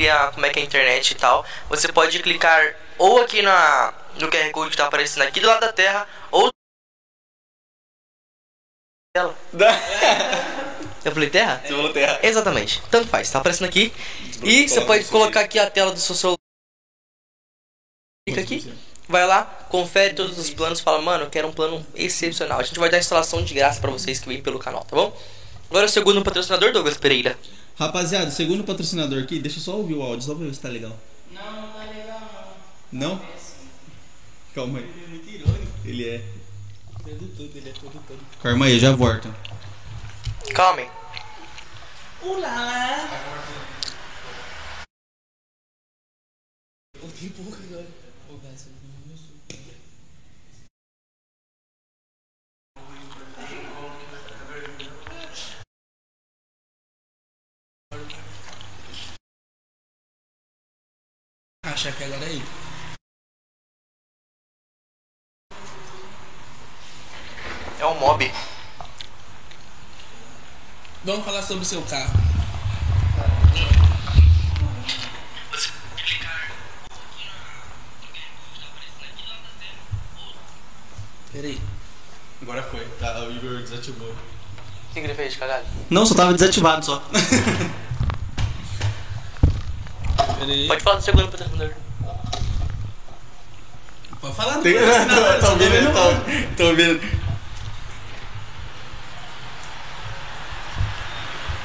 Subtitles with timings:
[0.00, 3.92] Cria como é que é a internet e tal, você pode clicar ou aqui na,
[4.18, 6.48] no QR Code que tá aparecendo aqui do lado da Terra, ou.
[9.14, 9.36] Tela.
[11.02, 11.62] Eu falei terra?
[11.64, 12.20] Você falou terra.
[12.22, 12.82] Exatamente.
[12.90, 13.90] Tanto faz, tá aparecendo aqui.
[14.44, 16.36] E você pode colocar aqui a tela do seu celular.
[18.28, 18.74] Clica aqui,
[19.08, 22.60] vai lá, confere todos os planos, fala, mano, eu quero um plano excepcional.
[22.60, 25.18] A gente vai dar instalação de graça pra vocês que vêm pelo canal, tá bom?
[25.70, 27.38] Agora o segundo patrocinador, Douglas Pereira.
[27.80, 30.60] Rapaziada, o segundo patrocinador aqui, deixa eu só ouvir o áudio, só pra ver se
[30.60, 30.94] tá legal.
[31.32, 32.20] Não, não tá legal
[32.92, 33.08] não.
[33.08, 33.22] Não?
[34.54, 34.84] Calma aí.
[34.84, 35.72] Ele é muito irônico.
[35.86, 36.24] Ele é.
[37.02, 38.20] Todo tudo, ele é todo todo.
[38.42, 39.34] Calma aí, eu já volto.
[40.52, 40.82] Calma.
[40.82, 40.90] aí.
[42.22, 43.08] Olá!
[47.00, 47.86] Ouvi pouco agora.
[48.28, 49.40] Ô, velho, você não meu som.
[61.72, 62.42] Acha que agora é aí.
[67.78, 68.32] É um mob.
[71.04, 72.10] Vamos falar sobre o seu carro.
[81.32, 81.60] Peraí.
[82.42, 82.84] Agora foi.
[82.98, 84.10] Tá, o Igor desativou.
[84.10, 85.38] O que, ele fez?
[85.88, 87.00] Não, só tava desativado só.
[90.40, 90.66] Peraí.
[90.66, 91.74] Pode falar do segundo patrocinador.
[94.20, 94.74] Pode falar do Tem...
[94.74, 97.20] patrocinador, Tô ouvindo, senão- tô, tô ouvindo.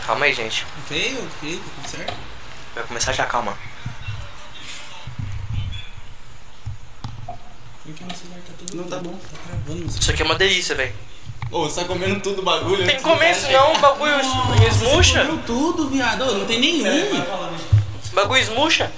[0.05, 0.65] Calma aí, gente.
[0.85, 2.13] Ok, ok, tá tudo certo.
[2.75, 3.57] Vai começar já, calma.
[7.25, 7.33] Tá
[8.59, 8.75] tudo.
[8.77, 9.13] Não, tá bom.
[9.17, 9.85] Tá travando.
[9.87, 10.93] Isso aqui é uma delícia, velho.
[11.51, 12.85] Ô, você tá comendo tudo o bagulho?
[12.85, 15.21] Tem que comer isso não, o bagulho es- esmurcha.
[15.25, 16.23] Comeu tudo, viado.
[16.23, 16.83] Ô, Não tem nenhum.
[18.15, 18.91] Bagulho esmurcha.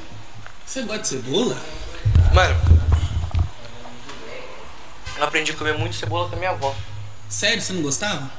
[0.65, 1.57] Você gosta de cebola?
[2.33, 2.55] Mano.
[5.17, 6.73] Eu aprendi a comer muito cebola com a minha avó.
[7.27, 8.29] Sério, você não gostava?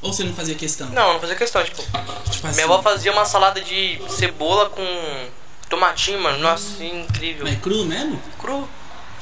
[0.00, 0.88] Ou você não fazia questão?
[0.90, 1.82] Não, não fazia questão, tipo.
[1.82, 5.28] Tipo assim, Minha avó fazia uma salada de cebola com
[5.68, 6.38] tomatinho, mano.
[6.38, 7.44] Nossa, incrível.
[7.44, 8.22] Mas é cru mesmo?
[8.38, 8.68] Cru.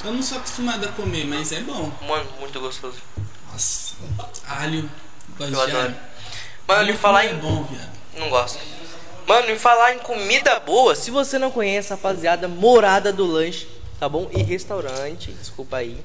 [0.05, 1.91] Eu não sou acostumado a comer, mas é bom.
[2.07, 2.97] Mano, muito gostoso.
[3.51, 3.95] Nossa,
[4.47, 4.89] alho.
[5.37, 5.77] Gosto Eu de adoro.
[5.79, 5.97] alho.
[6.67, 7.35] Mano, em falar é em.
[7.37, 7.89] bom, viado.
[8.15, 8.59] Não gosto.
[9.29, 13.67] Mano, em falar em comida boa, se você não conhece, rapaziada, Morada do Lanche,
[13.99, 14.27] tá bom?
[14.35, 15.95] E restaurante, desculpa aí.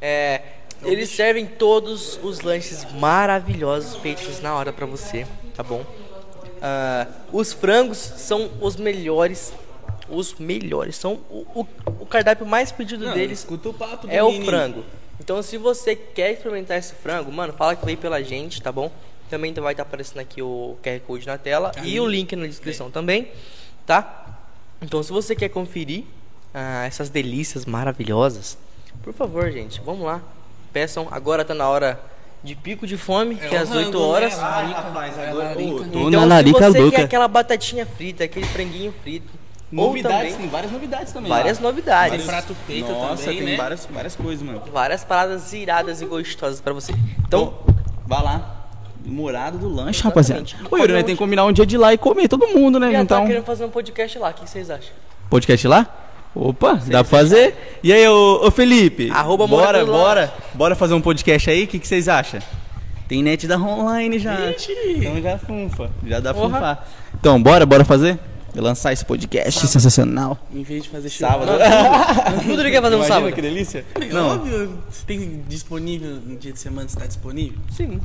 [0.00, 0.42] É,
[0.84, 5.84] eles servem todos os lanches maravilhosos feitos na hora pra você, tá bom?
[6.62, 9.52] Ah, os frangos são os melhores.
[10.08, 10.94] Os melhores.
[10.94, 11.66] São o, o,
[11.98, 14.46] o cardápio mais pedido Não, deles escuta o papo é o menino.
[14.46, 14.84] frango.
[15.18, 18.88] Então, se você quer experimentar esse frango, mano, fala que veio pela gente, tá bom?
[19.28, 21.94] Também vai estar aparecendo aqui o QR Code na tela Aí.
[21.94, 23.28] e o link na descrição também,
[23.86, 24.24] tá?
[24.80, 26.04] Então, se você quer conferir
[26.54, 28.56] ah, essas delícias maravilhosas,
[29.02, 30.20] por favor, gente, vamos lá.
[30.72, 32.00] Peçam, agora tá na hora
[32.42, 34.36] de pico de fome, que é às rango, 8 horas.
[34.36, 34.42] né?
[34.42, 36.96] Larica, rapaz, é agora- tô- Então, na se larica você louca.
[36.96, 39.28] quer aquela batatinha frita, aquele franguinho frito,
[39.70, 41.28] Novidades, também tem várias novidades também.
[41.28, 41.62] várias lá.
[41.64, 42.16] novidades.
[42.18, 43.56] Tem prato feito Nossa, também, tem né?
[43.56, 44.62] várias, várias coisas, mano.
[44.72, 46.92] Várias paradas iradas e gostosas pra você.
[47.26, 47.74] Então, Então,
[48.06, 48.57] vá lá.
[49.04, 50.42] Morado do lanche, rapaziada.
[50.42, 50.72] Exatamente.
[50.74, 52.78] Ô, Yuri, nós tem que combinar um dia de ir lá e comer todo mundo,
[52.78, 52.92] né?
[52.92, 54.90] já Então, tá querendo fazer um podcast lá, o que vocês acham?
[55.30, 55.86] podcast lá?
[56.34, 57.78] Opa, dá pra fazer?
[57.82, 59.10] E aí, ô, ô Felipe?
[59.10, 61.64] Arroba bora, Morado do bora, bora fazer um podcast aí?
[61.64, 62.40] O que, que vocês acham?
[63.08, 64.36] Tem net da online já.
[64.50, 66.50] Então já funfa, já dá Porra.
[66.54, 66.88] funfar.
[67.18, 68.18] Então, bora, bora fazer?
[68.54, 70.38] Lançar esse podcast sensacional.
[70.52, 71.52] Em vez de fazer Sábado.
[72.44, 73.32] Tudo ele quer fazer no Imagina sábado.
[73.34, 73.84] que delícia.
[74.12, 74.34] Não.
[74.34, 77.58] Óbvio, você tem disponível no dia de semana, você tá disponível?
[77.70, 78.00] Sim.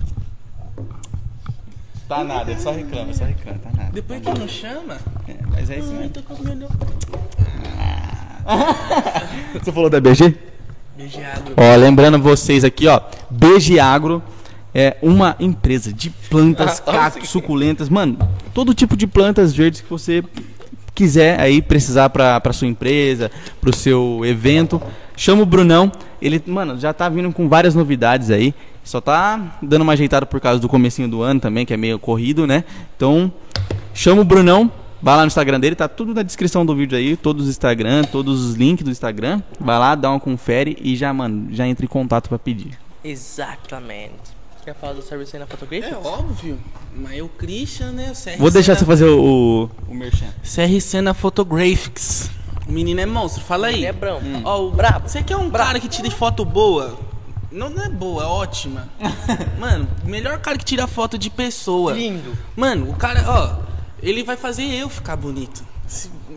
[2.07, 3.89] Tá nada, ele só reclama, só reclama, tá nada.
[3.93, 6.09] Depois que não chama, É, mas é isso ai, mesmo.
[6.09, 6.67] tô comendo.
[9.53, 10.35] Você falou da BG?
[10.97, 11.53] Beijeado.
[11.57, 14.21] Ó, lembrando vocês aqui, ó, BG Agro
[14.75, 18.17] é uma empresa de plantas, cactos, suculentas, mano,
[18.53, 20.23] todo tipo de plantas verdes que você
[20.93, 24.79] quiser aí precisar pra, pra sua empresa, pro seu evento,
[25.15, 28.53] chama o Brunão, ele, mano, já tá vindo com várias novidades aí,
[28.83, 31.97] só tá dando uma ajeitada por causa do comecinho do ano também, que é meio
[31.99, 32.63] corrido, né?
[32.95, 33.31] Então,
[33.93, 37.15] chama o Brunão, vai lá no Instagram dele, tá tudo na descrição do vídeo aí,
[37.17, 41.13] todos os Instagram, todos os links do Instagram, vai lá, dá uma confere e já,
[41.13, 42.77] mano, já entra em contato pra pedir.
[43.03, 44.33] Exatamente.
[44.63, 45.89] Quer falar do serviço aí na fotografia?
[45.89, 46.57] É óbvio,
[46.95, 48.11] mas eu, Christian, né?
[48.11, 49.19] o CRC Vou deixar na- você fazer o,
[49.89, 50.27] o, o merchan.
[50.41, 52.31] CRC na Photographics.
[52.65, 53.75] O menino é monstro, fala aí.
[53.75, 54.21] Ele é brão.
[54.45, 55.09] Ó, o brabo.
[55.09, 56.97] Você quer um cara que tire foto boa?
[57.53, 58.89] Não, não é boa, é ótima.
[59.59, 61.93] Mano, melhor cara que tira foto de pessoa.
[61.93, 62.35] Lindo.
[62.55, 63.63] Mano, o cara, ó,
[64.01, 65.63] ele vai fazer eu ficar bonito.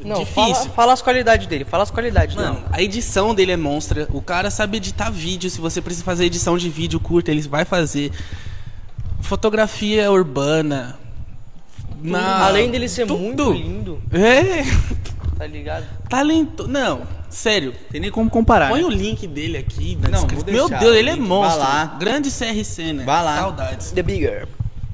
[0.05, 0.55] Não, difícil.
[0.55, 2.67] Fala, fala as qualidades dele, fala as qualidades Mano, dele.
[2.71, 4.07] a edição dele é monstra.
[4.13, 5.49] O cara sabe editar vídeo.
[5.51, 8.13] Se você precisa fazer edição de vídeo curta, ele vai fazer.
[9.21, 10.99] Fotografia urbana.
[12.03, 13.19] Na- Além dele ser tudo.
[13.19, 14.63] muito lindo, É,
[15.39, 15.85] tá ligado?
[16.09, 16.69] talento.
[16.69, 17.73] Não, sério.
[17.91, 18.71] Tem nem como comparar.
[18.71, 18.87] Põe né?
[18.87, 20.53] o link dele aqui na Não, descrição.
[20.53, 21.61] Meu Deus, ele é monstro.
[21.61, 21.97] Vai lá.
[21.99, 23.05] Grande CRC, né?
[23.05, 23.37] Vai lá.
[23.39, 23.91] Saudades.
[23.93, 24.49] The Bigger.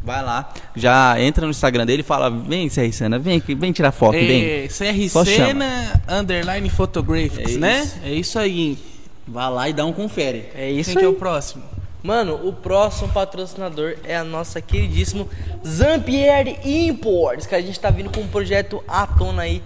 [0.04, 3.70] Vai lá, já entra no Instagram dele e fala: Vem, CR Sana, vem, aqui, vem
[3.70, 4.44] tirar foto, vem.
[4.44, 5.54] É, CRC Só chama.
[5.54, 7.82] na underline photographics, É né?
[7.82, 7.98] isso.
[8.02, 8.78] É isso aí.
[9.28, 10.48] Vai lá e dá um confere.
[10.56, 11.14] É isso Quem que é aí.
[11.14, 11.62] o próximo?
[12.02, 15.28] Mano, o próximo patrocinador é a nossa queridíssimo
[15.64, 19.62] Zampieri Imports, que a gente tá vindo com um projeto à tona aí,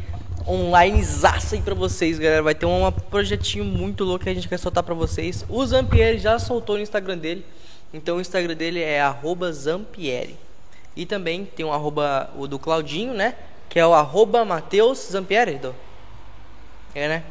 [0.46, 2.42] online zaça aí pra vocês, galera.
[2.42, 5.44] Vai ter um projetinho muito louco que a gente quer soltar pra vocês.
[5.48, 7.44] O Zampieri já soltou no Instagram dele,
[7.92, 10.36] então o Instagram dele é arroba Zampieri.
[10.96, 13.34] E também tem um arroba o do Claudinho, né?
[13.68, 15.72] Que é o arroba Matheus Zampieri, Dô?
[16.94, 17.22] É, né?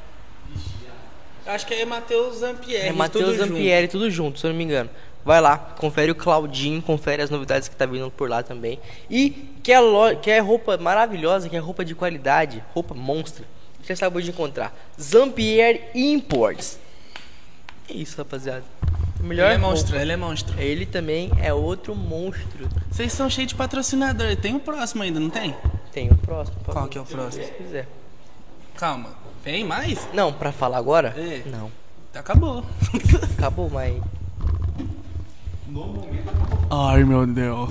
[1.48, 2.88] Acho que é Matheus Zampieri.
[2.88, 4.90] É Matheus Zampieri, tudo junto, se eu não me engano.
[5.26, 8.80] Vai lá, confere o Claudinho, confere as novidades que tá vindo por lá também.
[9.10, 9.32] E
[9.64, 10.16] que é, lo...
[10.22, 13.44] que é roupa maravilhosa, que é roupa de qualidade, roupa monstra.
[13.82, 14.72] Você acabou de encontrar.
[15.02, 16.80] Zampier Imports.
[17.90, 18.64] É isso, rapaziada.
[19.20, 19.72] Melhor Ele é roupa.
[19.72, 20.60] monstro, ele é monstro.
[20.60, 22.70] Ele também é outro monstro.
[22.92, 24.36] Vocês são cheios de patrocinador.
[24.36, 25.56] Tem o próximo ainda, não tem?
[25.92, 26.58] Tem o próximo.
[26.64, 27.44] por Qual que é o próximo?
[27.44, 27.88] Se quiser.
[28.76, 29.10] Calma.
[29.44, 30.08] Tem mais?
[30.14, 31.16] Não, pra falar agora?
[31.18, 31.42] É.
[31.50, 31.72] Não.
[32.14, 32.64] Acabou.
[33.38, 34.02] Acabou, mas.
[36.72, 37.70] Ai, meu Deus.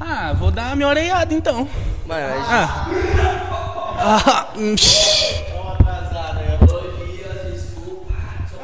[0.00, 1.68] Ah, vou dar a minha orelhada então.
[2.08, 2.88] A gente- Ah.
[3.96, 4.74] Ah, hum.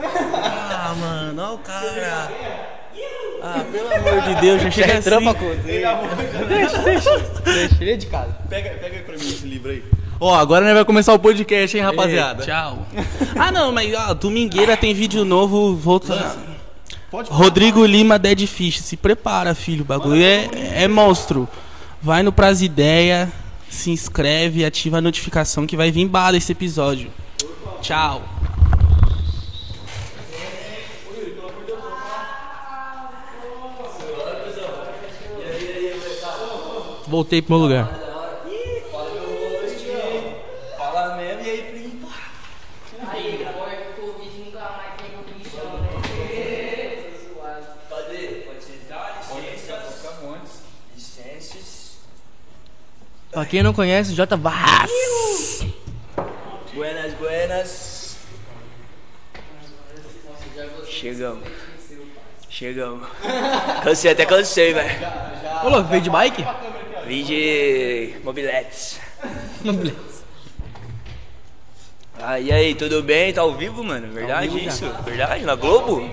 [0.02, 2.28] Ah, mano, olha o cara.
[3.42, 5.34] Ah, pelo amor de Deus, já chega assim.
[5.34, 5.98] cozinha.
[6.48, 7.18] deixa, deixa.
[7.44, 8.32] Deixa, ele é de casa.
[8.48, 9.82] Pega, pega aí pra mim esse livro aí.
[10.18, 12.42] Ó, agora nós vai começar o podcast, hein, rapaziada.
[12.42, 12.86] Ei, tchau.
[13.38, 16.50] Ah, não, mas ó, domingueira tem vídeo novo voltando.
[17.10, 19.82] Pode Rodrigo Lima Dead Fish, se prepara, filho.
[19.82, 20.48] O bagulho é,
[20.84, 21.48] é monstro.
[22.00, 23.30] Vai no Pras Ideia,
[23.68, 27.10] se inscreve, ativa a notificação que vai vir bala esse episódio.
[27.82, 28.22] Tchau.
[37.10, 37.86] Voltei pro meu lugar.
[40.78, 42.08] Fala mesmo e aí, primo.
[43.08, 45.90] Aí, agora que o Covid nunca mais tem no bichão, né?
[47.88, 48.26] Cadê?
[48.46, 49.74] Pode ser dar licença,
[50.94, 51.98] licenças.
[53.30, 54.90] Pra quem não conhece, J Vaz.
[56.74, 58.16] Buenas, buenas.
[60.88, 61.48] Chegamos.
[62.48, 63.08] Chegamos.
[63.84, 64.98] Cansei, até cansei, velho.
[65.64, 66.44] Ô, louco, veio de bike?
[67.06, 69.00] Vim de mobiletes.
[72.22, 73.32] Ah, e aí, tudo bem?
[73.32, 74.12] Tá ao vivo, mano?
[74.12, 74.84] Verdade isso?
[75.06, 75.42] Verdade?
[75.42, 76.06] Na Globo?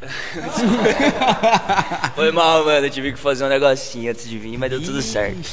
[2.14, 2.86] Foi mal, mano.
[2.86, 5.50] Eu tive que fazer um negocinho antes de vir, mas deu tudo certo.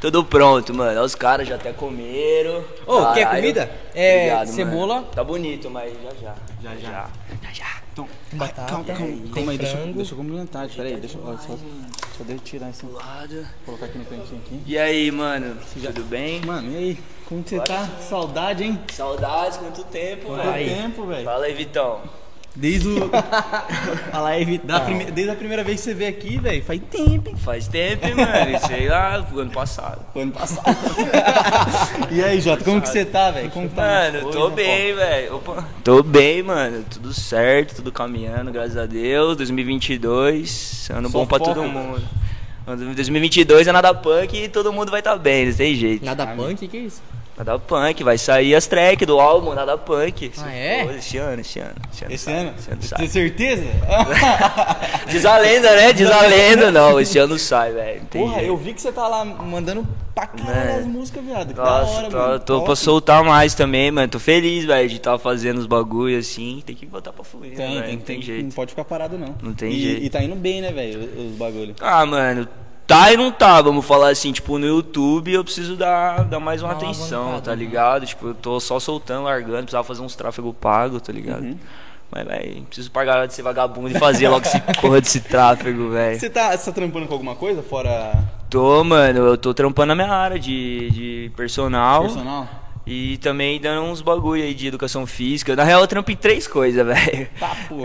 [0.00, 0.90] Tudo pronto, mano.
[0.90, 2.62] Olha Os caras já até comeram.
[2.86, 3.40] Ô, quer Caralho.
[3.42, 3.70] comida?
[3.94, 4.94] É, Obrigado, cebola.
[4.96, 5.06] mano.
[5.14, 6.34] Tá bonito, mas já já.
[6.62, 7.08] Já já.
[7.42, 7.84] Já já.
[8.32, 8.68] Batata.
[8.72, 10.68] Calma, calma, calma aí, deixa, deixa eu complementar.
[10.68, 11.54] Peraí, deixa, eu- ó, só,
[12.24, 12.84] deixa eu tirar esse.
[12.86, 13.46] Lado.
[13.64, 14.60] Colocar aqui no cantinho aqui.
[14.66, 15.56] E aí, mano?
[15.72, 16.40] Tudo bem?
[16.44, 16.98] Mano, e aí?
[17.26, 17.88] Como que você tá?
[18.00, 18.80] Saudade, hein?
[18.92, 20.68] Saudades, quanto tempo, Quanto velho.
[20.68, 21.24] tempo, velho.
[21.24, 22.00] Fala aí, Vitão.
[22.56, 23.10] Desde o.
[24.46, 24.66] Vitor.
[24.66, 27.36] Da prime- Desde a primeira vez que você veio aqui, velho, faz tempo, hein?
[27.36, 28.58] Faz tempo, mano?
[28.66, 30.00] Sei lá, ano passado.
[30.12, 30.76] Foi ano passado.
[32.10, 33.50] e aí, Jota, como que você tá, velho?
[33.50, 33.82] Como tá?
[33.82, 35.42] Mano, Oi, tô bem, velho.
[35.82, 36.84] Tô bem, mano.
[36.88, 39.36] Tudo certo, tudo caminhando, graças a Deus.
[39.36, 42.02] 2022, ano bom pra todo mundo.
[42.66, 46.04] Ano 2022 é nada punk e todo mundo vai tá bem, não tem jeito.
[46.04, 46.66] Nada punk?
[46.66, 47.02] Que isso?
[47.36, 50.30] Nada punk, vai sair as tracks do álbum Nada Punk.
[50.38, 50.84] Ah, é?
[50.96, 51.74] Esse ano, esse ano.
[51.92, 52.54] Esse ano, Esse sai, ano?
[52.56, 53.06] Esse ano Tem sai.
[53.08, 53.64] certeza?
[55.10, 55.92] Diz a lenda, né?
[55.92, 57.00] Diz a lenda, não.
[57.00, 58.00] Esse ano sai, velho.
[58.00, 58.48] não tem Porra, jeito.
[58.48, 60.78] eu vi que você tá lá mandando pra caralho Mano.
[60.78, 61.48] as músicas, viado.
[61.48, 62.38] Que da Nossa, hora, tô, mano.
[62.38, 62.66] tô Top.
[62.66, 64.06] pra soltar mais também, mano.
[64.08, 66.62] Tô feliz, velho, de estar fazendo os bagulho assim.
[66.64, 68.54] Tem que botar pra fluir, Tem, né, tem, tem, Não tem Não jeito.
[68.54, 69.34] pode ficar parado, não.
[69.42, 70.04] Não tem e, jeito.
[70.04, 71.74] E tá indo bem, né, velho, os os bagulho.
[71.80, 72.46] Ah, mano,
[72.86, 76.62] tá e não tá, vamos falar assim, tipo, no YouTube eu preciso dar, dar mais
[76.62, 77.56] uma atenção, tá né?
[77.56, 78.06] ligado?
[78.06, 81.42] Tipo, eu tô só soltando, largando, precisava fazer uns tráfego pago, tá ligado?
[81.44, 81.58] Uhum.
[82.10, 86.18] Mas, velho, preciso pagar de ser vagabundo e fazer logo esse porra desse tráfego, velho.
[86.18, 88.12] Você tá, tá trampando com alguma coisa fora
[88.48, 92.02] Tô, mano, eu tô trampando na minha área de, de personal.
[92.02, 92.48] personal?
[92.86, 95.56] E também dando uns bagulho aí de educação física.
[95.56, 97.28] Na real, eu trampo em três coisas, velho.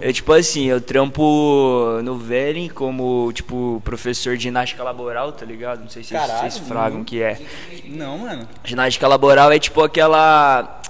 [0.02, 5.82] É tipo assim, eu trampo no Velen como, tipo, professor de ginástica laboral, tá ligado?
[5.82, 7.40] Não sei se Caralho, vocês fragam o que é.
[7.86, 8.48] Não, mano.
[8.64, 10.82] Ginástica laboral é tipo aquela.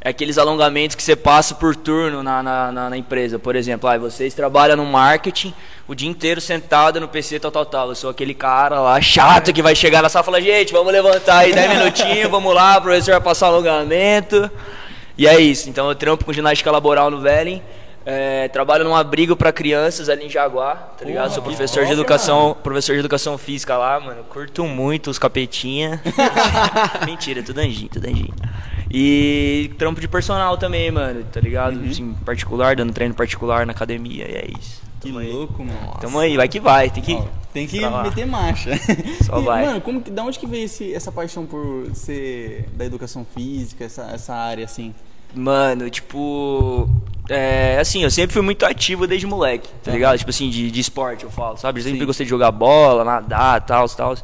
[0.00, 3.36] É aqueles alongamentos que você passa por turno na, na, na- na empresa.
[3.38, 5.52] Por exemplo, ah, vocês trabalham no marketing
[5.88, 7.88] o dia inteiro sentado no PC, tal, tal, tal.
[7.88, 10.92] Eu sou aquele cara lá chato que vai chegar na sala e falar: gente, vamos
[10.92, 14.48] levantar aí 10 minutinhos, vamos lá, o professor vai passar alongamento.
[15.16, 15.68] E é isso.
[15.68, 17.60] Então eu trampo com ginástica laboral no Velen.
[18.10, 21.30] É, trabalho num abrigo pra crianças ali em Jaguar, tá ligado?
[21.30, 24.24] Sou professor de educação, professor de educação física lá, mano.
[24.24, 26.00] Curto muito os capetinha.
[27.04, 28.32] Mentira, tudo anjinho, tudo anjinho.
[28.90, 31.76] E trampo de personal também, mano, tá ligado?
[31.76, 31.90] Uhum.
[31.90, 34.80] Assim, particular, dando treino particular na academia, e é isso.
[35.02, 35.30] Que Tamo aí.
[35.30, 35.98] louco, mano.
[36.00, 37.12] Tamo aí, vai que vai, tem que.
[37.12, 38.70] Ó, tem que meter marcha.
[39.22, 39.66] Só e, vai.
[39.66, 43.84] Mano, como que, da onde que veio esse, essa paixão por ser da educação física,
[43.84, 44.94] essa, essa área assim?
[45.34, 46.88] Mano, tipo.
[47.28, 50.16] É, assim, eu sempre fui muito ativo desde moleque, tá ligado?
[50.16, 51.80] Tipo assim, de, de esporte, eu falo, sabe?
[51.80, 52.06] Eu sempre Sim.
[52.06, 54.16] gostei de jogar bola, nadar, tal, tal.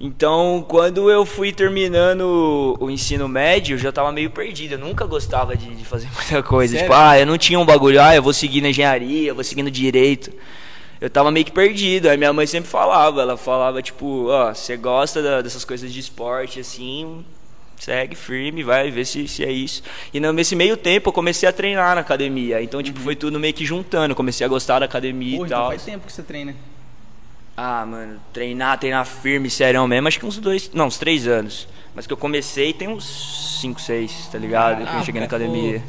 [0.00, 4.72] Então, quando eu fui terminando o ensino médio, eu já tava meio perdido.
[4.72, 6.72] Eu nunca gostava de, de fazer muita coisa.
[6.72, 6.90] Sério?
[6.90, 9.44] Tipo, ah, eu não tinha um bagulho, ah, eu vou seguir na engenharia, eu vou
[9.44, 10.32] seguir no direito.
[11.00, 12.08] Eu tava meio que perdido.
[12.08, 16.00] Aí minha mãe sempre falava, ela falava, tipo, ó, você gosta da- dessas coisas de
[16.00, 17.24] esporte, assim,
[17.82, 19.82] segue firme, vai ver se, se é isso.
[20.14, 22.62] E nesse meio tempo eu comecei a treinar na academia.
[22.62, 24.14] Então, tipo, foi tudo meio que juntando.
[24.14, 25.68] Comecei a gostar da academia Pô, e então tal.
[25.70, 26.54] faz tempo que você treina.
[27.56, 31.68] Ah, mano, treinar, treinar firme, sério mesmo, acho que uns dois, não, uns três anos.
[31.94, 34.86] Mas que eu comecei tem uns cinco, seis, tá ligado?
[34.86, 35.82] que eu cheguei na academia.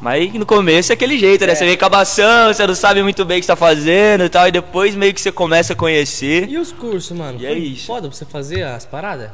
[0.00, 1.54] Mas no começo é aquele jeito, né?
[1.54, 4.46] Você vem acabação, você não sabe muito bem o que você tá fazendo e tal,
[4.46, 6.48] e depois meio que você começa a conhecer.
[6.48, 7.38] E os cursos, mano?
[7.38, 7.86] E Foi é isso.
[7.86, 9.30] foda pra você fazer as paradas?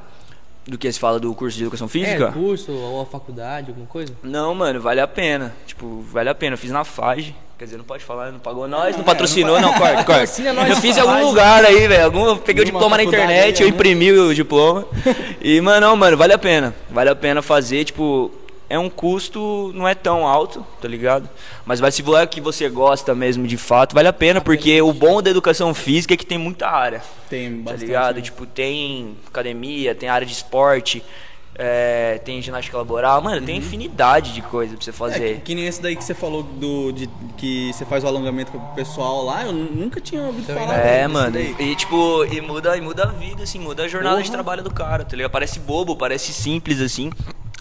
[0.66, 2.32] Do que você fala do curso de educação É, física?
[2.32, 4.12] curso ou a faculdade, alguma coisa?
[4.22, 5.54] Não, mano, vale a pena.
[5.64, 6.54] Tipo, vale a pena.
[6.54, 7.34] Eu fiz na FAGE.
[7.58, 10.12] Quer dizer, não pode falar, não pagou nós, não patrocinou, não, corta, corta.
[10.12, 12.04] Patrocina nós, Eu fiz em algum lugar aí, velho.
[12.04, 13.74] Algum, peguei o diploma na internet, aí, eu né?
[13.74, 14.84] imprimi o diploma.
[15.40, 16.74] E, mano, não, mano, vale a pena.
[16.90, 18.32] Vale a pena fazer, tipo,
[18.68, 21.28] é um custo, não é tão alto, tá ligado?
[21.64, 24.92] Mas vai se for que você gosta mesmo de fato, vale a pena, porque o
[24.92, 27.84] bom da educação física é que tem muita área Tem tá bastante.
[27.86, 28.16] ligado?
[28.16, 28.22] né?
[28.22, 31.02] Tipo, tem academia, tem área de esporte,
[31.58, 35.34] é, tem ginástica laboral, mano, tem infinidade de coisa pra você É, fazer.
[35.36, 38.52] que, que nem esse daí que você falou do, de, que você faz o alongamento
[38.52, 40.74] com o pessoal lá, eu nunca tinha ouvido falar.
[40.78, 41.54] É, mano, daí.
[41.58, 44.70] e tipo, e muda, e muda a vida, assim, muda a jornada de trabalho do
[44.70, 45.30] cara, tá ligado?
[45.30, 47.10] Parece bobo, parece simples, assim,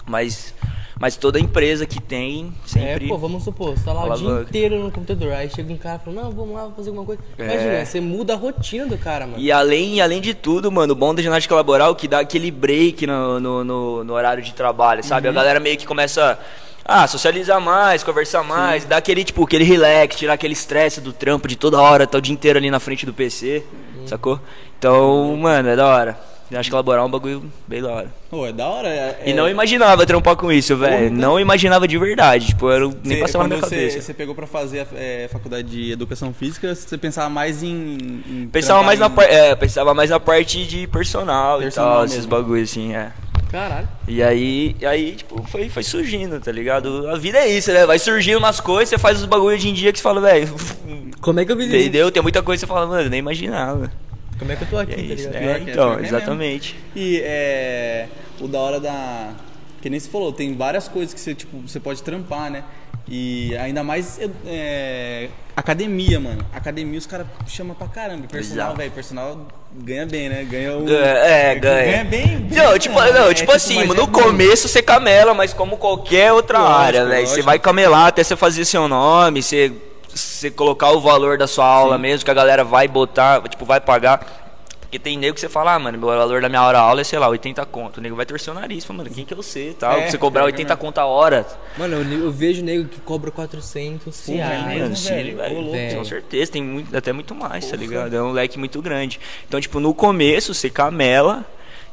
[0.08, 0.54] mas,
[1.00, 3.06] mas toda empresa que tem sempre...
[3.06, 4.50] É, pô, vamos supor, você tá lá o dia Alavanca.
[4.50, 7.22] inteiro no computador, aí chega um cara e fala, não, vamos lá fazer alguma coisa.
[7.38, 7.44] É.
[7.44, 9.40] Imagina, você muda a rotina do cara, mano.
[9.40, 12.52] E além, além de tudo, mano, o bom da ginástica laboral é que dá aquele
[12.52, 15.28] break no, no, no- no horário de trabalho, sabe?
[15.28, 16.40] A galera meio que começa
[16.88, 21.48] a socializar mais, conversar mais, dá aquele, tipo, aquele relax, tirar aquele estresse do trampo
[21.48, 23.64] de toda hora, tá o dia inteiro ali na frente do PC,
[24.06, 24.40] sacou?
[24.78, 26.20] Então, mano, é da hora.
[26.50, 28.08] Ginástica laboral é um bagulho bem da hora.
[28.30, 28.88] Pô, é da hora.
[28.88, 31.12] É, E é- não imaginava trampar com isso, velho.
[31.12, 32.48] Não imaginava de verdade.
[32.48, 34.02] Tipo, eu nem Você- passava na minha você, cabeça.
[34.02, 37.98] você pegou pra fazer a é, faculdade de educação física, você pensava mais em.
[38.30, 39.26] em Pensava mais, na em- par...
[39.30, 42.32] é, pensava mais na parte de personal, Personal e tal, esses mesmo.
[42.32, 43.12] bagulhos assim, é.
[43.52, 43.88] Caralho.
[44.08, 47.08] E aí, e aí tipo, foi, foi surgindo, tá ligado?
[47.10, 47.86] A vida é isso, né?
[47.86, 50.48] Vai surgindo umas coisas, você faz os bagulho hoje em dia que você fala, velho,
[51.22, 51.76] Como é que eu isso?
[51.76, 52.12] entendeu?
[52.12, 53.92] Tem muita coisa que você fala, mano, eu nem imaginava.
[54.38, 55.42] Como é que eu tô aqui, é tá isso, ligado?
[55.42, 55.58] né?
[55.58, 56.76] É, então, é exatamente.
[56.96, 58.08] E é.
[58.40, 59.34] O da hora da.
[59.82, 62.64] Que nem você falou, tem várias coisas que você, tipo, você pode trampar, né?
[63.08, 66.44] E ainda mais é, academia, mano.
[66.52, 68.28] Academia os caras chamam pra caramba.
[68.28, 68.92] Personal, velho.
[68.92, 70.44] Personal ganha bem, né?
[70.44, 70.90] Ganha o.
[70.90, 71.86] É, é, ganha.
[71.86, 72.48] Ganha bem.
[72.52, 75.78] Não, tipo, bem, não, é, tipo assim, mas no é começo você camela, mas como
[75.78, 77.28] qualquer outra Lógico, área, velho.
[77.28, 77.46] Você lógico.
[77.46, 79.72] vai camelar até você fazer seu nome, você,
[80.16, 83.82] você colocar o valor da sua aula mesmo, que a galera vai botar, tipo, vai
[83.82, 84.44] pagar.
[84.80, 87.04] Porque tem nego que você fala, ah, mano, meu valor da minha hora aula é,
[87.04, 87.98] sei lá, 80 conto.
[87.98, 89.98] O nego vai torcer o nariz, fala, mano, quem que eu sei e tal.
[89.98, 90.78] É, você cobrar que 80 mesmo.
[90.86, 91.46] conto a hora.
[91.78, 94.78] Mano, eu, eu vejo nego que cobra 400 Porra, reais.
[94.78, 95.38] é Mano, sim, velho.
[95.38, 95.98] velho.
[95.98, 98.16] Com certeza, tem muito, até muito mais, tá ligado?
[98.16, 99.20] É um leque muito grande.
[99.48, 101.44] Então, tipo, no começo você camela.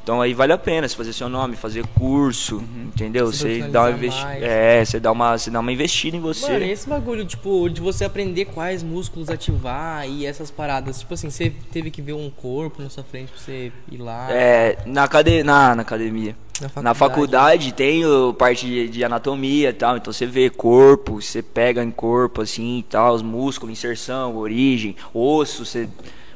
[0.02, 2.88] Então aí vale a pena você fazer seu nome, fazer curso, Uhum.
[2.92, 3.30] entendeu?
[3.32, 4.26] Se Você dá uma investi...
[4.40, 6.52] É, você dá uma, você dá uma investida em você.
[6.52, 11.00] Mano, esse bagulho, tipo, de você aprender quais músculos ativar e essas paradas.
[11.00, 14.26] Tipo assim, você teve que ver um corpo na sua frente pra você ir lá.
[14.30, 15.42] É, na, acade...
[15.44, 16.34] na, na academia.
[16.60, 16.84] Na faculdade.
[16.84, 21.42] Na faculdade tem o parte de, de anatomia e tal, então você vê corpo, você
[21.42, 25.88] pega em corpo assim e tal, os músculos, inserção, origem, osso, você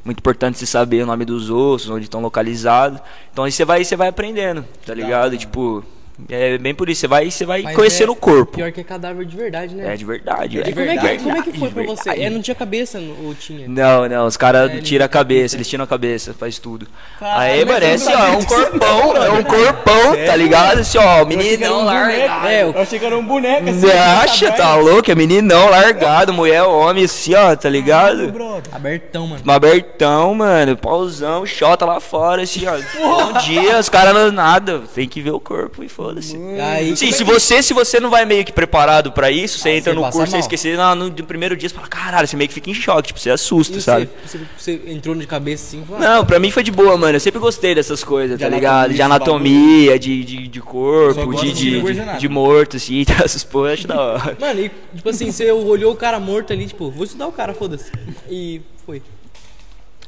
[0.07, 2.99] muito importante você saber o nome dos ossos, onde estão localizados.
[3.31, 5.33] Então aí você vai, você vai aprendendo, tá ligado?
[5.33, 5.37] hora.
[5.37, 5.83] Tipo,
[6.29, 8.53] É bem por isso, você vai, você vai Mas conhecendo é- o corpo.
[8.57, 9.93] Pior que é cadáver de verdade, né?
[9.93, 10.63] É de verdade, E é.
[10.63, 12.03] como, é que, verdade, como é que foi pra de você?
[12.09, 12.23] verdade.
[12.25, 13.67] É, não tinha cabeça ou tinha?
[13.67, 16.87] Não, não, os caras É, ele- tiram a cabeça, eles tiram a cabeça, faz tudo.
[17.19, 20.79] Caralho, Aí, é não assim, ó, é um não, corpão, é um corpão, tá ligado?
[20.79, 22.47] Assim, ó, meninão largado.
[22.47, 23.79] É, o Eu achei que era um boneco assim.
[23.79, 25.11] Você acha, tá louco?
[25.11, 28.33] É meninão largado, mulher, homem, assim, ó, tá ligado?
[28.71, 29.41] abertão, mano.
[29.47, 32.75] Abertão, mano, pauzão, xota lá fora, assim, ó.
[32.99, 36.37] Bom dia, os caras não nada, tem que ver o corpo e foda-se.
[36.61, 39.91] Aí, Sim, se você, se você não vai meio que preparado pra isso, você entra
[39.91, 40.41] você no passa curso, você mal.
[40.41, 43.07] esquecer, no, no, no primeiro dia, você fala, caralho, você meio que fica em choque,
[43.07, 44.09] tipo, você assusta, e sabe?
[44.25, 45.83] você, você, você entrou de cabeça assim?
[45.85, 47.15] falou, Não, pra mim foi de boa, mano.
[47.15, 48.93] Eu sempre gostei dessas coisas, De tá ligado?
[48.93, 52.19] De anatomia, de, de, de corpo, Só de, gosto de de, coisa de, nada.
[52.19, 54.37] de morto, assim, essas porra, acho da hora.
[54.39, 57.53] Mano, e tipo assim, você olhou o cara morto ali, tipo, vou estudar o cara,
[57.53, 57.91] foda-se.
[58.29, 59.01] E foi.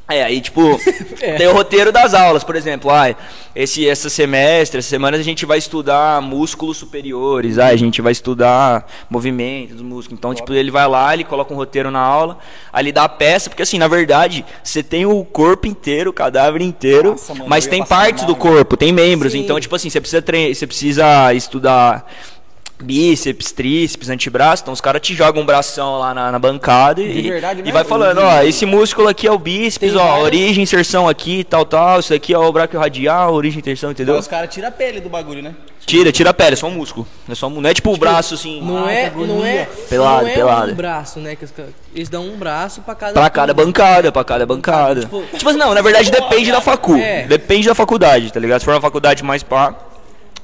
[0.10, 0.62] É, aí, tipo,
[1.22, 1.36] É.
[1.36, 2.90] tem o roteiro das aulas, por exemplo.
[2.90, 3.16] Ah,
[3.56, 8.12] esse, essa semestre, essa semana a gente vai estudar músculos superiores, ah, a gente vai
[8.12, 10.18] estudar movimentos dos músculos.
[10.18, 12.40] Então, tipo, ele vai lá, ele coloca um roteiro na aula,
[12.74, 16.14] aí ele dá a peça, porque assim, na verdade, você tem o corpo inteiro, o
[16.14, 19.34] cadáver inteiro, Nossa, mano, mas tem partes mal, do corpo, tem membros.
[19.34, 19.42] Sim.
[19.42, 22.10] Então, tipo assim, você precisa, você precisa estudar
[22.82, 27.22] bíceps, tríceps, antebraço, então os caras te jogam um bração lá na, na bancada e,
[27.30, 27.74] verdade e mesmo?
[27.74, 31.44] vai falando, ó, esse músculo aqui é o bíceps, Tem ó, várias- origem, inserção aqui,
[31.44, 34.16] tal, tal, isso aqui é o braquio radial, origem, inserção, entendeu?
[34.18, 35.54] Os caras tiram a pele do bagulho, né?
[35.86, 37.08] Tira, tira a pele, é só um músculo.
[37.28, 40.22] É só um, não é tipo o braço assim, Não Ah, é, não é, Pelado,
[40.22, 40.72] não é pelado.
[40.72, 41.36] um braço, né?
[41.36, 41.54] Que os
[41.96, 43.14] eles dão um braço pra cada.
[43.14, 45.02] pra cada bancada, pra cada bancada.
[45.02, 46.96] Tipo- Tipo assim, não, na verdade depende da facu.
[46.96, 47.24] É.
[47.24, 48.60] Depende da faculdade, tá ligado?
[48.60, 49.74] Se for uma faculdade mais pá.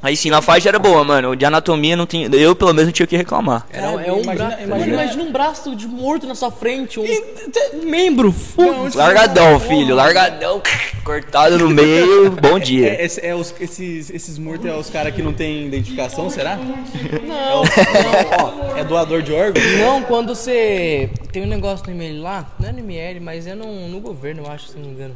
[0.05, 1.35] Aí sim, na faixa era boa, mano.
[1.35, 2.27] De anatomia não tinha.
[2.27, 3.65] Eu pelo menos não tinha o que reclamar.
[3.71, 4.63] Cara, é um Imagina- braço.
[4.63, 8.31] imagina- Mano, imagina um braço de morto na sua frente, um, um membro.
[8.31, 8.95] Foda-se.
[8.95, 10.61] Largadão, filho, largadão.
[11.03, 12.89] Cortado no meio, bom dia.
[12.89, 16.55] É, esse- é os- esses, esses mortos é os caras que não tem identificação, será?
[16.55, 19.65] Não, Ó, é doador de órgãos?
[19.79, 21.09] não, quando você.
[21.31, 24.43] Tem um negócio no ML lá, não é no ML, mas é no, no governo,
[24.45, 25.15] eu acho, se não me engano.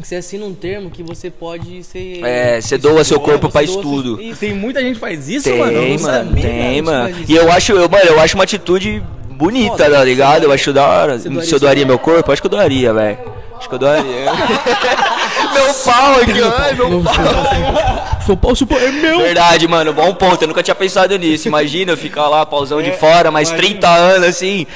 [0.00, 2.20] Que Você assina um termo que você pode ser.
[2.24, 4.22] É, você doa seu corpo seu- estudo.
[4.22, 4.38] Isso.
[4.38, 5.72] Tem muita gente que faz isso, Tem, mano?
[5.72, 7.02] Eu não mano, tem, mano.
[7.04, 7.32] faz isso.
[7.32, 9.90] E eu acho, eu, mano, eu acho uma atitude bonita, Foda.
[9.96, 10.44] tá ligado?
[10.44, 11.18] Eu acho da hora.
[11.18, 13.18] Se eu doaria seu meu corpo, acho que eu doaria, velho.
[13.58, 14.04] Acho que eu doaria.
[15.52, 17.97] meu pau aqui, ai, meu pau.
[18.28, 19.20] Seu pau super é meu!
[19.20, 20.42] Verdade, mano, bom ponto.
[20.42, 21.48] Eu nunca tinha pensado nisso.
[21.48, 24.66] Imagina eu ficar lá, pauzão de fora, mais 30 anos assim.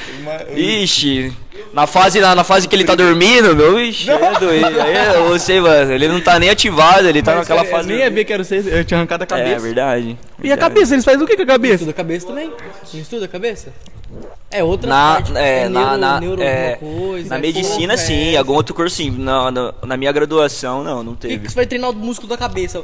[0.57, 1.31] Ixi.
[1.71, 4.81] Na fase, na, na fase que ele tá dormindo, meu, ixi, é doido.
[4.81, 7.89] Aí eu sei, mano, ele não tá nem ativado, ele tá Mas naquela eu fase.
[7.89, 9.61] Nem ia ver que era você, eu tinha arrancado a É, cabeça.
[9.61, 10.19] verdade.
[10.43, 11.75] E a cabeça, eles fazem o que com a cabeça?
[11.75, 12.51] Estuda a cabeça também?
[12.95, 13.69] Não estuda a cabeça?
[14.51, 15.33] É outra Na, parte.
[15.37, 18.35] é, na, neuro, na, neuro é, alguma coisa, na é medicina, sim.
[18.35, 18.37] é.
[18.39, 19.11] Algum outro curso, sim.
[19.11, 21.49] Na, na, na minha graduação, não, não E que teve.
[21.51, 22.83] você vai treinar o músculo da cabeça.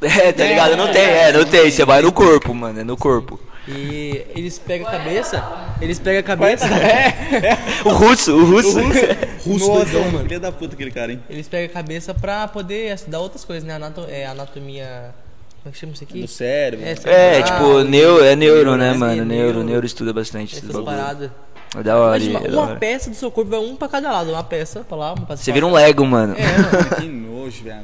[0.22, 0.76] É, tá ligado?
[0.76, 1.70] Não tem, é, não tem.
[1.70, 3.38] Você vai no corpo, mano, é no corpo.
[3.68, 5.44] E eles pegam a cabeça.
[5.80, 6.66] Eles pegam a cabeça.
[6.66, 7.58] É.
[7.84, 8.78] O russo, o russo.
[9.46, 10.12] Russo Nossa, doidão, mano.
[10.12, 10.24] mano.
[10.28, 11.22] Filha da puta aquele cara, hein?
[11.30, 13.74] Eles pegam a cabeça pra poder estudar outras coisas, né?
[13.74, 15.14] Anato é, anatomia.
[15.62, 16.20] Como é que chama isso aqui?
[16.22, 16.86] Do cérebro.
[16.86, 19.24] É, É, tipo, neuro, é neuro, né, né, mano?
[19.24, 19.86] Neuro, neuro.
[19.86, 21.30] estuda bastante Essas paradas.
[21.76, 22.76] É da hora, Imagina, é da uma hora.
[22.76, 24.30] peça do seu corpo vai um pra cada lado.
[24.30, 26.34] Uma peça pra lá, uma pra Você vira um Lego, mano.
[26.36, 26.96] É, mano.
[26.96, 27.82] Que nojo, velho.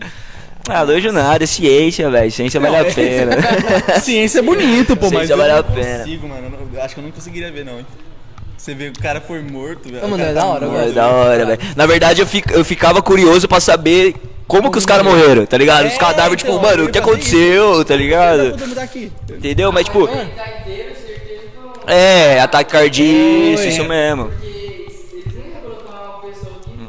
[0.69, 2.31] Ah, dojo nada, é ciência, velho.
[2.33, 3.33] Ciência vale a pena.
[4.03, 5.99] Ciência é bonito, pô, mas Ciência eu vale não a pena.
[5.99, 6.43] consigo, mano.
[6.45, 7.87] Eu não- acho que eu não conseguiria ver, não?
[8.59, 10.03] Você vê o cara foi morto, velho.
[10.03, 10.89] Não, mano, é da hora, morto.
[10.89, 11.61] É da hora, velho.
[11.77, 14.15] Na verdade, eu, fic- eu ficava curioso pra saber
[14.49, 15.87] como que os caras morreram, tá ligado?
[15.87, 18.57] Os É, cadáveres, tipo, então, mano, eu o que aconteceu, tá Não, ligado?
[19.31, 19.71] Entendeu?
[19.71, 21.43] Mas, tipo, Tá inteiro, certeza
[21.85, 23.69] que eu- é, ataque cardíaco, Oi.
[23.69, 24.31] isso mesmo.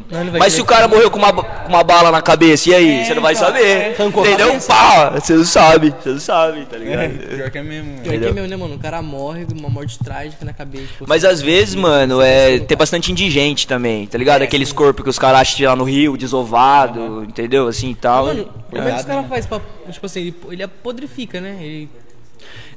[0.10, 1.34] Não, Mas se o cara morreu com uma,
[1.68, 3.06] com uma bala na cabeça, e aí?
[3.06, 3.96] Você não vai saber.
[4.00, 4.48] Arrancou a Entendeu?
[4.48, 4.68] cabeça.
[4.74, 7.28] Pá, você não sabe, você não sabe, tá É, ligado?
[7.36, 8.00] pior que é mesmo.
[8.02, 8.76] Pior que é mesmo, né, mano?
[8.76, 10.88] O cara morre com uma morte trágica na cabeça.
[11.06, 14.42] Mas às vezes, mano, é, tem bastante indigente também, tá ligado?
[14.42, 17.68] Aqueles corpos que os caras acham lá no rio, desovado, entendeu?
[17.68, 18.26] Assim e tal.
[18.26, 19.30] Mano, como é que os caras né?
[19.30, 19.62] fazem pra.
[19.92, 21.58] Tipo assim, ele, ele apodrifica, né?
[21.62, 21.90] Ele.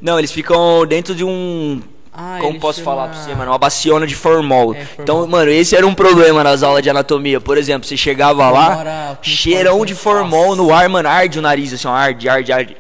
[0.01, 1.81] Não, eles ficam dentro de um.
[2.13, 3.53] Ah, Como posso chama- falar pra você, mano?
[3.53, 4.75] Uma baciona de formol.
[4.75, 5.03] É, formol.
[5.03, 7.41] Então, mano, esse era um problema nas aulas de anatomia.
[7.41, 11.87] Por exemplo, você chegava lá, cheirão de formol no ar, mano, arde o nariz, assim,
[11.87, 12.77] ó, arde, arde, arde.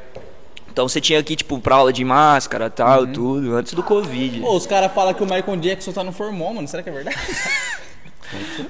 [0.72, 3.12] Então você tinha aqui, tipo, pra aula de máscara e tal, Uhum.
[3.12, 4.40] tudo, antes do Covid.
[4.40, 6.66] Pô, os caras falam que o Michael Jackson tá no formol, mano.
[6.66, 7.16] Será que é verdade?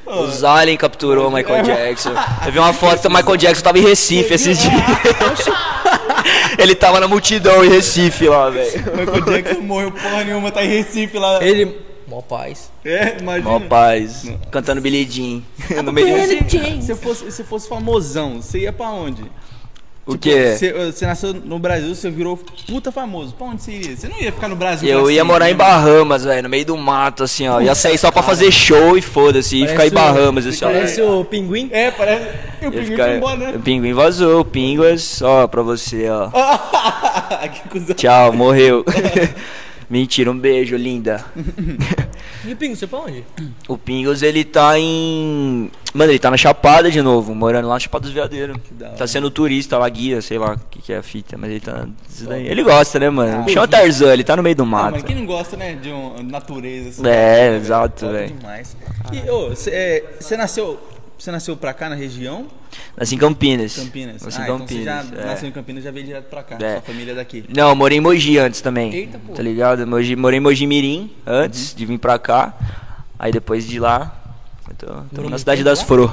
[0.06, 2.12] Os Alien capturou o Michael Jackson.
[2.46, 4.72] Eu vi uma foto do Michael Jackson tava em Recife esses dias.
[6.58, 8.70] Ele tava na multidão em Recife lá, velho.
[8.92, 11.42] o Michael Jackson morreu porra nenhuma, tá em Recife lá.
[11.44, 11.78] Ele.
[12.08, 12.72] Mó paz.
[12.84, 13.50] É, imagina.
[13.50, 15.42] Mó paz, cantando Billy Jean.
[15.82, 19.22] No meio de Se fosse, se fosse famosão, você ia pra onde?
[20.14, 20.54] O quê?
[20.56, 23.34] Você, você nasceu no Brasil, você virou puta famoso.
[23.34, 23.96] Pra onde você iria?
[23.96, 25.54] Você não ia ficar no Brasil Eu pra ia morar né, em?
[25.54, 27.60] Bahamas, velho, no meio do mato, assim, ó.
[27.60, 29.62] Ia sair só pra fazer show e foda-se.
[29.62, 30.68] E ficar em Bahamas, assim, ó.
[30.68, 31.68] Parece o pinguim.
[31.72, 32.24] É, parece.
[32.62, 33.52] E o Ia pinguim ficar- foi embora, né?
[33.56, 36.30] O pinguim vazou, o pinguas, ó, pra você, ó.
[37.48, 37.94] que cuzão.
[37.94, 38.84] Tchau, morreu.
[39.90, 41.24] Mentira, um beijo, linda.
[42.44, 43.22] E o pinguim, você pra onde?
[43.68, 45.70] O Pingos, ele tá em.
[45.92, 48.56] Mano, ele tá na Chapada de novo, morando lá na Chapada dos Veadeiros.
[48.96, 51.60] Tá sendo turista lá, guia, sei lá o que, que é a fita, mas ele
[51.60, 51.86] tá.
[52.30, 53.46] Ele gosta, né, mano?
[53.48, 54.92] Chama Tarzan, ele tá no meio do Ah, mato.
[54.92, 57.02] mas quem não gosta, né, de um, natureza assim.
[57.02, 58.34] É, né, exato, velho.
[58.34, 58.74] demais.
[59.12, 60.80] E, ô, você é, você nasceu.
[61.20, 62.46] Você nasceu pra cá na região?
[62.96, 63.76] Nasci em Campinas.
[63.76, 64.22] Campinas.
[64.22, 65.06] Nasci ah, em então Campinas.
[65.06, 65.26] você já é.
[65.26, 66.56] nasceu em Campinas e já veio direto pra cá.
[66.58, 66.72] É.
[66.72, 67.44] Sua família é daqui.
[67.54, 68.90] Não, morei em Mogi antes também.
[68.94, 69.34] Eita, pô.
[69.34, 69.86] Tá ligado?
[69.86, 71.10] Mogi, morei em Mogi Mirim Uhum.
[71.26, 72.54] antes de vir pra cá.
[73.18, 74.18] Aí depois de lá,
[74.66, 75.82] eu tô, tô na cidade das?
[75.82, 76.10] Flores.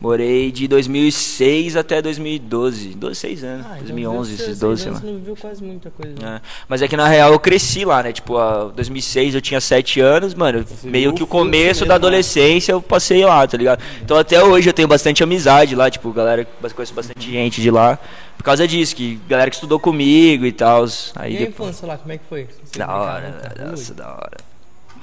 [0.00, 2.88] Morei de 2006 até 2012.
[2.94, 3.66] 12, 6 anos.
[3.66, 4.96] Ah, então 2011, você- esses seis 12, sei lá.
[4.96, 6.14] anos Você não viveu quase muita coisa.
[6.18, 6.36] né?
[6.36, 8.10] É, Mas é que na real eu cresci lá, né?
[8.12, 10.64] Tipo, a 2006 eu tinha 7 anos, mano.
[10.84, 13.82] meio viu que o começo da adolescência eu passei lá, tá ligado?
[14.02, 17.98] Então até hoje eu tenho bastante amizade lá, tipo, galera, conheço bastante gente de lá.
[18.38, 20.86] Por causa disso, que galera que estudou comigo e tal.
[21.14, 21.68] Aí E a depois.
[21.70, 22.48] infância lá, como é que foi?
[22.64, 24.49] Você Da hora, nossa, da hora.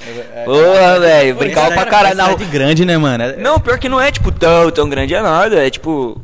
[0.05, 3.23] É, é, Porra, velho, brincava pra caralho na grande, né, mano?
[3.23, 5.65] É- Não, pior que não é, tipo, tão, tão grande é nada.
[5.65, 6.19] É tipo.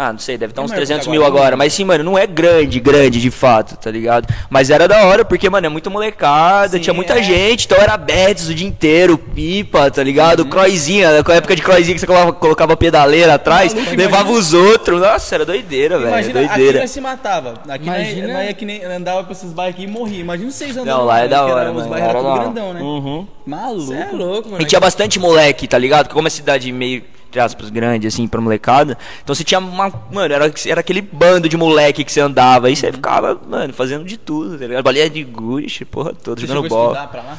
[0.00, 1.50] Ah, não sei, deve estar É uns maior que 300 Jaguariúna, mil agora.
[1.50, 1.56] né?
[1.56, 4.32] Mas sim, mano, não é grande, grande de fato, tá ligado?
[4.48, 7.22] Mas era da hora, porque, mano, é muita molecada, Sim, tinha muita é.
[7.22, 10.44] gente, então era Betis o dia inteiro, pipa, tá ligado?
[10.44, 10.48] Uhum.
[10.50, 14.38] Croizinha, com a época de croizinha que você colocava, colocava pedaleira atrás, Maluco, levava imagina-
[14.38, 15.00] os outros.
[15.00, 16.08] Nossa, era doideira, velho.
[16.10, 17.54] Imagina, aqui se matava.
[17.68, 20.20] Aqui Imagina- nós é que nem andava pra esses bairros aqui e morria.
[20.20, 20.86] Imagina vocês andando.
[20.86, 22.42] Não, lá é da hora, Os bairros Era eram hora.
[22.44, 22.80] grandão, né?
[22.80, 23.26] Uhum.
[23.44, 23.82] Maluco.
[23.86, 24.62] Você é louco, mano.
[24.62, 26.08] E tinha bastante moleque, tá ligado?
[26.08, 28.96] Como é cidade meio, entre aspas, grande, assim, pra molecada.
[29.22, 29.92] Então você tinha uma.
[30.10, 32.68] Mano, era, era aquele bando de moleque que você andava.
[32.68, 34.82] Aí você ficava, mano, fazendo de tudo, tá ligado?
[34.82, 37.06] Bolinha de gude, porra toda, Você jogando bola.
[37.06, 37.38] pra lá?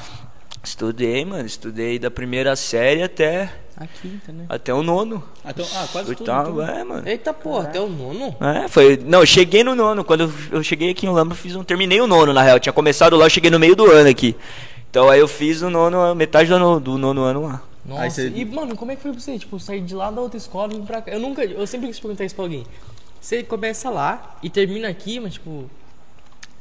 [0.63, 1.45] Estudei, mano.
[1.45, 4.45] Estudei da primeira série até, A quinta, né?
[4.49, 5.23] até o nono.
[5.43, 6.19] Ah, então, ah, quase tudo.
[6.29, 6.75] Oitavo, então.
[6.75, 7.07] é, mano.
[7.09, 8.35] Eita porra, até o nono?
[8.41, 9.01] É, foi.
[9.03, 10.03] Não, eu cheguei no nono.
[10.03, 11.63] Quando eu, eu cheguei aqui em Lamba, eu fiz um.
[11.63, 12.57] Terminei o nono, na real.
[12.57, 14.35] Eu tinha começado lá, eu cheguei no meio do ano aqui.
[14.89, 17.61] Então aí eu fiz o nono, metade do, ano- do nono ano lá.
[17.85, 19.37] Nossa, Aí você- e mano, como é que foi pra você?
[19.39, 21.11] Tipo, sair de lá da outra escola e vir pra cá?
[21.11, 22.63] Eu nunca, eu sempre quis perguntar isso pra alguém.
[23.19, 25.69] Você começa lá e termina aqui, mas tipo,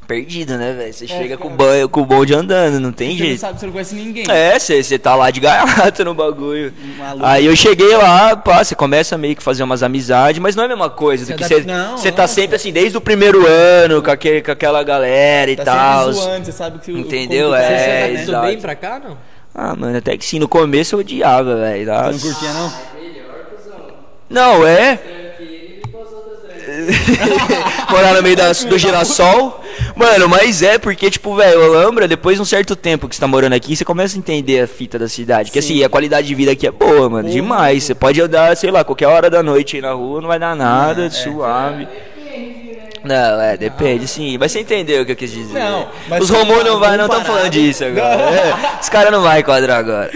[0.07, 0.91] Perdido, né, velho?
[0.95, 3.41] Você chega com o, banho, com o bonde andando, não tem Você não jeito.
[3.41, 4.25] sabe, você não conhece ninguém.
[4.31, 6.73] É, você tá lá de gaiato no bagulho.
[6.97, 7.27] Maluco.
[7.27, 10.66] Aí eu cheguei lá, pá, você começa meio que fazer umas amizades, mas não é
[10.66, 11.27] a mesma coisa.
[11.27, 14.51] Você você Não, você tá não, sempre assim, desde o primeiro ano, com, aquele, com
[14.51, 16.11] aquela galera e Tá tal.
[16.11, 17.51] zoando, você sabe que o- Entendeu?
[17.51, 18.05] que É, tá você né?
[18.05, 18.47] adaptou exato.
[18.47, 19.19] bem pra cá, não?
[19.61, 21.86] Ah, mano, até que sim, no começo eu odiava, velho.
[21.86, 22.72] Você não curtia, não?
[24.30, 25.00] Não, é.
[27.90, 29.61] Morar no meio da- do girassol.
[29.96, 33.26] Mano, mas é porque, tipo, velho, Olambra, depois de um certo tempo que você tá
[33.26, 35.50] morando aqui, você começa a entender a fita da cidade.
[35.50, 37.28] Que assim, a qualidade de vida aqui é boa, mano.
[37.28, 37.82] Demais.
[37.84, 40.54] Você pode andar, sei lá, qualquer hora da noite aí na rua, não vai dar
[40.54, 41.88] nada, É, suave.
[43.05, 44.36] Não, é, depende, sim.
[44.38, 45.59] Mas você entendeu o que eu quis dizer.
[45.59, 48.20] Não, mas Os Romô não vai, não estão falando disso agora.
[48.22, 50.11] É, os caras não vão enquadrar agora.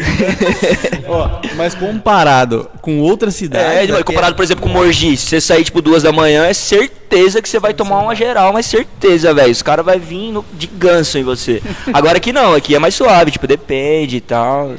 [1.09, 3.91] Ó, mas comparado com outras cidades.
[3.95, 7.41] É, comparado, por exemplo, com Morgi, se você sair tipo duas da manhã, é certeza
[7.43, 9.51] que você vai tomar uma geral, mas certeza, velho.
[9.53, 11.62] Os caras vão vir no- de ganso em você.
[11.93, 14.72] Agora aqui não, aqui é mais suave, tipo, depende e tal.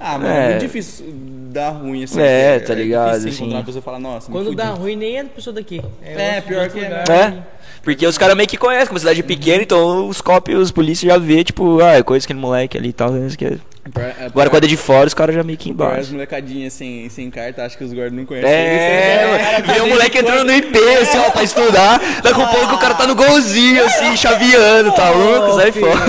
[0.00, 0.48] Ah, mano, é, É.
[0.50, 1.06] muito difícil
[1.52, 2.20] dar ruim assim.
[2.20, 3.36] É, porque tá ligado, difícil assim.
[3.42, 5.80] encontrar uma pessoa e falar, nossa, me Quando dá ruim, nem é da pessoa daqui.
[6.02, 7.10] É, outro- pior que é lugar.
[7.10, 7.42] É,
[7.82, 11.18] porque os caras meio que conhecem, como cidade pequena, então os copos, os polícias já
[11.18, 13.16] vê, tipo, ah, é coisa que moleque ali e tal.
[13.26, 13.58] isso que é-
[13.96, 16.12] é, Agora quando é de fora, os caras já meio que pior as embaixo.
[16.12, 18.48] molecadinhas sem, sem carta, acho que os guardas não conhecem.
[18.48, 22.00] É, vê o moleque entrando no IP, assim, ó, pra estudar.
[22.22, 25.56] Daqui a pouco o cara tá no golzinho, assim, chaveando, tá louco?
[25.60, 26.00] Sai fora.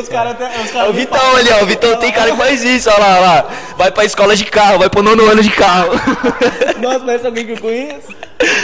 [0.00, 0.46] Os caras até.
[0.64, 1.62] Os É caras o Vitão ali, ó.
[1.62, 3.48] O Vitão tem cara que faz isso, ó lá, ó lá.
[3.78, 5.92] Vai pra escola de carro, vai pro nono ano de carro.
[6.80, 8.12] Nossa, parece alguém que eu conheço.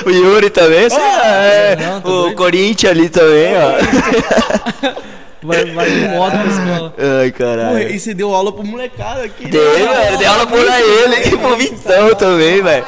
[0.06, 1.76] O Yuri também, assim, é.
[1.80, 2.36] não, o doido?
[2.36, 4.98] Corinthians ali também, ó.
[5.40, 6.94] Vai, vai de moto pra escola.
[7.22, 7.90] Ai, caralho.
[7.90, 9.44] e você deu aula pro molecada aqui.
[9.44, 9.50] né?
[9.50, 10.18] Dei, velho.
[10.18, 12.84] Dei aula por ele pro Vitão também, velho.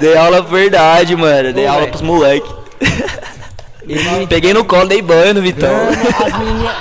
[0.00, 1.52] Dei aula verdade, mano.
[1.52, 1.90] Dei Pô, aula velho.
[1.90, 2.50] pros moleques.
[3.88, 5.68] Ele, Peguei no colo, dei banho no Vitão.
[6.24, 6.76] as meninas.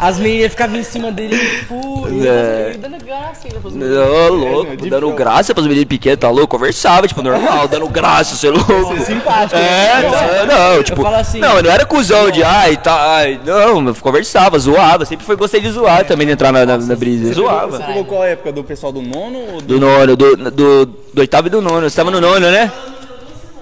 [0.00, 2.76] As meninas ficavam em cima dele, e É.
[2.78, 4.30] dando graça ainda pros Ô, meninos.
[4.30, 6.46] louco, de dando graça pros meninos pequenos, tá louco?
[6.46, 8.96] Conversava, tipo, normal, dando graça, você é louco.
[9.04, 10.44] simpático, É, né?
[10.46, 11.02] não, não, tipo.
[11.02, 15.26] falo assim- não, não era cuzão de ai, tá, ai, não, eu conversava, zoava, sempre
[15.26, 17.78] foi gostei de zoar também, de entrar na, na, na brisa, Você zoava.
[17.80, 18.52] pegou qual época?
[18.52, 19.66] Do pessoal do nono ou do.
[19.66, 22.70] Do nono, do, do, do oitavo e do nono, você tava no nono, né?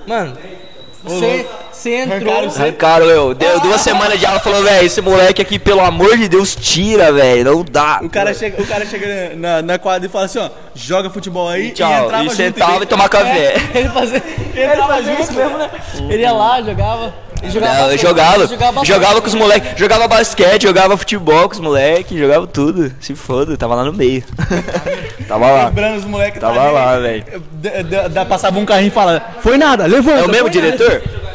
[0.07, 0.37] Mano,
[1.03, 1.47] Você,
[1.77, 2.17] você entrou.
[2.17, 2.63] Arrancaram você.
[2.63, 3.35] Arrancaram eu.
[3.35, 7.13] Deu duas semanas de aula falou, velho, esse moleque aqui, pelo amor de Deus, tira,
[7.13, 7.45] velho.
[7.45, 8.01] Não dá.
[8.03, 11.49] O cara chega, o cara chega na, na quadra e fala assim, ó, joga futebol
[11.49, 11.91] aí Tchau.
[11.91, 13.55] e entrava E junto, sentava e ele- tomava café.
[13.77, 14.23] Ele fazia,
[14.55, 15.71] ele fazia isso mesmo, né?
[16.09, 17.15] Ele ia lá, jogava.
[17.45, 21.61] Jogava, Não, eu jogava, jogava, jogava, com os moleques, jogava basquete, jogava futebol com os
[21.61, 22.91] moleques, jogava tudo.
[22.99, 24.25] Se foda, tava lá no meio.
[25.29, 25.67] tava lá.
[25.67, 27.25] Lembrando os moleques Tava tá lá, velho.
[28.27, 30.21] Passava um carrinho e fala, foi nada, levanta.
[30.21, 31.03] É o mesmo foi nada."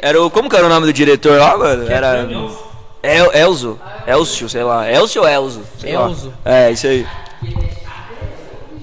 [0.00, 0.30] Era o.
[0.30, 1.90] Como que era o nome do diretor lá, mano?
[1.90, 2.28] Era.
[3.02, 3.78] El, Elzo.
[4.06, 4.90] Elcio, sei lá.
[4.90, 5.62] Elcio ou Elzo?
[5.78, 6.08] Sei lá.
[6.08, 6.34] Elzo.
[6.44, 7.06] É, isso aí.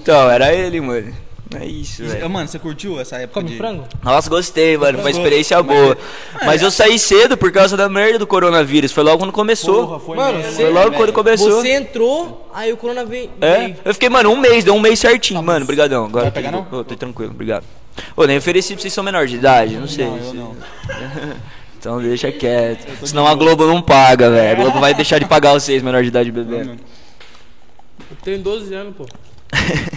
[0.00, 1.12] Então, era ele, mano.
[1.54, 2.28] É isso, velho.
[2.28, 3.56] Mano, você curtiu essa época Come de...
[3.56, 3.84] frango?
[4.02, 4.98] Nossa, gostei, mano.
[4.98, 5.96] Foi uma experiência boa.
[6.44, 8.90] Mas eu saí cedo por causa da merda do coronavírus.
[8.90, 9.86] Foi logo quando começou.
[9.86, 11.50] Porra, foi Mano, mesmo, Foi logo quando começou.
[11.50, 13.30] Você entrou, aí o corona veio.
[13.40, 16.06] É, eu fiquei, mano, um mês, deu um mês certinho, mano, brigadão.
[16.06, 16.64] Agora Vai pegar, não?
[16.64, 17.64] Tô tranquilo, obrigado.
[18.16, 20.06] Ô, nem ofereci pra vocês são menor de idade, não sei.
[20.06, 20.56] Não, eu não.
[21.78, 23.06] Então deixa quieto.
[23.06, 24.50] Senão a Globo não paga, velho.
[24.50, 26.62] A Globo vai deixar de pagar vocês, menor de idade, bebê.
[26.62, 29.06] Eu tenho 12 anos, pô.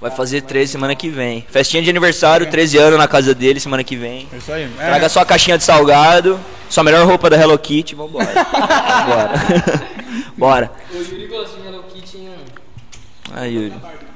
[0.00, 1.44] Vai fazer 13 semana que vem.
[1.50, 4.28] Festinha de aniversário, 13 anos na casa dele semana que vem.
[4.32, 4.70] É isso aí.
[4.78, 6.38] É, Traga sua caixinha de salgado,
[6.70, 8.26] sua melhor roupa da Hello Kitty, vambora.
[8.26, 9.32] Vambora.
[10.38, 10.72] Bora.
[10.92, 12.34] O Yuri gosta de Hello Kitty em um.
[13.34, 13.74] Aí, Yuri.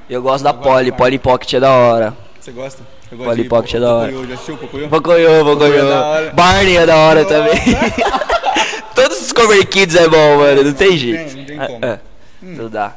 [0.09, 2.17] Eu gosto da Polly, Polly Pocket é da hora.
[2.39, 2.81] Você gosta?
[3.13, 4.11] Eu gosto Polly de Pocket é da hora.
[4.11, 4.89] Pocoyo, Já assistiu o Pocoyo?
[4.89, 5.87] Pocoyo, Pocoyo é da Pocoyo.
[6.03, 6.31] hora.
[6.33, 7.53] Barney é da hora também.
[8.95, 10.63] Todos os Cover Kids é bom, mano.
[10.63, 11.35] Não tem jeito.
[11.37, 11.85] não tem como.
[11.85, 11.99] É,
[12.41, 12.95] Não dá.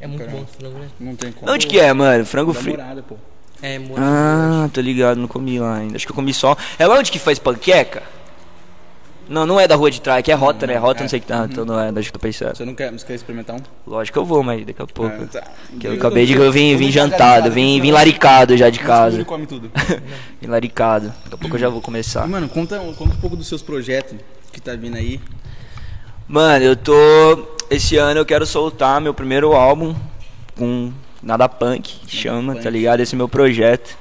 [0.00, 0.86] É muito bom esse frango, né?
[1.00, 1.50] Não tem como.
[1.52, 2.24] Onde que é, mano?
[2.26, 2.78] Frango Da frito.
[2.78, 3.16] morada, pô.
[3.62, 3.94] É, muito.
[3.98, 5.96] Ah, tô ligado, não comi lá ainda.
[5.96, 6.56] Acho que eu comi só.
[6.78, 8.02] É lá onde que faz panqueca?
[9.28, 10.76] Não, não é da rua de trás, que é rota, né?
[10.76, 11.46] Rota, não sei o que tá.
[11.50, 12.56] Então não é, acho que tô pensando.
[12.56, 13.60] Você não quer, você quer experimentar um?
[13.86, 15.14] Lógico que eu vou, mas daqui a pouco.
[15.22, 15.42] Ah, tá.
[15.80, 16.34] Que eu acabei de.
[16.34, 19.24] Eu vim, vim jantado, vim, vamos vim laricado já de Ele casa.
[19.24, 19.70] come tudo.
[20.40, 21.06] Vim laricado.
[21.24, 22.26] Daqui a pouco eu já vou E, começar.
[22.26, 24.16] mano, conta, conta um pouco dos seus projetos
[24.52, 25.20] que tá vindo aí.
[26.28, 26.92] Mano, eu tô.
[27.70, 29.94] Esse ano eu quero soltar meu primeiro álbum
[30.56, 32.62] com Nada Punk, que chama, Punk.
[32.64, 33.00] tá ligado?
[33.00, 33.96] Esse é meu projeto.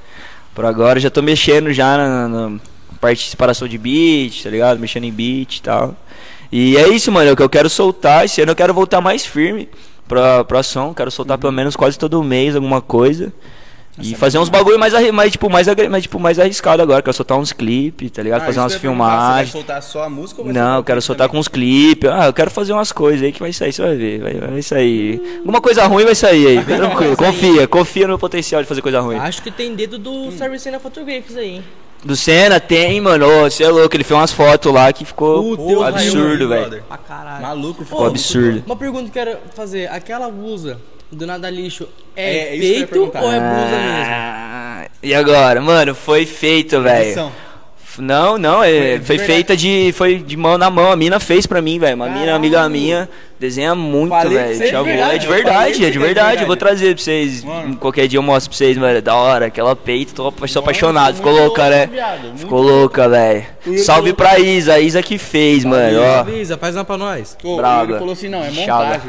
[0.54, 2.60] Por agora já tô mexendo já na, na
[3.04, 4.80] parte de separação de beat, tá ligado?
[4.80, 5.94] Mexendo em beat e tal.
[6.50, 8.24] E é isso, mano, é o que eu quero soltar.
[8.24, 9.68] Esse ano eu quero voltar mais firme
[10.08, 10.94] pra, pra som.
[10.94, 13.34] Quero soltar pelo menos quase todo mês alguma coisa.
[14.00, 17.02] E fazer uns bagulho mais, mais, tipo, mais, mais, tipo, mais arriscado agora.
[17.02, 18.42] Quero soltar uns clipes, tá ligado?
[18.42, 19.52] Ah, fazer umas perguntar, Você vai filmagens.
[19.52, 21.36] soltar só a música ou vai Não, eu quero soltar também?
[21.38, 22.10] com uns clipes.
[22.10, 24.22] Ah, eu quero fazer umas coisas aí que vai sair, você vai ver.
[24.22, 25.22] Vai, vai sair.
[25.40, 27.16] Alguma coisa ruim vai sair aí, tranquilo.
[27.18, 29.18] Confia, confia no meu potencial de fazer coisa ruim.
[29.18, 31.64] Acho que tem dedo do Servicena Photographers aí, hein?
[32.04, 33.26] Do Senna tem, mano.
[33.44, 36.62] Você é louco, ele fez umas fotos lá que ficou teu absurdo, velho.
[36.62, 36.84] brother.
[36.84, 37.42] Pra caralho.
[37.42, 38.64] Maluco, Pô, ficou absurdo.
[38.66, 39.90] Uma pergunta que eu quero fazer.
[39.90, 40.80] Aquela blusa
[41.12, 44.14] do nada lixo É, é, é feito ou é blusa mesmo?
[44.14, 47.32] Ah, E agora, mano, foi feito, velho.
[47.98, 49.94] Não, não, é, Foi foi, feita de.
[49.94, 50.92] Foi de mão na mão.
[50.92, 51.96] A mina fez pra mim, velho.
[51.96, 52.36] Uma mina Caralho.
[52.36, 53.10] amiga minha.
[53.40, 54.38] Desenha muito, velho.
[54.38, 56.42] é de É de verdade, é de é verdade.
[56.42, 57.44] Eu vou trazer pra vocês.
[57.44, 57.76] Mano.
[57.76, 59.02] Qualquer dia eu mostro pra vocês, mano.
[59.02, 59.48] Da hora.
[59.48, 61.16] Aquela peito, tô, sou apaixonado.
[61.16, 61.88] Ficou louca, né?
[61.88, 63.46] viado, Ficou louca, velho.
[63.78, 64.74] Salve pra Isa.
[64.74, 66.02] A Isa que fez, mano.
[66.02, 66.20] Ó.
[66.20, 67.38] Avisa, faz uma pra nós.
[67.42, 67.92] Pô, Braba.
[67.92, 69.02] Ele falou assim, não, é Chava.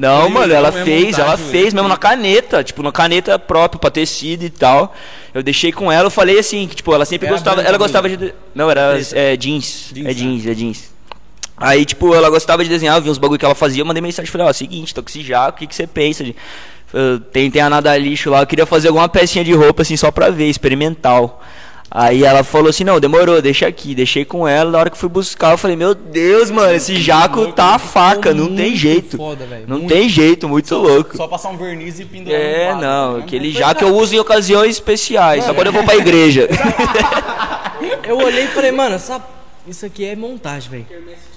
[0.00, 3.78] Não, Foi mano, ela mesmo, fez, ela fez mesmo na caneta, tipo, na caneta própria,
[3.78, 4.94] pra tecido e tal.
[5.34, 8.08] Eu deixei com ela, eu falei assim, que, tipo, ela sempre Era gostava, ela gostava
[8.08, 8.32] de...
[8.54, 10.90] Não, era é, jeans, Jeans, é jeans, é jeans.
[11.54, 14.00] Aí, tipo, ela gostava de desenhar, eu vi uns bagulho que ela fazia, eu mandei
[14.00, 16.34] mensagem, falei, ó, seguinte, tô com esse jaco, o que, que você pensa de...
[17.30, 20.10] Tem, tem a nada lixo lá, eu queria fazer alguma pecinha de roupa, assim, só
[20.10, 21.42] pra ver, experimental.
[21.92, 25.08] Aí ela falou assim, não, demorou, deixa aqui, deixei com ela, na hora que fui
[25.08, 29.16] buscar, eu falei, meu Deus, mano, esse jaco tá a faca, não tem jeito.
[29.16, 29.44] foda.
[29.66, 29.92] Não Muito.
[29.92, 31.16] tem jeito, muito louco.
[31.16, 33.24] Só passar um verniz e pendurar É, quadro, não, né?
[33.24, 36.48] aquele jaco eu uso em ocasiões especiais, só quando eu vou pra igreja.
[38.04, 39.22] Eu olhei e falei, mano, essa...
[39.66, 40.86] isso aqui é montagem, velho.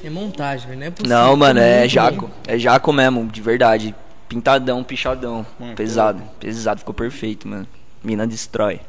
[0.03, 0.79] É montagem, velho.
[0.79, 1.17] Não é possível.
[1.17, 2.31] Não, mano, Ficou é muito jaco.
[2.47, 3.95] É jaco mesmo, de verdade.
[4.27, 5.45] Pintadão, pichadão.
[5.59, 7.67] Mano, Pesado, pesado, ficou perfeito, mano.
[8.03, 8.79] Mina destrói.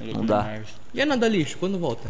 [0.00, 0.60] Não dá.
[0.92, 2.08] E a nada lixo, quando volta?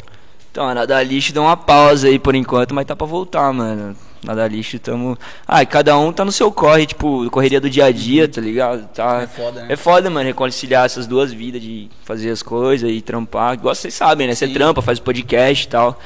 [0.56, 3.94] Então, a Nada Lixo deu uma pausa aí por enquanto, mas tá pra voltar, mano.
[4.24, 5.18] Nada Lixo, tamo.
[5.46, 8.40] Ah, e cada um tá no seu corre, tipo, correria do dia a dia, tá
[8.40, 8.88] ligado?
[8.88, 9.20] Tá...
[9.20, 9.66] É foda, né?
[9.68, 13.52] É foda, mano, reconciliar essas duas vidas de fazer as coisas e trampar.
[13.52, 14.34] Igual vocês sabem, né?
[14.34, 16.00] Você trampa, faz podcast e tal.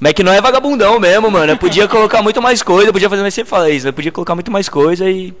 [0.00, 1.52] Mas é que não é vagabundão mesmo, mano.
[1.52, 4.34] Eu podia colocar muito mais coisa, podia fazer, mas você fala isso, eu podia colocar
[4.34, 5.34] muito mais coisa e.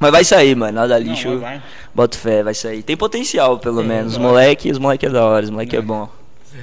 [0.00, 0.72] Mas vai sair, mano.
[0.72, 1.28] Nada lixo.
[1.38, 1.62] vai, vai.
[1.94, 2.82] Boto fé, vai sair.
[2.82, 4.12] Tem potencial, pelo menos.
[4.14, 6.08] Os moleque, os moleque é da hora, os moleque é bom.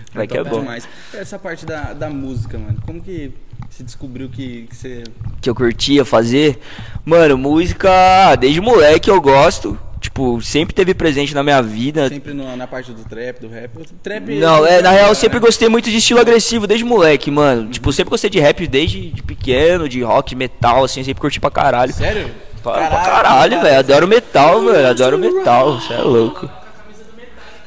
[0.09, 0.59] Os moleque é Top bom.
[0.61, 0.87] demais.
[1.13, 3.31] Essa parte da, da música, mano, como que
[3.69, 5.03] você descobriu que, que você...
[5.39, 6.59] que eu curtia fazer.
[7.05, 9.79] Mano, música, desde moleque eu gosto.
[9.99, 12.07] Tipo, tipo, sempre teve presente na minha vida.
[12.09, 13.71] Sempre no- na parte do trap, do rap.
[14.03, 17.69] Trap Não, é, na real eu sempre gostei muito de estilo agressivo desde moleque, mano.
[17.69, 21.49] Tipo, sempre gostei de rap desde de pequeno, de rock, metal, assim, sempre curti pra
[21.51, 21.91] caralho.
[21.93, 22.29] Sério?
[22.63, 23.79] Pra caralho, pra caralho velho.
[23.79, 24.87] Adoro metal, velho.
[24.87, 25.79] Adoro metal.
[25.79, 26.49] Você é louco.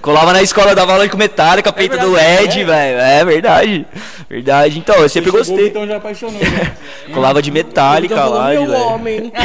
[0.03, 2.99] Colava na escola, dava aula com Metallica, peito do Ed, velho.
[3.01, 3.87] É verdade.
[4.31, 4.79] Verdade.
[4.79, 5.69] Então, eu sempre gostei.
[5.69, 6.75] Então já apaixonou, né?
[7.13, 8.73] Colava de Metallica Então, lá, velho.
[8.73, 9.31] homem.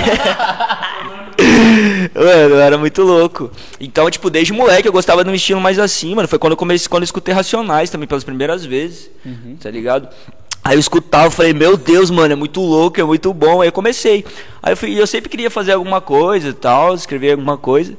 [2.16, 3.52] Mano, eu era muito louco.
[3.80, 6.28] Então, tipo, desde moleque eu gostava de um estilo mais assim, mano.
[6.28, 9.10] Foi quando eu comecei, quando eu escutei Racionais também pelas primeiras vezes.
[9.62, 10.08] Tá ligado?
[10.68, 13.61] Aí eu escutava, falei, meu Deus, mano, é muito louco, é muito bom.
[13.61, 14.26] Aí eu comecei.
[14.63, 17.95] Aí eu, fui, eu sempre queria fazer alguma coisa e tal, escrever alguma coisa.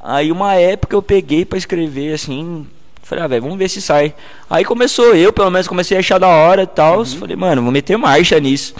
[0.00, 2.66] Aí uma época eu peguei pra escrever assim.
[3.04, 4.14] Falei, ah, velho, vamos ver se sai.
[4.50, 7.04] Aí começou, eu pelo menos comecei a achar da hora e tal.
[7.06, 8.74] Falei, mano, vou meter marcha nisso.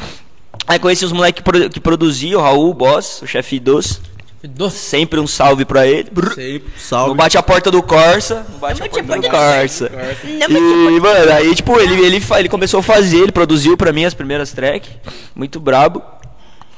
[0.67, 4.01] Aí conheci os moleques que, produ- que produziam, o Raul, o boss, o chefe Doce.
[4.49, 4.79] Doce.
[4.79, 6.09] Sempre um salve pra ele.
[6.35, 6.65] Sempre.
[6.73, 7.15] Não Salve.
[7.15, 8.45] bate a porta do Corsa.
[8.51, 9.89] Não bate a porta do Corsa.
[9.89, 10.27] Corsa.
[10.27, 14.15] E, mano, aí, tipo, ele, ele, ele começou a fazer, ele produziu pra mim as
[14.15, 14.91] primeiras tracks.
[15.35, 16.03] Muito brabo.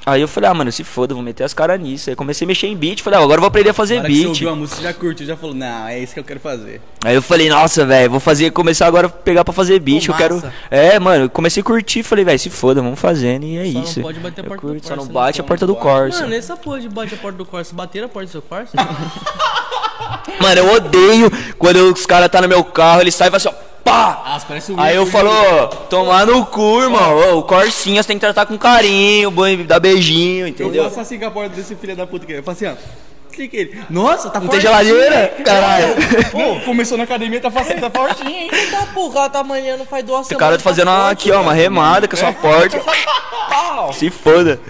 [0.07, 2.11] Aí eu falei, ah, mano, se foda, vou meter as caras nisso.
[2.11, 3.01] Aí comecei a mexer em beat.
[3.03, 4.29] Falei, ah, agora eu vou aprender a fazer Na hora que você beat.
[4.35, 6.81] ouviu a música, você já curtiu, já falou, não, é isso que eu quero fazer.
[7.03, 10.07] Aí eu falei, nossa, velho, vou fazer, começar agora a pegar pra fazer beat.
[10.07, 10.43] Pô, eu quero.
[10.71, 12.03] É, mano, comecei a curtir.
[12.03, 13.45] Falei, velho, se foda, vamos fazendo.
[13.45, 14.01] E é Só não isso.
[14.03, 15.13] pode bater a Eu porta do curto, Só Corsa, não né?
[15.13, 15.81] bate Só a porta não do.
[15.81, 16.21] Corsa.
[16.21, 18.73] Mano, essa porra de bate a porta do Corsa, bater a porta do seu Corsa?
[20.41, 23.65] Mano, eu odeio quando os caras tá no meu carro, eles saem e falam assim,
[23.71, 24.23] ó, pá!
[24.25, 27.17] Ah, parece o Aí eu falo, ó, tomar no cu, irmão.
[27.17, 30.85] Ô, o Corsinha você tem que tratar com carinho, boi- dar beijinho, Eu entendeu?
[30.85, 33.05] faço assim com a porta desse filho da puta que eu faço assim, ó.
[33.33, 33.81] Clica ele.
[33.91, 35.35] Nossa, tá Não tem geladeira?
[35.45, 35.89] Caralho.
[36.31, 38.49] Pô, começou na academia, tá fácil, tá fortinho, hein?
[38.53, 41.53] Eita porra, tá amanhã, não faz duas O cara tá fazendo uma, aqui, ó, uma
[41.53, 42.81] remada com a sua porta.
[43.93, 44.61] Se foda.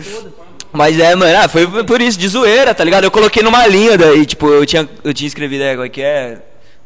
[0.72, 3.04] Mas é, mano, ah, foi por isso, de zoeira, tá ligado?
[3.04, 6.02] Eu coloquei numa linha daí, tipo, eu tinha, eu tinha escrevido, é, como é que
[6.02, 6.38] é?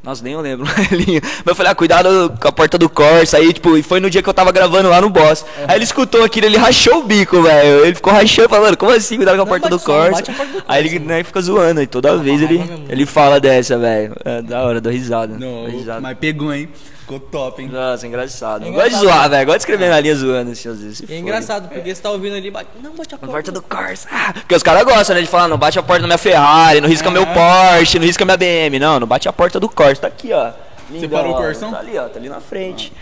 [0.08, 0.64] Nossa, nem eu lembro.
[0.72, 3.36] Mas eu falei, ah, cuidado com a porta do Corsa.
[3.36, 5.44] Aí, tipo, e foi no dia que eu tava gravando lá no Boss.
[5.68, 7.84] Aí ele escutou aquilo, ele rachou o bico, velho.
[7.84, 10.10] Ele ficou rachando, falando, como assim, cuidado com a Não, porta do Corsa?
[10.12, 11.04] bate a porta do Aí ele Corsa.
[11.04, 12.86] né, fica zoando, e toda vez ele, mesmo.
[12.88, 14.14] ele fala dessa, velho.
[14.24, 15.34] É da hora, dou risada.
[15.34, 16.00] Não, dou risada.
[16.00, 16.70] mas pegou, hein?
[17.08, 17.68] Ficou top, hein?
[17.68, 18.64] Nossa, engraçado.
[18.64, 19.14] É Eu Gosto de engraçado.
[19.16, 19.46] zoar, velho.
[19.46, 21.10] Gosto de escrever na linha zoando, assim, às vezes.
[21.10, 22.68] é engraçado, porque você tá ouvindo ali, bate...
[22.82, 23.32] não bate a Na porta.
[23.32, 24.08] porta do Corsa.
[24.12, 25.22] Ah, Porque os caras gostam, né?
[25.22, 27.34] De falar, não bate a porta da minha Ferrari, não risca meu É.
[27.78, 28.78] Porsche, não risca minha BM.
[28.78, 30.02] Não, não bate a porta do Corsa.
[30.02, 30.52] Tá aqui, ó.
[30.90, 31.36] Lindão, parou o.
[31.36, 31.70] Corsão?
[31.70, 32.08] Tá ali, ó.
[32.08, 32.92] Tá ali na frente.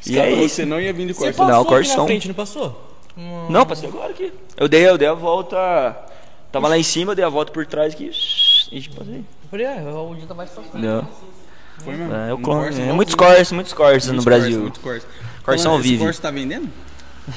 [0.00, 0.56] Os E é isso.
[0.56, 1.38] Você não ia vir de Você Corsa.
[1.38, 1.96] passou Não, aqui Corsão.
[1.98, 2.96] na frente, não passou?
[3.16, 3.46] Hum.
[3.50, 4.32] Não, passei agora aqui.
[4.56, 5.96] Eu dei, eu dei a volta.
[6.50, 8.10] Tava lá em cima, eu dei a volta por trás aqui.
[8.72, 9.18] E tipo, passei.
[9.18, 10.70] Eu falei, ah, o dia tá mais fácil.
[10.74, 11.06] Não.
[11.82, 12.14] Foi mesmo?
[12.14, 12.64] É, eu clone.
[12.64, 14.50] Corsa É, muitos Corsa, muitos Corsa no Brasil.
[14.50, 15.06] Corsa, Muitos Corsa.
[15.44, 16.04] Falando, esse vive.
[16.04, 16.68] Corsa tá vendendo?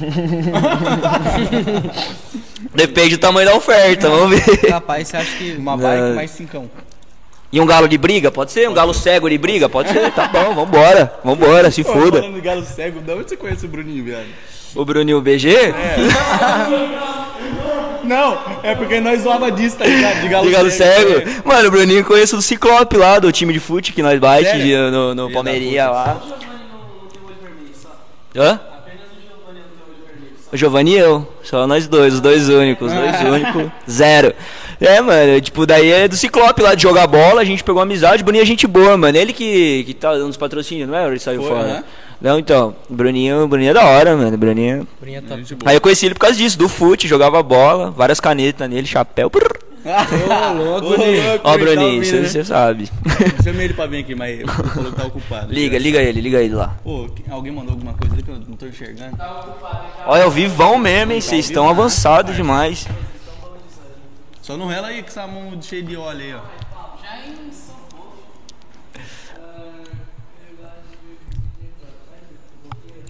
[2.74, 4.70] Depende do tamanho da oferta, vamos ver.
[4.70, 5.54] Rapaz, você acha que...
[5.54, 5.84] Uma Não.
[5.84, 6.70] bike mais cincão.
[7.52, 8.30] E um galo de briga?
[8.30, 8.70] Pode ser?
[8.70, 9.70] Um galo cego de briga?
[9.70, 10.12] Pode ser?
[10.12, 11.14] Tá bom, vambora.
[11.24, 12.20] Vambora, se Pô, foda.
[12.20, 14.28] Falando de galo cego, de onde você conhece o Bruninho, viado?
[14.76, 15.56] O Bruninho BG?
[18.08, 20.22] Não, é porque nós zoava disso, tá ligado?
[20.22, 21.20] De galo, De galo cego.
[21.20, 21.42] cego.
[21.48, 24.76] Mano, o Bruninho conheço do Ciclope lá, do time de fute que nós bate de-
[24.92, 26.18] no, no Palmeirinha lá.
[28.36, 28.60] Hã?
[30.52, 31.28] O Giovanni e eu.
[31.44, 32.92] Só nós dois, os dois únicos.
[32.92, 33.72] Os dois únicos.
[33.90, 34.34] Zero.
[34.80, 38.22] É, mano, tipo, daí é do Ciclope lá de jogar bola, a gente pegou amizade,
[38.22, 39.18] o Bruninho é gente boa, mano.
[39.18, 41.06] Ele que, que tá dando os patrocínios, não é?
[41.08, 41.64] Ele saiu Foi, fora.
[41.68, 41.84] né?
[42.20, 44.34] Não, então, o Bruninho, Bruninho é da hora, mano.
[44.34, 44.88] O Bruninho.
[45.00, 45.44] Bruninha top.
[45.66, 49.30] Aí eu conheci ele por causa disso, do fute, jogava bola, várias canetas nele, chapéu.
[49.30, 49.58] prrr.
[49.88, 51.24] Ô, louco, Bruninho.
[51.44, 52.28] Ó, Tá Bruninho, você né?
[52.28, 52.90] você sabe.
[53.44, 55.54] Chama ele pra vir aqui, mas ele falou que tá ocupado.
[55.54, 56.76] liga, liga ele, liga ele lá.
[56.84, 59.16] Pô, alguém mandou alguma coisa ali que eu não tô enxergando?
[60.06, 61.22] Olha, eu vivão mesmo, hein?
[61.22, 62.88] Vocês estão avançados demais.
[64.42, 66.40] Só não rela aí com essa mão cheia de óleo aí, ó.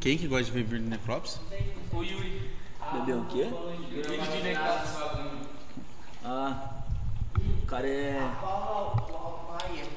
[0.08, 1.41] Quem que gosta de ver vídeo necrópsia?
[2.93, 3.45] Bebeu o quê?
[6.24, 6.53] Ah,
[7.62, 8.18] o cara é.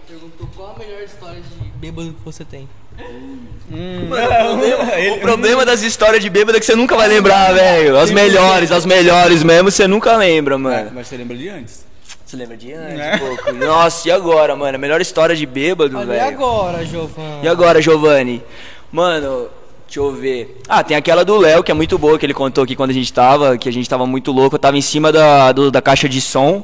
[0.09, 2.69] Perguntou qual a melhor história de bêbado que você tem.
[5.15, 7.97] O problema das histórias de bêbado é que você nunca vai lembrar, velho.
[7.97, 10.91] As melhores, as melhores mesmo, você nunca lembra, mano.
[10.93, 11.87] Mas você lembra de antes?
[12.27, 13.17] Você lembra de antes, É.
[13.17, 13.53] pouco?
[13.53, 14.75] Nossa, e agora, mano?
[14.75, 16.25] A melhor história de bêbado, Olha, e velho.
[16.27, 17.45] agora, Giovanni?
[17.45, 18.43] E agora, Giovanni?
[18.91, 19.49] Mano,
[19.91, 20.57] Deixa eu ver.
[20.69, 22.95] Ah, tem aquela do Léo, que é muito boa, que ele contou aqui quando a
[22.95, 24.55] gente tava, que a gente tava muito louco.
[24.55, 26.63] Eu tava em cima da, do- da caixa de som.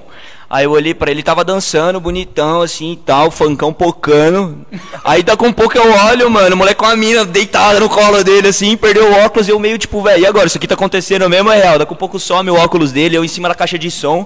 [0.49, 4.65] Aí eu olhei pra ele, tava dançando, bonitão, assim e tal, funkão pocando.
[5.03, 8.23] Aí daqui um pouco eu olho, mano, o moleque com a mina deitada no colo
[8.23, 10.47] dele, assim, perdeu o óculos e eu meio tipo, velho, e agora?
[10.47, 11.79] Isso aqui tá acontecendo mesmo, é real.
[11.81, 14.25] Daqui um pouco some o óculos dele, eu em cima da caixa de som.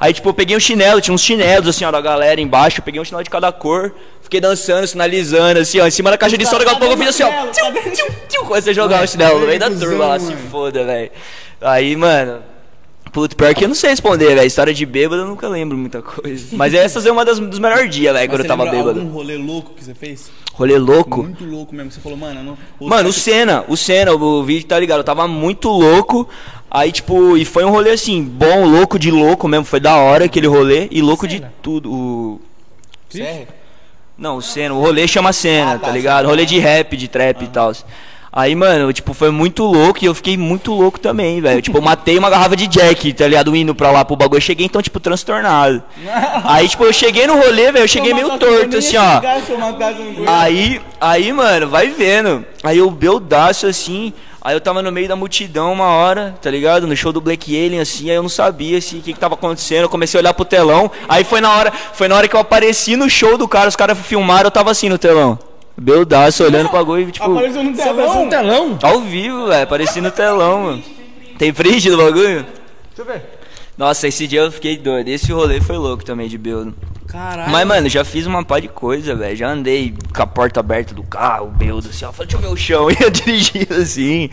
[0.00, 2.80] Aí, tipo, eu peguei um chinelo, tinha uns chinelos, assim, ó, da galera embaixo.
[2.80, 6.16] Eu peguei um chinelo de cada cor, fiquei dançando, sinalizando, assim, ó, em cima da
[6.16, 6.56] caixa de som.
[6.56, 9.40] Daqui a pouco eu fiz assim, ó, tchiu, tchiu, tchiu, comecei a jogar o chinelo
[9.40, 11.10] no meio da turma lá, se foda, velho.
[11.60, 12.38] Aí, mano.
[13.18, 14.46] Puto, pior que eu não sei responder, velho.
[14.46, 16.46] História de bêbado eu nunca lembro muita coisa.
[16.56, 19.00] Mas essas é uma das, dos melhores dias, velho, quando eu tava bêbado.
[19.00, 20.30] algum rolê louco que você fez?
[20.52, 21.24] Rolê louco.
[21.24, 21.88] Muito louco mesmo.
[21.88, 22.58] que Você falou, mano, não...
[22.78, 24.98] os Mano, o Senna, o Senna, o vídeo tá ligado?
[24.98, 26.28] Eu tava muito louco.
[26.70, 29.64] Aí, tipo, e foi um rolê assim, bom, louco de louco mesmo.
[29.64, 30.86] Foi da hora aquele rolê.
[30.92, 31.92] E louco de tudo.
[31.92, 32.40] O...
[34.16, 36.26] Não, o Senna, o rolê chama Senna, tá ligado?
[36.26, 37.72] Rolê de rap, de trap e tal.
[38.32, 41.62] Aí, mano, tipo, foi muito louco e eu fiquei muito louco também, velho.
[41.62, 43.54] Tipo, eu matei uma garrafa de Jack, tá ligado?
[43.56, 44.38] Indo pra lá pro bagulho.
[44.38, 45.82] Eu cheguei, então, tipo, transtornado.
[46.44, 49.20] Aí, tipo, eu cheguei no rolê, velho, eu cheguei meio torto, assim, ó.
[50.26, 52.44] Aí, aí, mano, vai vendo.
[52.62, 54.12] Aí eu beldaço assim.
[54.40, 56.86] Aí eu tava no meio da multidão uma hora, tá ligado?
[56.86, 59.34] No show do Black Alien, assim, aí eu não sabia assim, o que, que tava
[59.34, 59.82] acontecendo.
[59.82, 60.90] Eu comecei a olhar pro telão.
[61.08, 63.76] Aí foi na hora, foi na hora que eu apareci no show do cara, os
[63.76, 65.38] caras filmaram, eu tava assim no telão.
[65.80, 67.30] Beldaço, olhando pro bagulho, tipo.
[67.30, 68.22] Apareceu no telão.
[68.24, 68.78] um telão?
[68.82, 70.82] Ao vivo, velho, apareci no telão, mano.
[71.38, 72.44] Tem print do bagulho?
[72.44, 73.22] Deixa eu ver.
[73.76, 75.06] Nossa, esse dia eu fiquei doido.
[75.06, 76.74] Esse rolê foi louco também de Beldo.
[77.06, 77.52] Caralho.
[77.52, 79.36] Mas, mano, já fiz uma pá de coisa, velho.
[79.36, 82.10] Já andei com a porta aberta do carro, Beldo, assim, ó.
[82.12, 82.90] Falei, deixa eu ver o chão.
[83.00, 84.28] Ia dirigindo assim.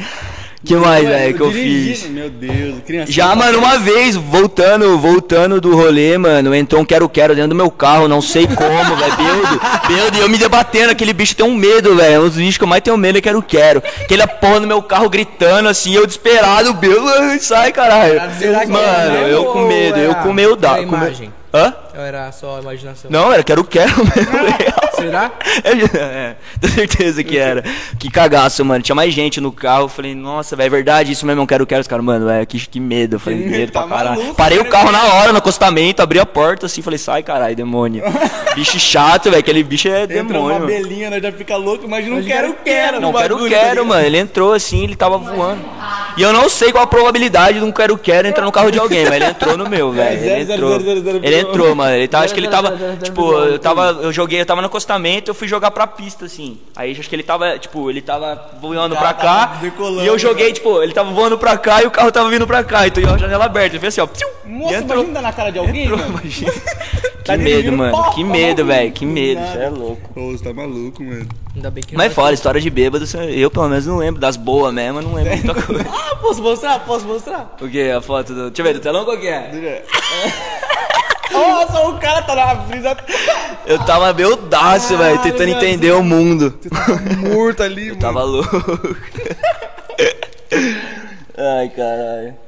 [0.66, 2.10] Que mais, velho, que eu Dirigindo, fiz?
[2.10, 3.12] Meu Deus, criança.
[3.12, 7.70] Já, mano, uma vez, voltando, voltando do rolê, mano, entrou um quero-quero dentro do meu
[7.70, 11.54] carro, não sei como, velho, Beldo, Beldo, e eu me debatendo, aquele bicho tem um
[11.54, 14.68] medo, velho, um dos bichos que eu mais tenho medo é quero-quero, aquele porra no
[14.68, 18.20] meu carro gritando, assim, eu desesperado, Beldo, ai, sai, caralho,
[18.68, 21.34] mano, eu com medo, eu com medo, da, era com medo, imagem?
[21.54, 21.74] hã?
[21.98, 23.12] Ou era só a imaginação?
[23.12, 24.86] Não, era quero-quero mesmo.
[25.06, 25.32] Será?
[25.64, 27.64] É, tenho certeza que era.
[28.00, 28.82] Que cagaço, mano.
[28.84, 29.84] Tinha mais gente no carro.
[29.86, 31.42] Eu falei, nossa, velho, é verdade isso mesmo.
[31.42, 31.82] Eu quero, quero.
[31.82, 33.16] Os caras, mano, é, que, que medo.
[33.16, 34.20] Eu falei, medo pra Tá caralho.
[34.20, 34.72] maluco, Parei o cara.
[34.72, 36.82] carro na hora, no acostamento, abri a porta assim.
[36.82, 38.04] Falei, sai, caralho, demônio.
[38.56, 39.40] bicho chato, velho.
[39.40, 40.58] Aquele bicho é Entra demônio.
[40.58, 43.00] uma belinha, nós já fica louco, imagina um quero, quero.
[43.02, 44.06] Não, quero, tá quero, mano.
[44.06, 45.62] Ele entrou assim, ele tava voando.
[46.18, 48.80] E eu não sei qual a probabilidade de um quero, quero entrar no carro de
[48.80, 50.24] alguém, mas ele entrou no meu, velho.
[50.24, 50.80] Ele entrou.
[51.24, 51.94] Ele entrou, mano.
[51.96, 54.95] Ele tava, acho que ele tava, tipo, eu tava, eu joguei, eu tava no acostamento,
[55.30, 56.60] eu fui jogar pra pista, assim.
[56.76, 59.60] Aí acho que ele tava, tipo, ele tava voando pra cá.
[60.02, 62.64] E eu joguei, tipo, ele tava voando pra cá e o carro tava vindo pra
[62.64, 62.88] cá.
[62.88, 63.76] Então eu a janela aberta.
[63.76, 64.08] Ele fez assim, ó.
[64.08, 65.00] psiu, Moça, entrou.
[65.00, 66.20] imagina na cara de alguém, Entrou, mano.
[66.22, 66.52] imagina.
[67.26, 68.12] Que Tá medo, dirigindo, mano.
[68.14, 68.92] Que medo, velho.
[68.92, 69.42] Que do medo.
[69.44, 70.10] Isso é louco.
[70.14, 71.28] Pô, você tá maluco, mano.
[71.56, 74.22] Ainda bem que Mas fora, história de bêbado, eu pelo menos não lembro.
[74.22, 75.86] Das boas mesmo, não lembro muita coisa.
[75.90, 76.80] Ah, posso mostrar?
[76.82, 77.56] Posso mostrar?
[77.60, 77.90] O que?
[77.90, 78.52] A foto do.
[78.52, 79.84] Deixa eu ver, do telão qual que é?
[81.36, 82.98] Nossa, o cara tá na brisa.
[83.66, 86.58] Eu tava beldaço, velho, tentando entender o mundo.
[86.62, 88.00] Você tá morto ali, mano.
[88.00, 88.50] Tava louco.
[91.38, 92.46] Ai, caralho.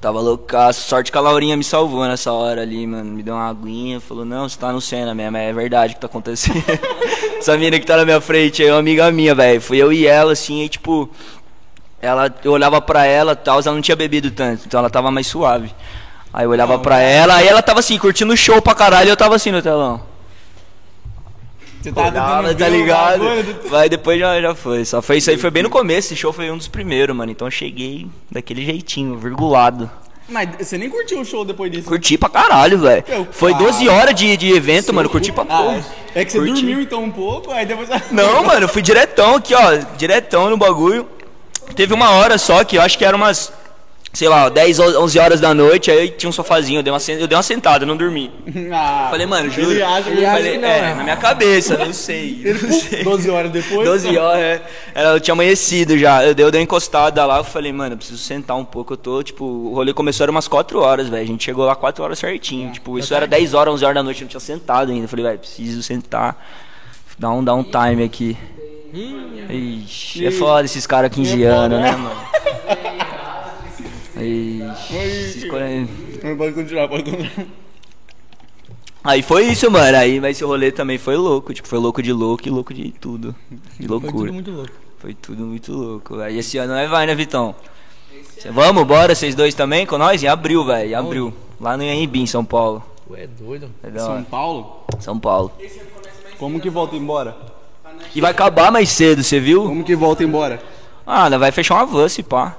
[0.00, 0.86] Tava loucaço.
[0.86, 3.10] Sorte que a Laurinha me salvou nessa hora ali, mano.
[3.10, 3.98] Me deu uma aguinha.
[4.00, 5.38] Falou, não, você tá no Senna mesmo.
[5.38, 6.62] É verdade o que tá acontecendo.
[7.38, 9.62] Essa mina que tá na minha frente é uma amiga minha, velho.
[9.62, 11.08] Fui eu e ela, assim, e tipo.
[12.02, 15.10] Ela, eu olhava pra ela e tal, ela não tinha bebido tanto, então ela tava
[15.10, 15.74] mais suave.
[16.34, 19.10] Aí eu olhava pra ela, aí ela tava assim, curtindo o show pra caralho, e
[19.10, 20.02] eu tava assim no telão.
[21.80, 23.22] Você tá Olhava, tá ligado?
[23.70, 24.84] Vai, depois já, já foi.
[24.84, 26.08] Só foi isso aí, foi bem no começo.
[26.08, 27.30] Esse show foi um dos primeiros, mano.
[27.30, 29.88] Então eu cheguei daquele jeitinho, virgulado.
[30.28, 31.86] Mas você nem curtiu o show depois disso?
[31.86, 33.04] Curti pra caralho, velho.
[33.30, 33.58] Foi ah.
[33.58, 35.08] 12 horas de, de evento, mano.
[35.10, 35.84] Curti pra Ah, porra.
[36.14, 36.54] é que você Curti.
[36.54, 37.88] dormiu então um pouco, aí depois...
[38.10, 39.76] Não, mano, eu fui diretão aqui, ó.
[39.98, 41.06] Diretão no bagulho.
[41.76, 43.52] Teve uma hora só que eu acho que era umas,
[44.14, 45.90] sei lá, 10, 11 horas da noite.
[45.90, 48.30] Aí tinha um sofazinho, eu dei uma, eu dei uma sentada, não dormi.
[48.76, 49.70] Ah, Falei, mano, juro.
[49.72, 50.94] Ele acha Ele acha Falei, que não, é, né?
[50.94, 52.42] na minha cabeça, não sei.
[52.64, 53.04] Não sei.
[53.04, 53.88] 12 horas depois...
[53.88, 54.62] 12 horas, é.
[55.14, 56.24] Eu tinha amanhecido já.
[56.24, 58.92] Eu dei, eu dei uma encostada lá, eu falei, mano, eu preciso sentar um pouco.
[58.94, 61.22] Eu tô, tipo, o rolê começou era umas 4 horas, velho.
[61.22, 62.72] A gente chegou lá 4 horas certinho.
[62.72, 65.04] tipo, isso era 10 horas, 11 horas da noite, eu não tinha sentado ainda.
[65.04, 66.36] Eu falei, velho, preciso sentar.
[67.18, 68.36] Dá um, dá um time aqui.
[69.50, 72.16] Ixi, é foda esses caras 15 anos, né, mano?
[74.16, 75.88] Ixi, caras-
[76.38, 77.46] Pode continuar, pode continuar.
[79.02, 79.96] Aí foi isso, mano.
[79.96, 81.52] Aí, mas esse rolê também foi louco.
[81.52, 83.34] Tipo, foi louco de louco e louco de tudo.
[83.78, 84.12] De loucura.
[84.12, 84.72] Foi tudo muito louco.
[84.98, 86.34] Foi tudo muito louco, velho.
[86.34, 87.54] E esse ano nós vai, né, Vitão?
[88.38, 90.22] Cê- Vamos, bora, vocês dois também com nós?
[90.22, 91.34] Em abril, velho, em abril.
[91.60, 92.82] Lá no Anhembi, em São Paulo.
[93.10, 93.70] Ué, doido.
[93.82, 94.26] É São hora.
[94.30, 94.84] Paulo?
[95.00, 95.52] São Paulo.
[96.38, 97.36] Como que volta embora?
[98.14, 99.64] E vai acabar mais cedo, você viu?
[99.64, 100.62] Como que volta embora?
[101.06, 102.56] Ah, nós vai fechar uma van, se pá.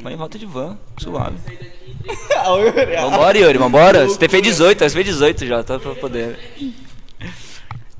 [0.00, 1.36] Vai em volta de van, suave.
[3.00, 4.08] Vambora, Yuri, vambora.
[4.08, 6.36] Você fez 18, você fez 18 já, tá pra poder.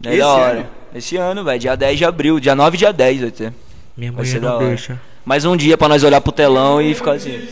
[0.05, 0.59] É Esse da hora.
[0.59, 0.67] ano?
[0.95, 3.53] Esse ano, velho, dia 10 de abril, dia 9 e dia 10 vai ter.
[3.97, 5.01] Minha Vai da não deixa.
[5.25, 7.49] Mais um dia pra nós olhar pro telão e ficar assim.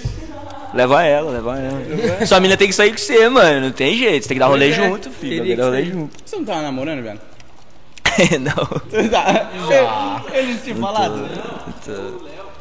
[0.74, 2.26] Leva ela, leva ela.
[2.26, 3.66] Sua mina tem que sair com você, mano.
[3.66, 4.22] Não tem jeito.
[4.22, 5.42] Você tem que dar rolê é, junto, filho.
[5.42, 6.16] Tem que dar rolê junto.
[6.24, 7.20] Você não tava namorando, velho?
[8.40, 8.80] não.
[10.32, 11.28] Eles te falaram?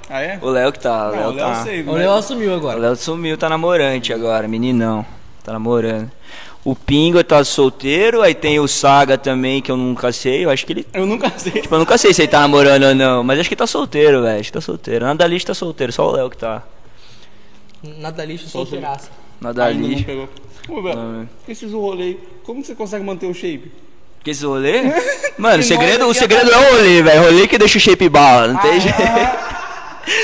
[0.09, 0.39] Ah, é?
[0.41, 1.09] O Léo que tá.
[1.09, 1.63] O Não, Léo o Léo tá.
[1.63, 2.79] sei, O Léo assumiu O agora.
[2.79, 5.05] Léo sumiu, tá namorante agora, meninão.
[5.43, 6.11] Tá namorando.
[6.65, 10.43] O Pingo tá solteiro, aí tem o Saga também, que eu nunca sei.
[10.45, 10.87] Eu acho que ele.
[10.93, 11.53] Eu nunca sei.
[11.61, 14.21] Tipo, eu nunca sei se ele tá namorando ou não, mas acho que tá solteiro,
[14.23, 14.39] velho.
[14.39, 15.05] Acho que tá solteiro.
[15.05, 16.63] Nada lixo tá solteiro, só o Léo que tá.
[17.83, 19.09] Nada lixo, solteiraça.
[19.39, 20.05] Nada Ainda não lixo.
[20.05, 20.29] pegou.
[20.67, 21.51] Ô, velho, Não, é.
[21.51, 23.71] esses rolê como você consegue manter o shape?
[24.23, 24.81] Que esse rolê?
[25.37, 27.21] Mano, o segredo, o segredo é o rolê, velho.
[27.21, 28.97] Rolê que deixa o shape bala, não tem jeito.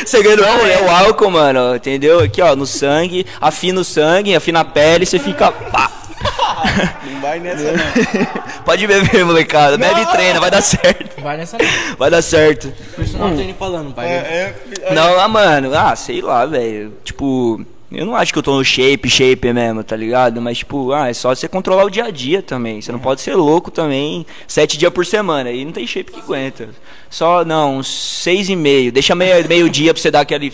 [0.05, 2.19] Segredo é o rolê, é o álcool, mano, entendeu?
[2.19, 5.51] Aqui, ó, no sangue, afina o sangue, afina a pele, você fica.
[5.51, 5.91] Pá.
[7.05, 8.63] Não vai nessa, não.
[8.63, 9.78] Pode beber, molecada.
[9.78, 11.21] Bebe e treina, vai dar certo.
[11.21, 11.97] Vai nessa não.
[11.97, 12.73] Vai dar certo.
[12.95, 14.07] Personal trainer falando, pai.
[14.07, 16.93] É, é, Não, ah, mano, ah, sei lá, velho.
[17.03, 17.63] Tipo,
[17.96, 20.41] eu não acho que eu tô no shape, shape mesmo, tá ligado?
[20.41, 22.82] Mas, tipo, ah, é só você controlar o dia a dia também.
[22.82, 25.50] Você não pode ser louco também, sete dias por semana.
[25.50, 26.70] Aí não tem shape que aguenta.
[27.10, 28.91] Só, não, seis e meio.
[28.91, 30.52] Deixa meio, meio dia pra você dar aquele.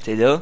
[0.00, 0.40] Entendeu?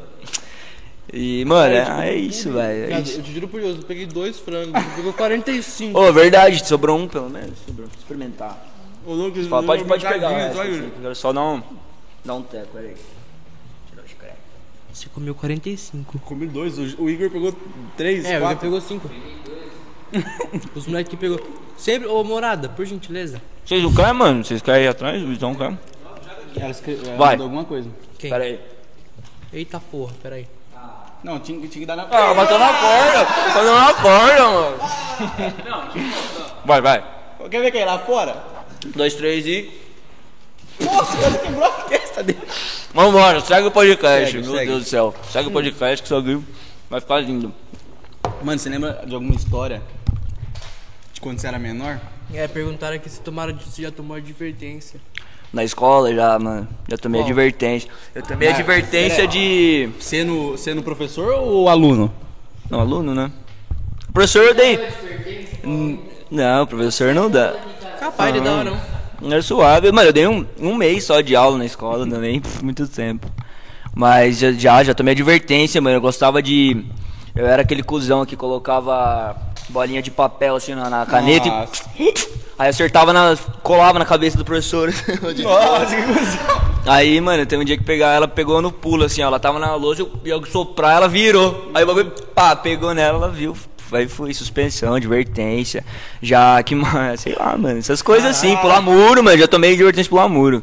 [1.13, 2.85] E, mano, é, é isso, velho.
[2.85, 3.19] É Viado, isso.
[3.19, 5.99] eu te juro por Deus, eu peguei dois frangos, pegou 45.
[5.99, 7.59] Ô, verdade, sobrou um pelo menos.
[7.65, 7.89] Sobrou.
[7.97, 8.67] Experimentar.
[9.07, 10.53] o Lucas, Fala, pode, pode pegar.
[10.53, 11.63] Tadinho, o resto, só, só dar um,
[12.25, 12.95] dar um teco, peraí.
[14.97, 16.19] Você comeu 45.
[16.21, 17.55] Comi dois, o, o Igor pegou
[17.99, 18.61] três, É, o Igor quatro.
[18.61, 19.11] pegou 5.
[20.75, 21.39] Os moleques que pegou.
[21.77, 23.43] Sempre, ô morada, por gentileza.
[23.63, 24.43] Vocês não querem, mano?
[24.43, 25.23] Vocês querem ir atrás?
[25.23, 25.77] O Vitão quer?
[26.59, 27.33] Ela escreveu, ela Vai.
[27.33, 27.91] mandou alguma coisa.
[28.19, 28.31] Quem?
[28.31, 28.59] Pera aí.
[29.53, 30.49] Eita porra, peraí.
[31.23, 32.05] Não, tinha, tinha que dar na...
[32.05, 33.25] Ah, bateu na porta!
[33.53, 34.77] Bateu na porta, mano!
[36.65, 37.05] Vai, vai.
[37.51, 38.43] Quer ver quem é lá fora?
[38.95, 39.71] Dois, três e.
[40.81, 42.39] Nossa, ele quebrou a testa dele.
[42.95, 44.67] Vambora, segue o podcast, Segue, meu segue.
[44.71, 45.15] Deus do céu.
[45.31, 46.45] Segue o podcast que seu viu.
[46.91, 47.53] Vai ficar lindo.
[48.43, 49.83] Mano, você lembra de alguma história
[51.13, 51.99] de quando você era menor?
[52.33, 55.01] É, perguntaram aqui se tomaram, se já tomou advertência.
[55.53, 56.67] Na escola já, mano.
[56.89, 57.27] Já tomei Qual?
[57.31, 57.89] advertência.
[58.15, 59.89] Eu tomei Ah, advertência pera- de.
[60.01, 62.13] Sendo, sendo professor ou aluno?
[62.69, 63.31] Não, aluno, né?
[64.13, 64.79] Professor eu dei.
[65.65, 65.99] Hum,
[66.31, 67.55] Não, professor não dá.
[68.01, 68.77] Capaz de dar, não.
[69.21, 69.91] Não era suave.
[69.91, 73.27] Mano, eu dei um, um mês só de aula na escola também, muito tempo.
[73.95, 75.97] Mas já, já, já tomei advertência, mano.
[75.97, 76.85] Eu gostava de.
[77.35, 79.37] Eu era aquele cuzão que colocava
[79.69, 81.85] bolinha de papel assim na, na caneta Nossa.
[81.99, 82.15] e.
[82.59, 83.37] Aí acertava na.
[83.63, 84.93] colava na cabeça do professor.
[85.43, 86.67] Nossa, que cuzão.
[86.87, 89.27] Aí, mano, tem um dia que pegar ela pegou no pulo, assim, ó.
[89.27, 91.71] Ela tava na lousa, eu ia soprar, ela virou.
[91.75, 93.57] Aí o bagulho, pá, pegou nela, ela viu.
[93.93, 95.85] Aí foi suspensão, advertência.
[96.23, 97.79] Já que, mano, sei lá, mano.
[97.79, 99.39] Essas coisas assim, pular muro, mano.
[99.39, 100.63] Já tomei advertência pular muro.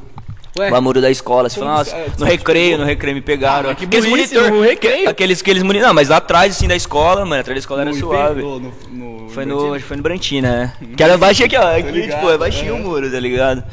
[0.60, 0.68] Ué?
[0.68, 1.50] Pular muro da escola.
[1.50, 3.72] Você fala, que- nossa, é, no recreio, no recreio me pegaram.
[3.72, 5.10] Ah, que aqueles burrice, monitor, recreio?
[5.10, 5.88] Aqueles, aqueles monitor.
[5.88, 7.42] Não, mas lá atrás, assim, da escola, mano.
[7.42, 8.42] Atrás da escola era No suave.
[8.42, 10.88] no- no- Foi no que foi no Brantina, né?
[10.96, 11.76] Que era baixinho aqui, ó.
[11.76, 12.80] Aqui, ligado, tipo, é baixinho é.
[12.80, 13.64] o muro, tá ligado?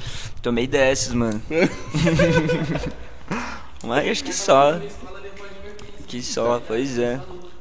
[0.40, 1.42] Tomei dessas, mano.
[3.84, 4.78] Mas acho que só.
[6.06, 7.20] Que só, pois é.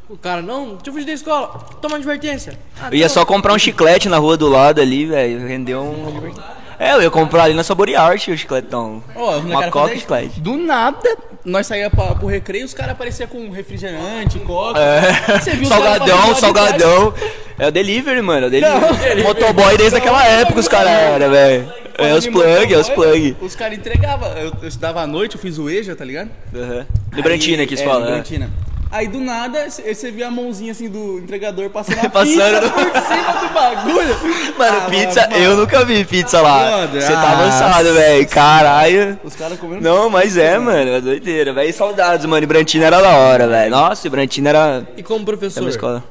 [0.10, 1.68] O cara, não, deixa eu fugir da escola.
[1.80, 2.58] Toma advertência.
[2.82, 5.48] Ah, Eu ia tá só comprar um chiclete na rua do lado ali, velho.
[5.48, 6.32] Rendeu um.
[6.80, 9.04] É, eu ia comprar ali na Saboriarte o chicletão.
[9.16, 10.40] Ó, os Uma coca e chiclete.
[10.40, 14.80] Do nada, nós saía pra, pro recreio, os caras apareciam com refrigerante, coca.
[14.80, 15.40] É.
[15.40, 17.14] Você viu Salgadão, salgadão.
[17.60, 18.46] É o delivery, mano.
[18.46, 19.22] É o delivery.
[19.24, 21.72] Motoboy desde aquela época os caras eram, velho.
[22.00, 23.36] É os plug, é os plug.
[23.42, 24.28] Os caras entregavam.
[24.30, 26.32] Eu, eu estudava à noite, eu fiz o EJA, tá ligado?
[26.54, 26.86] Uhum.
[27.14, 28.10] Librantina que é, se fala.
[28.10, 28.50] né?
[28.92, 33.02] Aí do nada, você via a mãozinha assim do entregador passando a Passando pizza por
[33.02, 34.18] cima do bagulho.
[34.58, 36.88] Mano, Ah, pizza, mano, eu nunca vi pizza lá.
[36.88, 38.28] Você tá ah, avançado, velho.
[38.28, 39.20] Caralho.
[39.24, 39.82] Os caras comendo.
[39.84, 41.72] Não, mas é, mano, é doideira, velho.
[41.72, 42.44] Saudades, mano.
[42.44, 43.70] E Brantina era da hora, velho.
[43.70, 44.88] Nossa, e Brantina era.
[44.98, 46.04] E como professor, uma escola.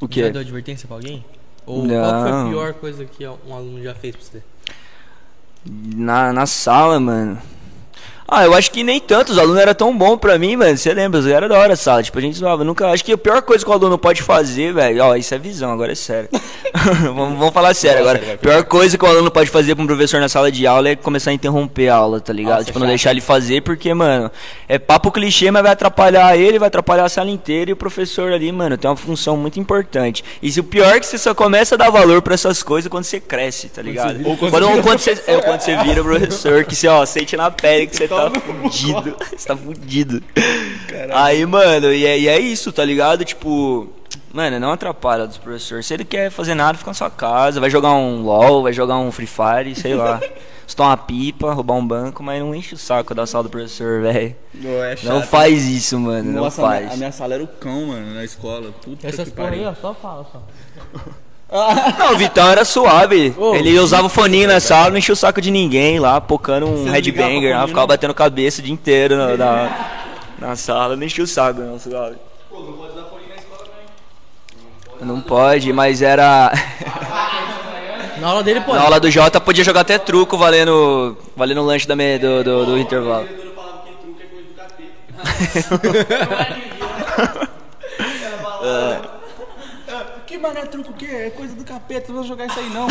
[0.00, 0.30] O já quê?
[0.30, 1.22] deu advertência pra alguém?
[1.66, 2.50] Ou qual que foi a Não.
[2.50, 4.42] pior coisa que um aluno já fez pra você?
[5.66, 7.38] Na, na sala, mano.
[8.28, 10.76] Ah, eu acho que nem tanto, os alunos eram tão bons pra mim, mano.
[10.76, 12.02] Você lembra, era da hora a sala.
[12.02, 12.64] Tipo, a gente zoava.
[12.64, 12.88] Nunca.
[12.90, 15.04] Acho que a pior coisa que o aluno pode fazer, velho.
[15.04, 16.28] Ó, isso é visão, agora é sério.
[17.14, 18.18] vamos, vamos falar sério agora.
[18.18, 20.66] sério, vai, Pior coisa que o aluno pode fazer pra um professor na sala de
[20.66, 22.58] aula é começar a interromper a aula, tá ligado?
[22.58, 24.30] Nossa, tipo, não deixar ele fazer, porque, mano,
[24.68, 28.32] é papo clichê, mas vai atrapalhar ele, vai atrapalhar a sala inteira e o professor
[28.32, 30.24] ali, mano, tem uma função muito importante.
[30.42, 32.88] E se o pior é que você só começa a dar valor pra essas coisas
[32.88, 34.20] quando você cresce, tá ligado?
[34.24, 37.36] Ou quando quando, você quando você, é, quando você vira professor, que você, ó, sente
[37.36, 39.16] na pele que você tá fudido.
[39.36, 40.22] Você tá fudido.
[41.12, 43.24] Aí, mano, e é, e é isso, tá ligado?
[43.24, 43.88] Tipo,
[44.32, 45.86] mano, não atrapalha dos professores.
[45.86, 48.96] Se ele quer fazer nada, fica na sua casa, vai jogar um LOL, vai jogar
[48.98, 50.20] um Free Fire, sei lá.
[50.66, 54.02] Estourar uma pipa, roubar um banco, mas não enche o saco da sala do professor,
[54.02, 54.34] velho.
[54.52, 56.92] Não, é Não faz isso, mano, não Nossa, a minha- faz.
[56.92, 58.72] a minha sala era o cão, mano, na escola.
[58.82, 59.68] Puta Essas que porra aí, pariu.
[59.70, 60.42] ó, só fala, só.
[61.50, 63.34] Não, o Vitão era suave.
[63.38, 63.54] Ô.
[63.54, 66.90] ele usava o foninho na sala, não enchia o saco de ninguém lá, pocando um
[66.90, 67.86] headbanger, lá, foninho, ficava não?
[67.86, 69.70] batendo cabeça o dia inteiro na, na,
[70.38, 72.16] na sala, não enchia o saco, não, suave.
[75.00, 76.52] Não pode, mas era.
[78.18, 78.78] Na aula dele pode.
[78.78, 82.42] Na aula do Jota podia jogar até truco valendo, valendo o lanche da me, do,
[82.42, 83.28] do, do intervalo.
[83.28, 83.46] Que
[90.38, 91.06] mané truco o quê?
[91.06, 92.86] É coisa do capeta, não vou jogar isso aí não.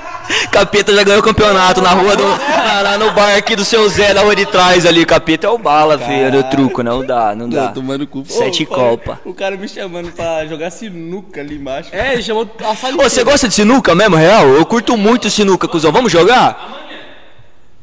[0.50, 2.22] Capeta já ganhou o campeonato na rua do.
[2.26, 5.04] na- lá no bar aqui do seu Zé, na rua de trás ali.
[5.04, 7.66] Capeta é o bala, filho, do truco, não dá, não dá.
[7.66, 8.24] Não, tomando cu.
[8.26, 9.20] Sete Ô, pai, copa.
[9.24, 11.90] O cara me chamando pra jogar sinuca ali embaixo.
[11.92, 14.46] É, ele chamou a sala Ô, você gosta de sinuca mesmo, real?
[14.48, 15.92] Eu curto muito sinuca, cuzão.
[15.92, 16.86] Vamos jogar?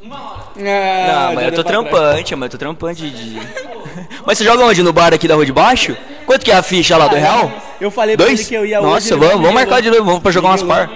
[0.09, 3.39] Ah, Não, mas já eu tô trampante, mas eu tô trampante de.
[4.25, 4.81] Mas você joga onde?
[4.83, 5.95] No bar aqui da rua de baixo?
[6.25, 7.51] Quanto que é a ficha lá do real?
[7.79, 8.39] Eu falei pra Dois?
[8.39, 8.89] ele que eu ia hoje.
[8.89, 10.89] Nossa, ele vamos, vamos marcar de novo, vamos pra jogar umas par.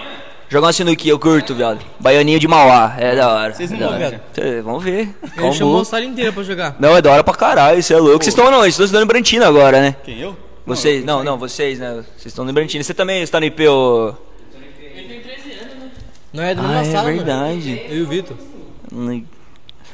[0.50, 1.80] Jogar uma sinuquinha, eu curto, viado.
[2.00, 3.54] Baianinho de Mauá, é da hora.
[3.54, 4.20] Vocês não é da vão.
[4.34, 5.00] Cê- Vamos ver.
[5.24, 5.54] Ele Combo.
[5.54, 6.76] chamou a sala inteira pra jogar.
[6.78, 8.22] Não, é da hora pra caralho, isso é louco.
[8.24, 9.96] Vocês estão não, vocês estão estudando em Brantina agora, né?
[10.04, 10.36] Quem, eu?
[10.66, 12.04] Vocês, não, não, vocês, né?
[12.18, 12.84] Vocês estão no Brantina.
[12.84, 14.14] Você também está no IP, ô...
[16.34, 17.70] Não é da Ah, mesma é sala, verdade.
[17.70, 17.82] mano.
[17.90, 18.38] Eu e o Vitor.
[18.94, 19.24] Hum,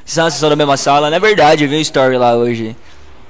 [0.06, 1.10] Vocês estão na mesma sala?
[1.10, 2.76] Não é verdade, eu vi um story lá hoje.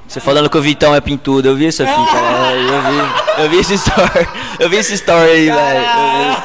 [0.08, 3.50] Você falando que o Vitão é pintudo, eu vi essa fita lá, eu vi, eu
[3.50, 4.28] vi esse story,
[4.60, 6.38] eu vi esse story aí, velho.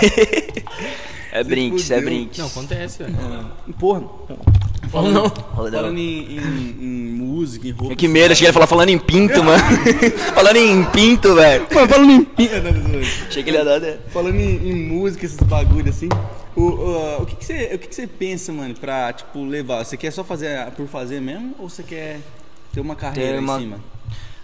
[1.32, 2.38] É brinks, é brinks.
[2.38, 3.14] Não, acontece, velho.
[3.78, 4.02] Porra.
[4.92, 5.30] Ou não.
[5.30, 7.94] Falando em, em- em música, em roupa.
[7.94, 9.62] Que medo, achei que ele ia falar falando em pinto, mano.
[10.34, 11.68] falando em pinto, velho.
[11.72, 12.98] Mano, falando em pi- Não, não, não.
[13.28, 13.98] Achei que ele ia dar, né?
[14.12, 16.08] Falando em, em música, esses bagulho assim.
[16.56, 19.84] O, o, o que que você o que que você pensa, mano, pra, tipo, levar?
[19.84, 21.54] Você quer só fazer por fazer mesmo?
[21.58, 22.18] Ou você quer
[22.72, 23.80] ter uma carreira Ter uma- em cima?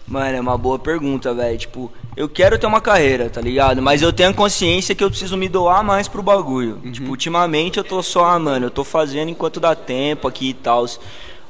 [0.08, 1.58] Mano, é uma boa pergunta, velho.
[1.58, 3.82] Tipo, eu quero ter uma carreira, tá ligado?
[3.82, 6.78] Mas eu tenho consciência que eu preciso me doar mais pro bagulho.
[6.92, 10.54] Tipo, ultimamente eu tô só, ah, mano, eu tô fazendo enquanto dá tempo aqui e
[10.54, 10.86] tal.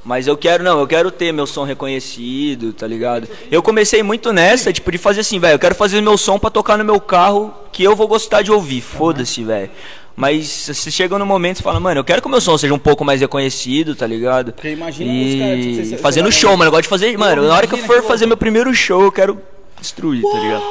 [0.03, 3.29] Mas eu quero, não, eu quero ter meu som reconhecido, tá ligado?
[3.51, 6.49] Eu comecei muito nessa, tipo, de fazer assim, velho, eu quero fazer meu som pra
[6.49, 8.81] tocar no meu carro que eu vou gostar de ouvir.
[8.81, 9.71] Foda-se, velho.
[10.17, 12.73] Mas você chega no momento e fala, mano, eu quero que o meu som seja
[12.73, 14.53] um pouco mais reconhecido, tá ligado?
[14.53, 15.39] Porque imagina e...
[15.39, 16.69] caras, tipo, você- você- fazendo show, mano.
[16.69, 17.19] Eu gosto de fazer.
[17.19, 19.39] Mano, na hora que eu for que fazer meu primeiro show, eu quero
[19.79, 20.63] destruir, tá ligado?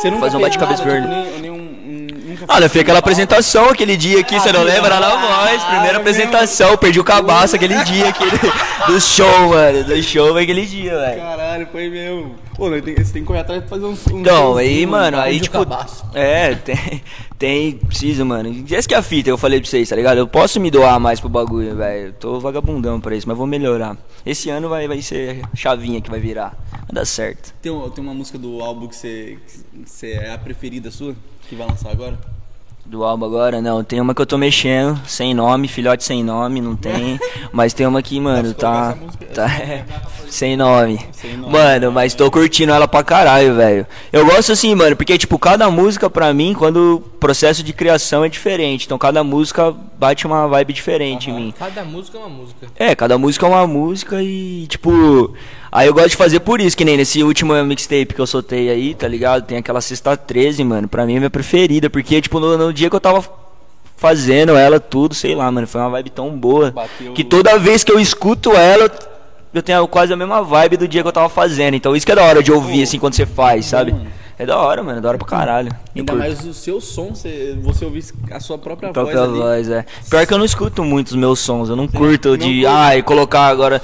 [0.00, 1.06] Você nunca Fazer um bate-cabeça verde.
[1.06, 4.98] tipo, Olha, fez foi aquela apresentação aquele dia aqui, você não lembra?
[4.98, 8.30] Lá na voz, primeira Ah, apresentação, perdi o cabaço aquele dia aquele,
[8.88, 9.84] do show, mano.
[9.84, 11.20] Do show aquele dia, velho.
[11.20, 12.34] Caralho, foi mesmo.
[12.60, 14.06] Pô, tem- você tem que correr atrás pra fazer uns.
[14.06, 15.58] uns Então, showzinho, aí, mano, aí tipo.
[15.60, 16.04] cabaço?
[16.12, 17.02] É, tem.
[17.38, 17.72] Tem.
[17.72, 18.54] Precisa, mano.
[18.70, 20.18] Essa que é a fita, eu falei pra vocês, tá ligado?
[20.18, 22.08] Eu posso me doar mais pro bagulho, velho.
[22.08, 23.96] Eu Tô vagabundão pra isso, mas vou melhorar.
[24.26, 26.54] Esse ano vai, vai ser chavinha que vai virar.
[26.70, 27.54] Vai dar certo.
[27.62, 31.16] Tem, um- tem uma música do álbum que você, que você é a preferida sua?
[31.48, 32.18] Que vai lançar agora?
[32.90, 33.84] Do álbum agora, não.
[33.84, 37.20] Tem uma que eu tô mexendo, sem nome, filhote sem nome, não tem.
[37.52, 38.96] Mas tem uma que, mano, tá.
[39.32, 39.84] tá é,
[40.28, 40.98] sem nome.
[41.12, 41.52] Sem nome.
[41.52, 43.86] Mano, mas tô curtindo ela pra caralho, velho.
[44.12, 48.24] Eu gosto assim, mano, porque, tipo, cada música pra mim, quando o processo de criação
[48.24, 48.86] é diferente.
[48.86, 51.54] Então cada música bate uma vibe diferente em mim.
[51.56, 52.66] Cada música é uma música.
[52.74, 55.32] É, cada música é uma música e, tipo.
[55.72, 58.68] Aí eu gosto de fazer por isso, que nem nesse último mixtape que eu soltei
[58.70, 59.44] aí, tá ligado?
[59.46, 60.88] Tem aquela Sexta 13, mano.
[60.88, 63.24] Pra mim é minha preferida, porque, tipo, no, no dia que eu tava
[63.96, 66.70] fazendo ela, tudo, sei lá, mano, foi uma vibe tão boa.
[66.70, 68.90] Bateu Que toda vez que eu escuto ela,
[69.54, 71.74] eu tenho quase a mesma vibe do dia que eu tava fazendo.
[71.74, 73.92] Então isso que é da hora de ouvir, assim, quando você faz, sabe?
[73.92, 74.06] mano.
[74.38, 75.68] É da hora, mano, é da hora pra caralho.
[75.94, 76.24] Eu Ainda curto.
[76.24, 79.38] mais o seu som, você, você ouvir a sua própria, Própria voz ali.
[79.38, 79.84] voz, é.
[80.08, 83.02] Pior que eu não escuto muito os meus sons, eu não curto não de, ai,
[83.02, 83.82] colocar agora.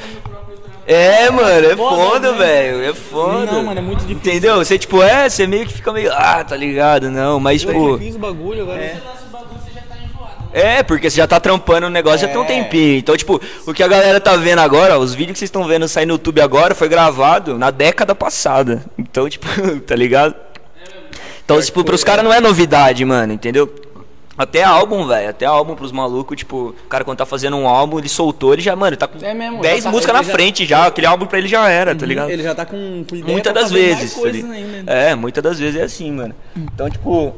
[0.86, 3.50] É, mano, é foda, velho, é foda.
[3.52, 4.16] Não, mano, é muito difícil.
[4.16, 4.56] Entendeu?
[4.56, 7.98] Você, tipo, é, você meio que fica meio, ah, tá ligado, não, mas, Eu tipo,
[7.98, 8.80] fiz o bagulho agora.
[8.80, 8.96] É.
[10.52, 12.46] é, porque você já tá trampando o negócio já tem um É.
[12.46, 12.98] tempinho.
[12.98, 15.64] Então, tipo, o que a galera tá vendo agora, ó, os vídeos que vocês estão
[15.64, 18.84] vendo sair no YouTube agora, foi gravado na década passada.
[18.96, 19.46] Então, tipo,
[19.86, 20.34] tá ligado?
[21.44, 23.72] Então, tipo, pros caras não é novidade, mano, entendeu?
[24.38, 25.30] Até álbum, velho.
[25.30, 28.60] Até álbum pros malucos, tipo, o cara quando tá fazendo um álbum, ele soltou, ele
[28.60, 30.86] já, mano, ele tá com É mesmo, 10 já tá- músicas na já- frente já.
[30.86, 32.28] Aquele álbum pra ele já era, tá ligado?
[32.30, 34.12] Ele já tá com, com ideia Muitas das vezes.
[34.14, 34.92] tá coisas ainda.
[34.92, 36.34] É, muitas das vezes é assim, mano.
[36.56, 37.34] Então, tipo.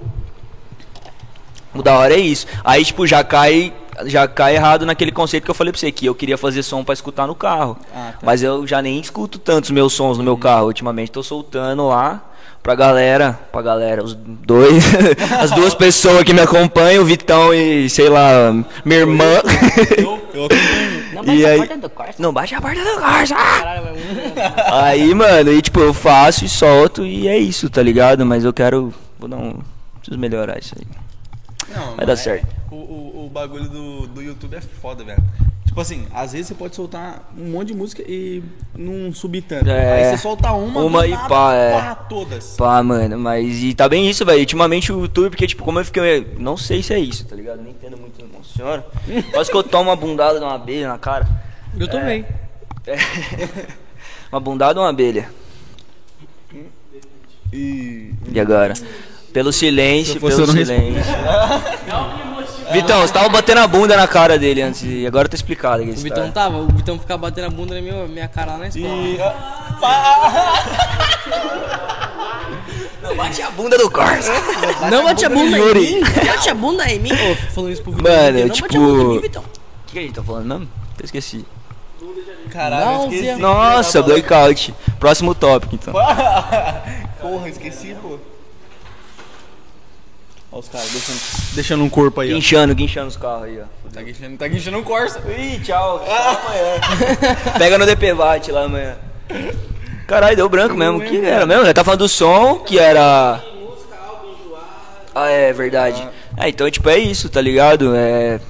[1.75, 2.47] O da hora é isso.
[2.65, 3.73] Aí, tipo, já cai.
[4.07, 6.85] Já cai errado naquele conceito que eu falei pra você, que eu queria fazer som
[6.85, 7.77] pra escutar no carro.
[7.93, 8.19] Ah, tá.
[8.23, 11.11] Mas eu já nem escuto tantos meus sons no meu carro ultimamente.
[11.11, 12.23] Tô soltando lá
[12.63, 13.39] pra galera.
[13.53, 14.85] Pra galera, os dois.
[15.41, 18.53] as duas pessoas que me acompanham, o Vitão e, sei lá,
[18.85, 19.25] minha irmã.
[19.97, 20.15] Eu
[20.45, 21.09] acompanho.
[21.13, 22.15] Não E bate a aí- porta do Corsa.
[22.19, 23.35] Não baixa a porta do Corsa!
[23.35, 28.25] Caralho, mas- Aí, mano, e tipo, eu faço e solto e é isso, tá ligado?
[28.25, 28.93] Mas eu quero.
[29.19, 29.59] Vou dar um.
[29.99, 30.87] Preciso melhorar isso aí.
[31.75, 32.47] Não, Vai dar mas é- certo.
[32.71, 35.23] O, o, o bagulho do, do YouTube é foda, velho.
[35.69, 38.43] Tipo assim, às vezes você pode soltar um monte de música e
[38.75, 39.69] não subir tanto.
[39.69, 40.07] É.
[40.07, 41.73] Aí você solta uma, Uma e nada, pá, é.
[41.73, 42.57] pá, todas.
[42.57, 44.41] Pá, mano, mas e tá bem isso, velho.
[44.41, 46.27] Ultimamente o YouTube, porque, tipo, como eu fiquei.
[46.39, 47.61] Não sei se é isso, tá ligado?
[47.61, 48.83] Nem entendo muito, não funciona.
[49.31, 51.29] Quase que eu tomo uma bundada de uma abelha na cara.
[51.79, 52.25] Eu também.
[52.87, 52.97] É.
[54.33, 55.29] uma bundada ou uma abelha?
[57.53, 58.15] E.
[58.33, 58.73] E agora?
[59.35, 61.03] Pelo silêncio, pelo eu não silêncio.
[62.73, 65.91] Vitão, você tava batendo a bunda na cara dele antes e agora tá explicado aqui.
[65.93, 68.69] O Vitão tava, o Vitão ficava batendo a bunda na minha, minha cara lá na
[68.69, 68.87] escola.
[68.87, 69.19] e
[73.03, 74.33] Não bate a bunda do Corsa.
[74.91, 75.81] Não bate a bunda em Yuri.
[75.81, 76.01] mim?
[76.27, 77.13] Bate a bunda em mim?
[77.13, 78.13] Ô, falando isso pro Vitão.
[78.13, 79.43] Mano, não tipo- bate a bunda em mim, Vitão.
[79.43, 80.69] O que a gente tá falando mesmo?
[80.99, 81.45] Eu esqueci.
[82.51, 83.37] Caralho, esqueci.
[83.41, 84.75] Nossa, blackout.
[84.99, 85.95] Próximo tópico, então.
[87.21, 88.19] Porra, esqueci, pô.
[90.51, 92.35] Olha os caras deixando, deixando um corpo aí, ó.
[92.35, 93.91] Guinchando, guinchando os carros aí, ó.
[93.93, 95.21] Tá guinchando, tá guinchando um Corsa.
[95.31, 96.03] Ih, tchau.
[96.07, 97.59] Até amanhã.
[97.59, 98.97] Pega no DPVAT lá amanhã.
[100.07, 101.01] Caralho, deu branco mesmo.
[101.01, 101.65] que era mesmo?
[101.65, 103.43] Ele tá falando do som, que era.
[105.15, 106.07] Ah, é verdade.
[106.37, 107.95] Ah, então, tipo, é isso, tá ligado?
[107.95, 108.41] É.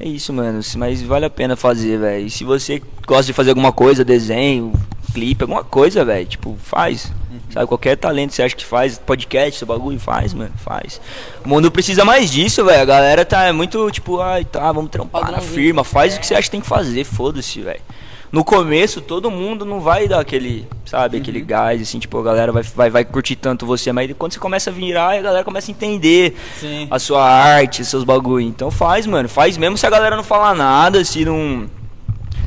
[0.00, 0.60] É isso, mano.
[0.76, 2.26] Mas vale a pena fazer, velho.
[2.26, 4.72] E se você gosta de fazer alguma coisa, desenho,
[5.12, 7.12] clipe, alguma coisa, velho, tipo, faz.
[7.54, 11.00] Sabe, qualquer talento que você acha que faz, podcast, seu bagulho, faz, mano, faz.
[11.44, 12.82] O mundo precisa mais disso, velho.
[12.82, 16.34] A galera tá muito, tipo, ai, tá, vamos trampar na firma, faz o que você
[16.34, 17.80] acha que tem que fazer, foda-se, velho.
[18.32, 22.50] No começo, todo mundo não vai dar aquele, sabe, aquele gás, assim, tipo, a galera
[22.50, 25.70] vai, vai, vai curtir tanto você, mas quando você começa a virar, a galera começa
[25.70, 26.88] a entender Sim.
[26.90, 28.44] a sua arte, seus bagulho.
[28.44, 31.70] Então faz, mano, faz mesmo se a galera não falar nada, se não.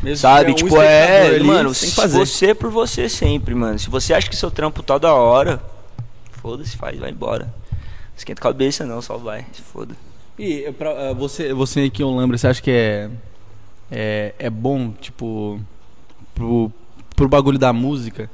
[0.03, 2.17] Mesmo Sabe, um tipo, é, ali, mano, tem que fazer.
[2.17, 3.77] você por você sempre, mano.
[3.79, 5.61] Se você acha que seu trampo tá da hora,
[6.31, 7.53] foda-se, faz, vai embora.
[8.15, 9.95] Esquenta a cabeça não, só vai, se foda.
[10.37, 13.09] E pra, eh, você, você que eu lembro, você acha que é,
[13.91, 15.59] é, é bom, tipo,
[16.33, 16.71] pro,
[17.15, 18.29] pro bagulho da música?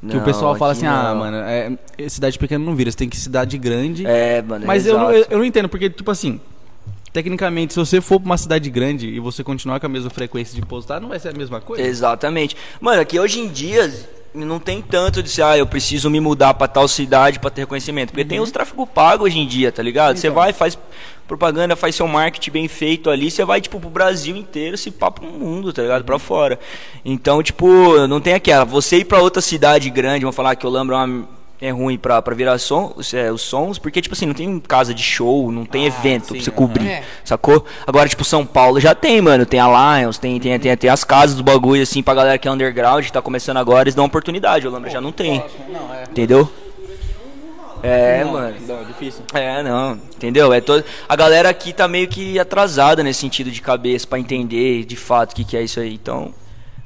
[0.00, 1.16] Que o Não, pessoal fala aqui assim, ah, não.
[1.20, 4.06] mano, é, é cidade pequena não vira, você tem que ir cidade grande.
[4.06, 6.38] É, mano, Mas eu não, eu, eu não entendo, porque, tipo assim,
[7.14, 10.54] tecnicamente, se você for pra uma cidade grande e você continuar com a mesma frequência
[10.54, 11.82] de postar, não vai ser a mesma coisa?
[11.82, 12.56] Exatamente.
[12.80, 13.90] Mano, aqui hoje em dia
[14.34, 17.60] não tem tanto de ser, ah, eu preciso me mudar pra tal cidade pra ter
[17.62, 18.08] reconhecimento.
[18.10, 18.28] Porque Uhum.
[18.28, 20.16] tem os tráfego pago hoje em dia, tá ligado?
[20.16, 20.34] Você Então.
[20.42, 20.76] vai, faz
[21.28, 25.08] propaganda, faz seu marketing bem feito ali, você vai, tipo, pro Brasil inteiro, se pá
[25.10, 26.00] pro mundo, tá ligado?
[26.00, 26.06] Uhum.
[26.06, 26.58] Pra fora.
[27.04, 28.64] Então, tipo, não tem aquela.
[28.64, 31.28] Você ir pra outra cidade grande, vamos falar que eu lembro uma.
[31.60, 34.58] É ruim pra, pra virar som, os, é, os sons, porque, tipo assim, não tem
[34.60, 37.02] casa de show, não tem evento sim, pra você cobrir, É.
[37.24, 37.64] sacou?
[37.86, 41.04] Agora, tipo, São Paulo já tem, mano, tem a Lions, tem, tem, tem, tem as
[41.04, 44.04] casas do bagulho, assim, pra galera que é underground, que tá começando agora, eles dão
[44.04, 46.02] oportunidade, eu lembro, já não tem, Não, é.
[46.02, 46.50] entendeu?
[47.82, 48.54] É, Não, mano.
[48.66, 49.22] Não, é difícil.
[49.34, 50.52] É, não, entendeu?
[50.54, 50.82] É todo...
[51.06, 55.32] A galera aqui tá meio que atrasada nesse sentido de cabeça pra entender de fato
[55.32, 55.92] o que, que é isso aí.
[55.94, 56.32] Então,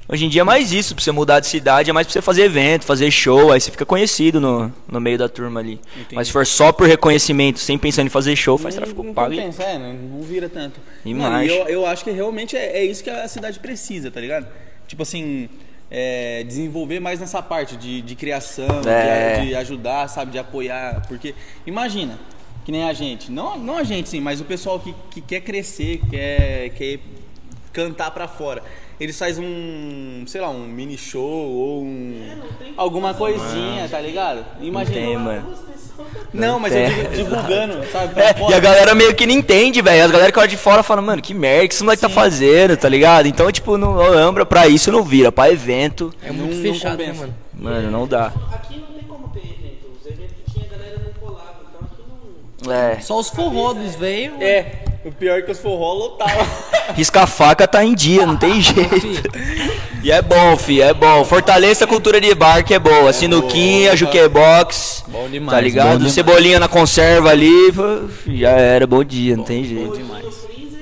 [0.08, 2.22] hoje em dia é mais isso, pra você mudar de cidade, é mais pra você
[2.22, 5.80] fazer evento, fazer show, aí você fica conhecido no, no meio da turma ali.
[5.96, 6.14] Entendi.
[6.14, 9.14] Mas se for só por reconhecimento, sem pensar em fazer show, faz Não- tráfego não
[9.14, 9.32] pago.
[9.32, 10.80] e- compensa, é, não, não vira tanto.
[11.04, 11.50] E Mano, mais.
[11.50, 14.46] eu, eu acho que realmente é, é isso que a cidade precisa, tá ligado?
[14.86, 15.48] Tipo assim,
[15.90, 19.40] é, desenvolver mais nessa parte de, de criação, É.
[19.40, 21.02] de, de ajudar, sabe, de apoiar.
[21.08, 21.34] Porque,
[21.66, 22.18] imagina,
[22.64, 25.40] que nem a gente, não, não a gente sim, mas o pessoal que, que quer
[25.40, 26.98] crescer, quer, quer
[27.72, 28.62] cantar pra fora.
[29.00, 32.20] Eles fazem um, sei lá, um mini show ou um.
[32.76, 34.44] alguma coisinha, tá ligado?
[34.60, 34.96] Imagina.
[34.96, 35.54] Tem, mano.
[36.32, 36.84] Não, mas tem.
[36.84, 38.20] eu digo divulgando, sabe?
[38.20, 40.04] É, e a galera meio que não entende, velho.
[40.04, 42.76] As galera que olha de fora falam, mano, que merda que esse moleque tá fazendo,
[42.76, 43.26] tá ligado?
[43.26, 45.30] Então, tipo, não lembra pra isso, não vira.
[45.32, 47.20] Pra evento, É muito Não- não fechado, né, compensa.
[47.20, 47.34] mano?
[47.54, 48.32] mano, não dá.
[48.52, 49.86] Aqui não tem como ter evento.
[50.00, 51.56] Os eventos que tinha, a galera não colava.
[51.68, 52.72] Então aqui não.
[52.72, 53.00] É.
[53.00, 54.34] Só os forrodos veio.
[54.40, 54.66] É,
[55.08, 56.46] o pior é que os forró lotavam.
[56.94, 59.28] Risca a faca tá em dia, não tem jeito.
[60.02, 61.24] E é bom, fi, é bom.
[61.24, 63.12] Fortaleça a cultura de bar que é boa.
[63.12, 65.04] Sinuquinha, jukebox.
[65.08, 65.88] Bom demais, Tá ligado?
[65.90, 66.12] bom demais.
[66.12, 67.50] Cebolinha na conserva ali.
[68.26, 69.98] Já era, bom dia, não tem jeito.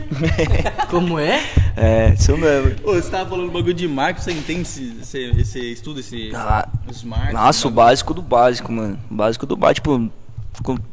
[0.89, 1.43] Como é?
[1.77, 2.75] É, isso mesmo.
[2.85, 6.31] Ô, você tava falando bagulho de marketing, você entende esse, esse, esse estudo, esse.
[6.35, 7.87] Ah, os marketing, Nossa, o bagulho?
[7.91, 8.99] básico do básico, mano.
[9.11, 10.11] O básico do básico, tipo,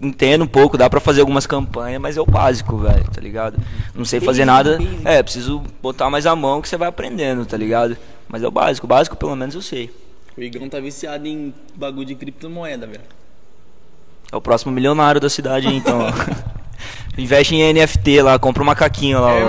[0.01, 3.57] entendo um pouco, dá pra fazer algumas campanhas, mas é o básico, velho, tá ligado?
[3.95, 4.77] Não sei fazer nada.
[5.05, 7.97] É, preciso botar mais a mão que você vai aprendendo, tá ligado?
[8.27, 9.89] Mas é o básico, o básico pelo menos eu sei.
[10.37, 13.01] O Igão tá viciado em bagulho de criptomoeda, velho.
[14.31, 15.99] É o próximo milionário da cidade, então.
[17.15, 19.47] Investe em NFT lá, compra um macaquinho lá, ó.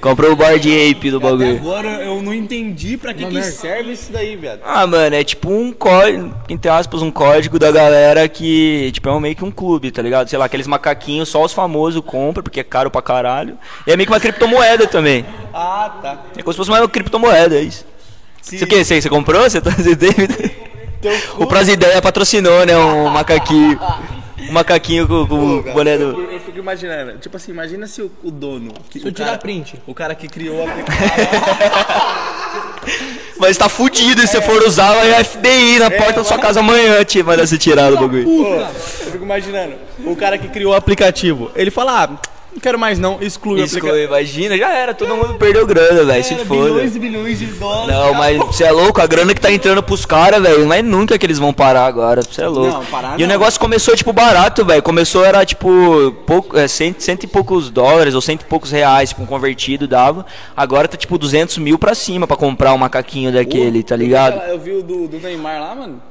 [0.00, 1.56] Compra o board ape do Até bagulho.
[1.56, 4.60] agora eu não entendi pra que, que serve isso daí, velho.
[4.64, 9.12] Ah, mano, é tipo um código, entre aspas, um código da galera que, tipo, é
[9.12, 10.28] um- meio que um clube, tá ligado?
[10.28, 13.56] Sei lá, aqueles macaquinhos, só os famosos compram, porque é caro pra caralho.
[13.86, 15.24] E é meio que uma criptomoeda também.
[15.60, 16.18] Ah, tá.
[16.36, 17.84] É como se fosse uma criptomoeda, é isso.
[18.40, 18.84] Você o quê?
[18.84, 19.42] Você, você comprou?
[19.42, 20.28] Você, tá, você teve?
[21.36, 22.76] O Prasideia patrocinou, né?
[22.76, 23.78] Um macaquinho.
[24.40, 26.22] Um macaquinho com, com o boné Eu, do.
[26.22, 28.72] eu fico imaginando, tipo assim, imagina se o, o dono.
[28.88, 29.74] Que, Se eu o tirar print.
[29.86, 31.08] O cara que criou a aplicativo.
[33.38, 36.60] Mas tá fudido, e se você for usar, vai FBI na porta da sua casa
[36.60, 38.28] amanhã, tio, vai dar você tirar do bagulho.
[38.28, 38.66] Eu
[39.12, 39.74] fico imaginando,
[40.04, 42.18] o cara que criou o aplicativo, ele fala, ah,
[42.52, 46.24] não quero mais não, exclui o Exclui, imagina, já era, todo mundo perdeu grana, velho,
[46.24, 46.64] se foda.
[46.64, 47.94] bilhões e bilhões de dólares.
[47.94, 50.82] Não, mas você é louco, a grana que tá entrando pros caras, velho, não é
[50.82, 52.72] nunca que eles vão parar agora, você é louco.
[52.72, 53.28] Não, parar e o não.
[53.28, 55.68] negócio começou, tipo, barato, velho, começou, era, tipo,
[56.26, 59.86] pouco, é, cento, cento e poucos dólares, ou cento e poucos reais, tipo, um convertido
[59.86, 60.26] dava,
[60.56, 64.40] agora tá, tipo, 200 mil pra cima pra comprar um macaquinho daquele, tá ligado?
[64.48, 66.02] Eu vi o do, do Neymar lá, mano.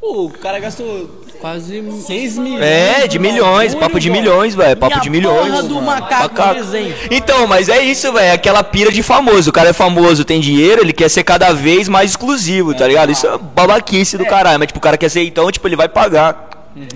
[0.00, 1.08] Pô, o cara gastou
[1.40, 2.62] Quase 6 milhões.
[2.62, 5.48] É, de milhões, papo de milhões, velho, papo E de milhões.
[5.48, 6.60] porra do macaco Macaco.
[7.10, 8.34] Então, mas é isso, velho.
[8.34, 9.50] Aquela pira de famoso.
[9.50, 13.12] O cara é famoso, tem dinheiro, ele quer ser cada vez mais exclusivo, tá ligado?
[13.12, 14.58] Isso é babaquice do caralho.
[14.58, 16.47] Mas, tipo, o cara quer ser então, tipo, ele vai pagar.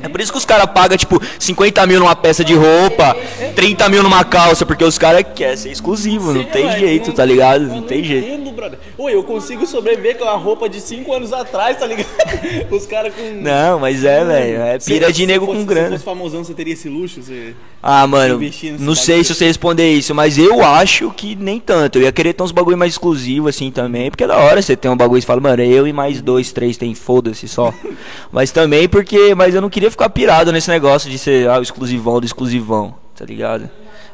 [0.02, 3.16] É por isso que os caras pagam, tipo, 50 mil numa peça de roupa,
[3.56, 7.24] 30 mil numa calça, porque os caras querem ser exclusivo, não tem jeito, não- tá
[7.24, 7.62] ligado?
[7.64, 8.28] eu Não tem jeito.
[8.28, 8.78] entendo, brother.
[8.96, 12.06] Oi, eu consigo sobreviver com a roupa de 5 anos atrás, tá ligado?
[12.70, 13.22] Os caras com.
[13.42, 14.62] Não, mas é, velho.
[14.62, 15.90] É pira Se- de se nego fosse- com Se grana.
[15.90, 17.22] fosse famosão, você teria esse luxo?
[17.22, 17.54] Você...
[17.82, 19.24] Ah, mano, investir nesse não sei bagulho.
[19.26, 21.98] se você responder isso, mas eu acho que nem tanto.
[21.98, 24.76] Eu ia querer ter uns bagulho mais exclusivo assim também, porque é da hora você
[24.76, 27.74] ter um bagulho e fala, mano, eu e mais dois, três tem, foda-se só.
[28.30, 31.62] mas também porque, mas eu não queria ficar pirado nesse negócio de ser ah, o
[31.62, 33.70] exclusivão do exclusivão, tá ligado?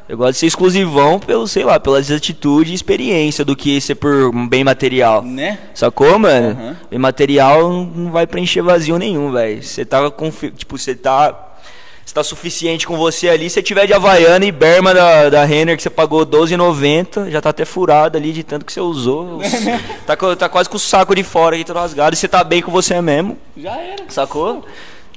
[0.07, 3.93] Eu gosto de ser exclusivão pelo, sei lá, pelas atitudes e experiência do que ser
[3.93, 5.21] por um bem material.
[5.21, 5.59] Né?
[5.75, 6.49] Sacou, mano?
[6.59, 6.77] Aham.
[6.89, 9.61] Bem material não- vai preencher vazio nenhum, velho.
[9.61, 10.31] Você tava com.
[10.31, 11.45] Tipo, você tá.
[12.03, 13.51] Você tá suficiente com você ali.
[13.51, 17.49] Se tiver de Havaiana e Berma da, da Renner que você pagou R$12,90, já tá
[17.51, 19.39] até furado ali de tanto que você usou.
[20.07, 22.15] tá, tá quase com o saco de fora aqui, todo rasgado.
[22.15, 24.05] E você tá bem com você mesmo, Já era.
[24.09, 24.65] sacou?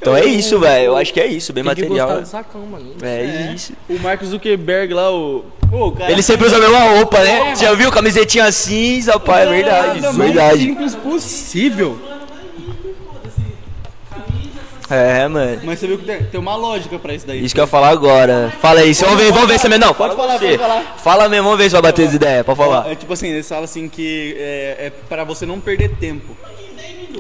[0.03, 0.87] Então é isso, velho.
[0.87, 2.09] Eu acho que é isso, bem Tem que material.
[2.09, 2.93] gostar do sacão, mano.
[3.03, 3.73] É isso.
[3.89, 5.45] O Mark Zuckerberg lá, o.
[5.71, 6.11] Pô, cara.
[6.11, 7.55] Ele sempre usa a mesma roupa, né?
[7.55, 7.91] Já viu?
[7.93, 10.01] Camisetinha cinza, pai, é verdade.
[10.01, 10.59] Nada mais Verdade.
[10.59, 11.97] simples possível.
[14.91, 15.61] É, mano.
[15.65, 17.43] Mas você viu que tem, tem uma lógica pra isso daí.
[17.43, 18.53] Isso que eu ia falar agora.
[18.61, 19.87] Fala aí, vamos ver, vamos ver se é mesmo.
[19.87, 20.47] Não, Pode fala falar, você.
[20.59, 20.97] pode falar.
[20.99, 22.45] Fala mesmo, vamos ver se vai bater as ideias.
[22.45, 22.91] Pode falar.
[22.91, 26.37] É tipo assim, eles falam assim que é, é pra você não perder tempo.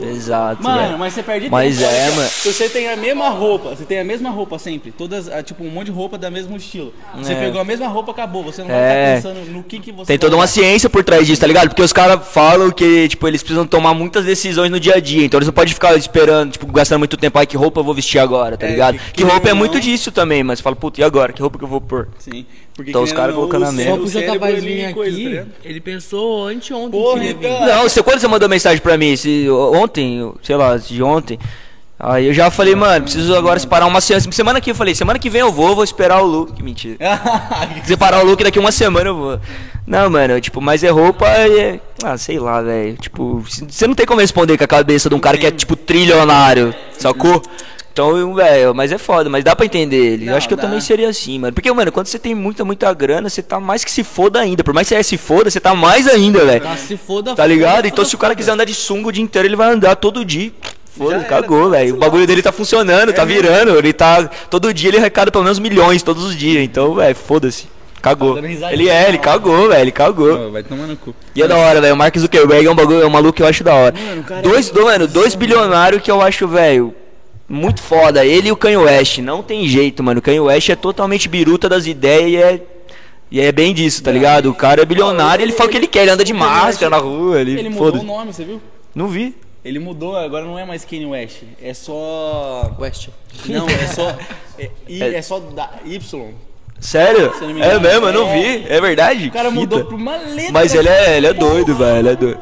[0.00, 1.90] Exato, Mano, mas você perde Mas tempo.
[1.90, 2.28] é, Olha, mano.
[2.28, 5.62] Se você tem a mesma roupa, você tem a mesma roupa sempre, todas, ah, tipo,
[5.64, 6.92] um monte de roupa da mesmo estilo.
[7.16, 7.40] Você É.
[7.40, 8.42] pegou a mesma roupa, acabou.
[8.44, 8.72] Você não É.
[8.72, 11.46] vai estar pensando no que, que você Tem toda uma ciência por trás disso, tá
[11.46, 11.68] ligado?
[11.68, 15.24] Porque os caras falam que, tipo, eles precisam tomar muitas decisões no dia a dia.
[15.24, 17.38] Então eles não podem ficar esperando, tipo, gastando muito tempo.
[17.38, 18.98] Ai, que roupa eu vou vestir agora, tá É, ligado?
[18.98, 21.32] que- Que, roupa é não- muito disso também, mas fala, puta, e agora?
[21.32, 22.08] Que roupa que eu vou pôr?
[22.18, 22.44] Sim.
[22.74, 23.66] Porque Então os caras colocando a.
[23.72, 28.02] Só o cérebro, vai ele coisa, aqui, tá ele pensou anteontem Porra, então- Não, você
[28.02, 31.38] quando você mandou mensagem pra mim, se, ontem, sei lá, de ontem,
[31.98, 34.32] aí eu já falei, mano, preciso agora separar uma semana.
[34.32, 36.52] Semana que eu falei, semana que vem eu vou, vou esperar o look.
[36.54, 36.96] Que mentira.
[37.84, 39.40] Separar o look daqui uma semana eu vou.
[39.86, 41.80] Não, mano, tipo, mas é roupa e é.
[42.02, 42.96] Ah, sei lá, velho.
[42.96, 45.76] Tipo, você não tem como responder com a cabeça de um cara que é, tipo,
[45.76, 47.42] trilionário, sacou?
[47.92, 50.24] Então, eu, velho, mas é foda, mas dá pra entender ele.
[50.24, 50.62] Não, eu acho que eu dá.
[50.62, 51.52] também seria assim, mano.
[51.52, 54.64] Porque, mano, quando você tem muita, muita grana, você tá mais que se foda ainda.
[54.64, 56.66] Por mais que você se foda, você tá mais ainda, velho.
[56.66, 57.76] Ah, se foda, Tá ligado?
[57.76, 58.38] foda, Então se o cara foda.
[58.38, 60.50] quiser andar de sunga o dia inteiro, ele vai andar todo dia.
[60.96, 61.94] Foda, era, cagou, tá velho.
[61.94, 63.76] O bagulho dele tá funcionando, tá virando.
[63.78, 64.24] Ele tá.
[64.48, 66.62] Todo dia ele arrecada pelo menos milhões, todos os dias.
[66.64, 67.66] Então, velho, foda-se.
[68.00, 68.34] Cagou.
[68.40, 69.80] Tá Ele é, ele cagou, velho.
[69.80, 70.50] Ele cagou.
[70.50, 71.14] Vai tomar no cu.
[71.36, 71.94] E é da hora, velho.
[71.94, 73.94] O Mark Zuckerberg é um bagulho, é um maluco que eu acho da hora.
[73.94, 76.94] Mano, cara dois, é do, mano, dois bilionários que eu acho, velho.
[77.54, 78.24] Muito foda.
[78.24, 79.18] Ele e o Kanye West.
[79.18, 80.20] Não tem jeito, mano.
[80.20, 82.62] O Kanye West é totalmente biruta das ideias e é.
[83.30, 84.50] E é bem disso, tá ligado?
[84.50, 86.90] O cara é bilionário e ele fala o que ele quer, ele anda de máscara
[86.90, 88.60] na rua, ele, Ele mudou o nome, você viu?
[88.94, 89.34] Não vi.
[89.64, 91.42] Ele mudou, agora não é mais Kanye West.
[91.62, 92.74] É só.
[92.78, 93.08] West.
[93.46, 94.16] Não, é só.
[94.58, 96.30] É, I- é só da Y.
[96.80, 97.32] Sério?
[97.60, 98.32] É mesmo, eu não É.
[98.58, 98.64] vi.
[98.68, 99.28] É verdade?
[99.28, 99.88] O cara Que mudou fita.
[99.88, 100.52] pra uma letra.
[100.52, 101.98] Mas ele é, ele é doido, velho.
[102.00, 102.40] Ele é doido.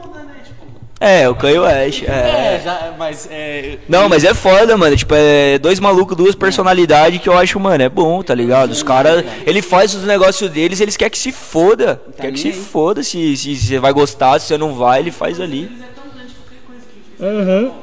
[1.03, 2.03] É, o Kanye West.
[2.03, 2.61] É, É.
[2.63, 3.79] já, mas é.
[3.89, 4.95] Não, mas é foda, mano.
[4.95, 8.71] Tipo, é dois malucos, duas personalidades que eu acho, mano, é bom, tá ligado?
[8.71, 12.01] Os caras, ele faz os negócios deles, eles querem que se foda.
[12.21, 15.41] Quer que se foda se, se você vai gostar, se você não vai, ele faz
[15.41, 15.71] ali.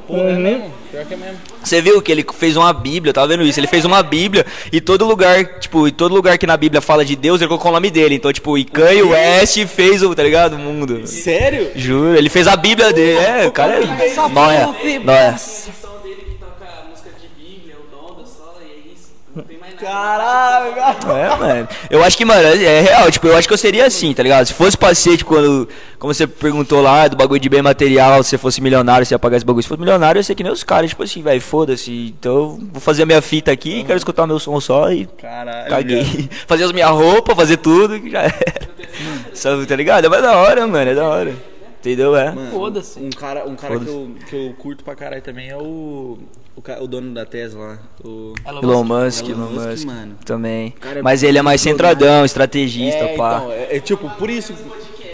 [0.06, 0.72] Pô, é mesmo?
[0.90, 1.38] Pior que é mesmo.
[1.62, 3.60] Você viu que ele fez uma Bíblia, eu tava vendo isso.
[3.60, 7.04] Ele fez uma Bíblia e todo lugar, tipo, em todo lugar que na Bíblia fala
[7.04, 8.16] de Deus, ele colocou o nome dele.
[8.16, 10.54] Então, tipo, e Kanye West fez o, tá ligado?
[10.54, 11.06] O mundo.
[11.06, 11.70] Sério?
[11.76, 13.18] Juro, ele fez a Bíblia dele.
[13.18, 14.28] É, o cara é.
[14.28, 14.66] Noia.
[15.04, 15.38] Noia.
[15.38, 19.12] som dele que toca música de Bíblia, o Donda só, e é isso.
[19.36, 19.66] Não tem mais nada.
[19.80, 21.18] Caralho, cara.
[21.18, 21.68] É, mano.
[21.90, 23.10] Eu acho que, mano, é é real.
[23.10, 24.46] Tipo, eu acho que eu seria assim, tá ligado?
[24.46, 25.68] Se fosse ser, tipo, quando.
[25.98, 29.18] Como você perguntou lá, do bagulho de bem material, se você fosse milionário, você ia
[29.18, 29.62] pagar esse bagulho.
[29.62, 32.14] Se fosse milionário, eu ia ser que nem os caras, tipo assim, velho, foda-se.
[32.18, 35.06] Então, eu vou fazer a minha fita aqui, quero escutar meu som só e.
[35.06, 35.68] Caralho.
[35.68, 36.28] Caguei.
[36.46, 38.68] fazer as minhas roupas, fazer tudo, que já era.
[39.34, 40.04] Sabe, tá ligado?
[40.04, 41.34] É mais da hora, mano, é da hora.
[41.80, 42.16] Entendeu?
[42.16, 42.34] É.
[42.50, 42.98] Foda-se.
[42.98, 46.18] Um cara, um cara que, eu, que eu curto pra caralho também é o.
[46.58, 47.78] O, o dono da Tesla.
[48.04, 48.34] O.
[48.62, 50.14] Elon Musk, Elon Elon Musk, Musk, mano.
[50.24, 50.70] também.
[50.80, 53.36] cara é Mas ele é mais centradão, estrategista, é, pá.
[53.38, 54.52] então, é, é tipo, por isso.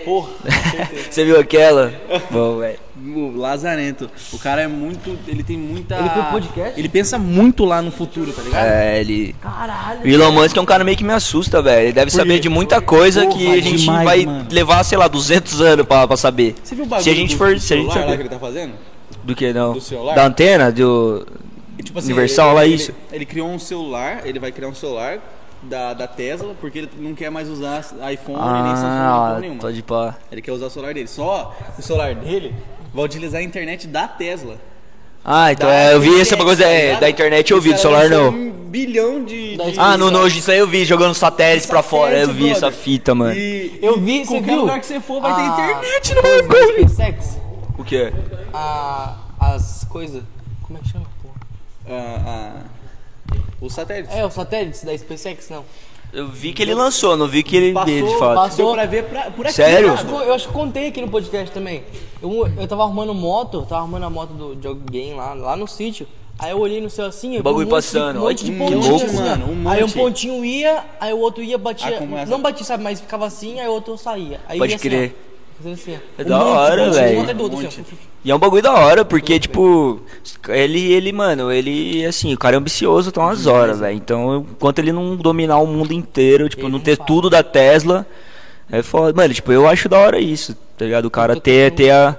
[0.04, 0.28] Porra,
[1.10, 1.90] Você viu aquela?
[2.30, 2.78] Bom, velho.
[3.06, 4.10] o Lazarento.
[4.34, 5.18] O cara é muito.
[5.26, 5.96] Ele tem muita.
[5.96, 6.78] Ele foi podcast?
[6.78, 8.66] Ele pensa muito lá no futuro, tá ligado?
[8.66, 9.34] É, ele.
[9.40, 10.02] Caralho.
[10.02, 11.84] O Elon Musk é um cara meio que me assusta, velho.
[11.86, 12.40] Ele deve Por saber quê?
[12.40, 14.46] de muita coisa que Porra, a gente demais, vai mano.
[14.50, 16.54] levar, sei lá, 200 anos pra, pra saber.
[16.62, 17.54] Você viu o bagulho Se a gente for.
[17.54, 18.16] do Se a gente celular lá saber.
[18.16, 18.72] que ele tá fazendo?
[19.24, 19.72] Do que não?
[19.72, 20.14] do celular?
[20.14, 20.70] Da antena?
[20.70, 21.26] Do.
[21.78, 22.92] E, tipo assim, Universal, ele, lá ele- isso.
[23.12, 25.18] Ele, criou um celular, ele vai criar um celular
[25.62, 27.80] da, da Tesla, porque ele não quer mais usar
[28.12, 29.60] iPhone nem Samsung Ah, nenhuma.
[29.60, 30.14] pode pá.
[30.30, 31.08] Ele quer usar o celular dele.
[31.08, 32.54] Só o celular dele
[32.92, 34.56] vai utilizar a internet da Tesla.
[35.24, 37.00] Ah, então Da é, eu vi essa tá é, ligado?
[37.00, 38.28] da internet eu vi, do celular não.
[38.28, 39.56] Um bilhão de.
[39.56, 42.12] de Ah, no nojo, isso aí eu vi, jogando satélite pra fora.
[42.18, 42.78] Eu vi Satélite, essa brother.
[42.78, 43.34] fita, mano.
[43.34, 44.60] E, Eu e vi, você qualquer viu?
[44.60, 46.88] lugar que você for vai ter Ah, internet no coisa bagulho.
[46.90, 47.38] SpaceX,
[47.78, 48.12] O que?
[48.52, 50.22] a, as coisas.
[50.62, 51.06] Como é que chama?
[51.22, 51.34] porra?
[51.88, 52.62] Ah,
[53.32, 54.14] ah, os satélites.
[54.14, 55.64] É, os satélites da SpaceX, não.
[56.12, 58.34] Eu vi que ele lançou, não vi que ele Passou, dele de fato.
[58.36, 58.72] passou.
[58.74, 59.54] Pra ver pra, por aqui.
[59.56, 59.88] Sério?
[59.88, 60.06] Eu cara.
[60.06, 61.82] acho, que- eu acho que contei aqui no podcast também.
[62.22, 65.66] Eu, eu tava arrumando moto, tava arrumando a moto do, de alguém lá, lá no
[65.66, 66.06] sítio.
[66.38, 68.44] Aí eu olhei no céu assim, eu vi bagulho um monte passando, de, um monte
[68.44, 69.94] de que pontinho louco, assim, mano, um Aí um monte.
[69.94, 71.98] pontinho ia, aí o outro ia, batia.
[72.00, 72.30] Ah, essa?
[72.30, 74.40] não batia, sabe, mas ficava assim, aí o outro saía.
[74.48, 75.16] Aí Pode ia assim, crer.
[75.16, 76.22] ó, fazendo assim, ó.
[76.22, 77.20] É Um da monte hora, velho.
[77.20, 77.82] um assim.
[78.24, 80.00] E é um bagulho da hora, porque, tipo,
[80.48, 83.96] ele, ele, mano, ele, assim, o cara é ambicioso, tá umas horas, velho.
[83.96, 87.06] Então, enquanto ele não dominar o mundo inteiro, tipo, Ele não ter para.
[87.06, 88.06] tudo da Tesla,
[88.70, 89.12] é foda.
[89.14, 91.04] Mano, tipo, eu acho da hora isso, tá ligado?
[91.04, 92.18] O cara ter, ter a.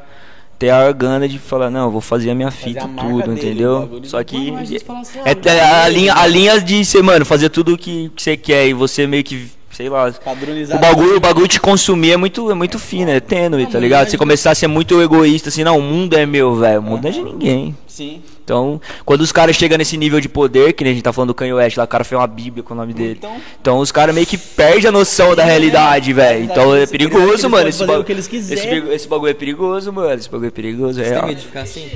[0.58, 3.24] Ter a gana de falar, não, eu vou fazer a minha fita a e tudo,
[3.24, 4.00] dele, entendeu?
[4.06, 4.52] Só que.
[4.52, 8.10] Mano, assim, É, é a, linha, a linha de ser, mano, fazer tudo o que,
[8.16, 10.08] que você quer e você meio que, sei lá.
[10.08, 13.82] O bagulho, o bagulho te consumir é muito, é muito fino, é tênue, tá mas
[13.82, 14.10] ligado?
[14.10, 16.80] Você começar a ser muito egoísta, assim, não, o mundo é meu, velho.
[16.80, 17.76] O mundo é de ninguém.
[17.88, 18.22] Sim.
[18.44, 21.30] Então, quando os caras chegam nesse nível de poder, que nem a gente tá falando
[21.30, 23.16] do Kanye West, lá o cara fez uma bíblia com o nome dele.
[23.18, 26.44] Então- Então, os caras meio que perdem a noção da realidade, velho.
[26.44, 27.68] Então é perigoso, mano.
[27.68, 30.14] Esse, o ba- que eles esse, esse bagulho é perigoso, mano.
[30.14, 31.28] Esse bagulho é perigoso, é Você tem real.
[31.28, 31.90] medo de ficar assim?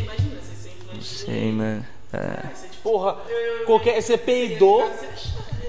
[0.95, 1.85] Não sei, mano.
[2.13, 2.19] É.
[2.81, 3.15] Porra,
[3.67, 4.01] qualquer.
[4.01, 4.89] Você peidou,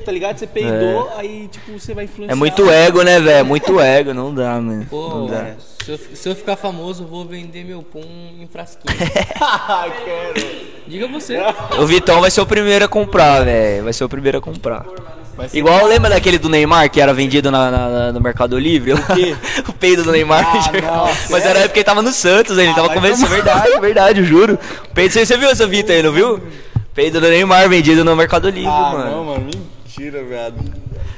[0.04, 0.38] tá ligado?
[0.38, 2.32] Você peidou, aí, tipo, você vai influenciar.
[2.32, 3.44] É muito ego, né, velho?
[3.46, 4.86] Muito ego, não dá, mano.
[4.90, 5.52] Pô, Não dá.
[5.84, 8.00] se eu, se eu ficar famoso, eu vou vender meu pum
[8.40, 8.96] em frasquinho.
[10.04, 10.46] Quero.
[10.86, 11.38] Diga você.
[11.78, 13.84] O Vitão vai ser o primeiro a comprar, velho.
[13.84, 14.84] Vai ser o primeiro a comprar.
[15.54, 18.92] Igual lembra daquele do Neymar que era vendido na, na- na- no Mercado Livre?
[18.92, 19.34] O quê?
[19.66, 20.44] o peido do Neymar.
[20.82, 23.28] não, Mas era porque ele tava no Santos, ele tava vai começando.
[23.30, 24.58] Verdade, verdade, eu juro.
[24.90, 26.40] O peido, você, você viu essa fita aí, não viu?
[26.94, 29.10] Peido do Neymar vendido no Mercado Livre, Ah, mano.
[29.10, 29.50] não, mano,
[29.98, 30.54] mentira, viado.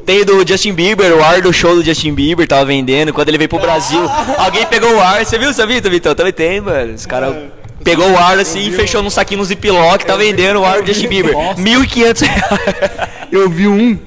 [0.05, 3.39] Tem do Justin Bieber, o ar do show do Justin Bieber tava vendendo quando ele
[3.39, 4.01] veio pro Brasil.
[4.39, 6.15] Alguém pegou o ar, você viu essa fita, Vitão?
[6.15, 6.95] Também tem, mano.
[6.95, 7.37] Os caras
[7.85, 10.87] pegou o ar assim e fechou num saquinho no ziplock, tá vendendo o ar do
[10.87, 11.33] Justin Bieber.
[11.33, 11.61] Nossa.
[11.61, 13.09] 1.500 reais.
[13.31, 13.99] Eu vi um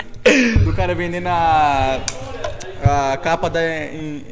[0.63, 1.99] do cara vendendo a,
[2.83, 4.23] a capa da in-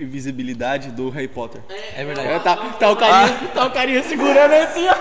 [0.00, 1.60] invisibilidade do Harry Potter.
[1.96, 2.28] É verdade.
[2.28, 4.94] É, tá, tá, o carinha, tá o carinha segurando assim, ó.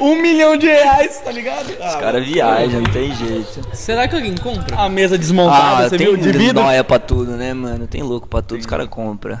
[0.00, 1.70] Um milhão de reais, tá ligado?
[1.70, 3.60] Os caras viajam, não tem jeito.
[3.72, 4.76] Será que alguém compra?
[4.76, 6.16] A mesa desmontada, Ah, você tem viu?
[6.16, 6.62] De vidro.
[6.62, 7.86] nóia pra tudo, né, mano?
[7.86, 9.40] Tem louco pra tudo, os caras compram.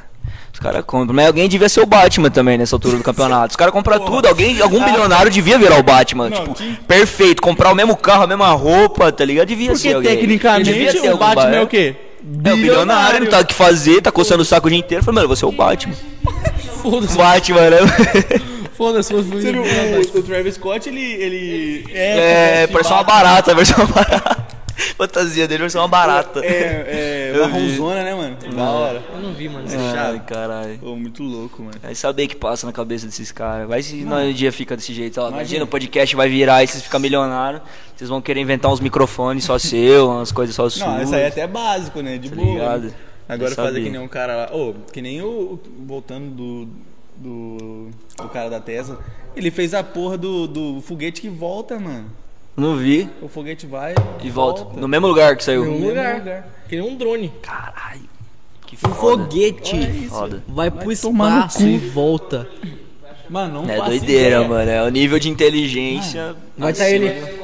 [0.52, 1.14] Os caras compram.
[1.16, 3.50] Mas alguém devia ser o Batman também nessa altura do campeonato.
[3.50, 4.28] Os caras compram tudo.
[4.28, 6.28] Alguém, algum bilionário devia virar o Batman.
[6.30, 7.42] Não, tipo, que- perfeito.
[7.42, 9.48] Comprar o mesmo carro, a mesma roupa, tá ligado?
[9.48, 10.14] Devia ser Porque alguém.
[10.16, 11.96] tecnicamente Devia ser o Batman ba- é o quê?
[12.44, 15.04] É o bilionário, não tá o que fazer, tá coçando o saco o dia inteiro.
[15.04, 15.94] Falei, mano, você é o Batman.
[16.82, 17.78] Foda-se, Batman, né?
[18.76, 19.12] foda-se.
[19.12, 19.42] foda-se.
[19.42, 21.00] Seria o, o Travis Scott, ele.
[21.00, 24.51] ele É, parece uma barata, parece uma barata.
[24.96, 26.40] Fantasia dele parece uma barata.
[26.44, 27.52] É, é, Eu vi.
[27.52, 28.36] marronzona, né, mano?
[28.54, 29.02] Da hora.
[29.14, 29.66] Eu não vi, mano.
[29.96, 30.78] Ai, caralho.
[30.78, 31.76] Pô, muito louco, mano.
[31.82, 33.68] Vai saber o que passa na cabeça desses caras.
[33.68, 35.20] Vai se nós um dia fica desse jeito.
[35.20, 37.62] Ó, imagina o podcast vai virar e vocês ficam milionários.
[37.96, 40.86] Vocês vão querer inventar uns microfones só seu, umas coisas só suas.
[40.86, 42.18] Não, isso aí é até básico, né?
[42.18, 42.52] De Tá boa.
[42.52, 42.82] ligado?
[42.84, 42.92] né?
[43.28, 44.54] Agora Vai fazer que nem um cara lá.
[44.56, 45.26] Ô, que nem o.
[45.26, 46.68] o- Voltando do.
[47.16, 47.90] Do.
[48.16, 48.98] Do cara da Tesla.
[49.36, 52.06] Ele fez a porra do, do foguete que volta, mano.
[52.56, 53.94] Não vi O foguete vai.
[54.22, 54.78] e volta.
[54.78, 55.62] No mesmo lugar que saiu.
[55.62, 56.18] Um mesmo lugar.
[56.18, 56.48] lugar.
[56.68, 57.32] Que nem um drone.
[57.42, 58.02] Caralho.
[58.66, 59.22] Que Um foda.
[59.24, 60.42] foguete Foda.
[60.48, 62.48] vai pro tomar no espaço e volta.
[63.28, 64.48] Mano, não É doideira, ideia.
[64.48, 64.70] mano.
[64.70, 66.34] É o nível de inteligência.
[66.56, 67.04] Vai estar acima.
[67.06, 67.42] ele.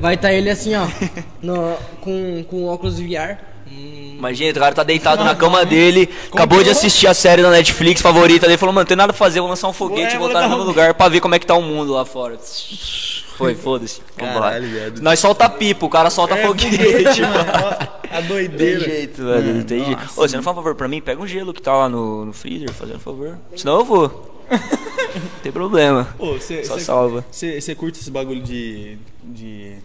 [0.00, 0.86] Vai estar ele assim, ó.
[1.42, 3.36] no- com, com óculos VR.
[3.70, 8.00] Imagina, o cara tá deitado na cama dele, acabou de assistir a série da Netflix
[8.00, 10.42] favorita dele, falou, mano, tem nada pra fazer, vou lançar um foguete Ué, e voltar
[10.42, 12.38] no mesmo um- lugar pra ver como é que tá o mundo lá fora.
[13.44, 14.00] Foi, foda-se.
[14.18, 14.40] Vambora.
[14.40, 15.00] Caralho, viado.
[15.00, 17.20] Nós solta pipa, o cara solta É, foguete.
[17.22, 17.34] mano.
[18.10, 18.80] A Tem doideira.
[18.80, 20.02] jeito, velho, não tem jeito.
[20.16, 21.00] Ô, você não faz um favor pra mim?
[21.00, 23.38] Pega um gelo que tá lá no, no freezer, fazendo um favor.
[23.56, 24.28] Senão eu vou.
[24.50, 26.08] Não tem problema.
[26.18, 26.62] Pô, você.
[26.64, 27.24] Só você- salva.
[27.30, 28.98] Você curte esse bagulho de.
[29.24, 29.76] de.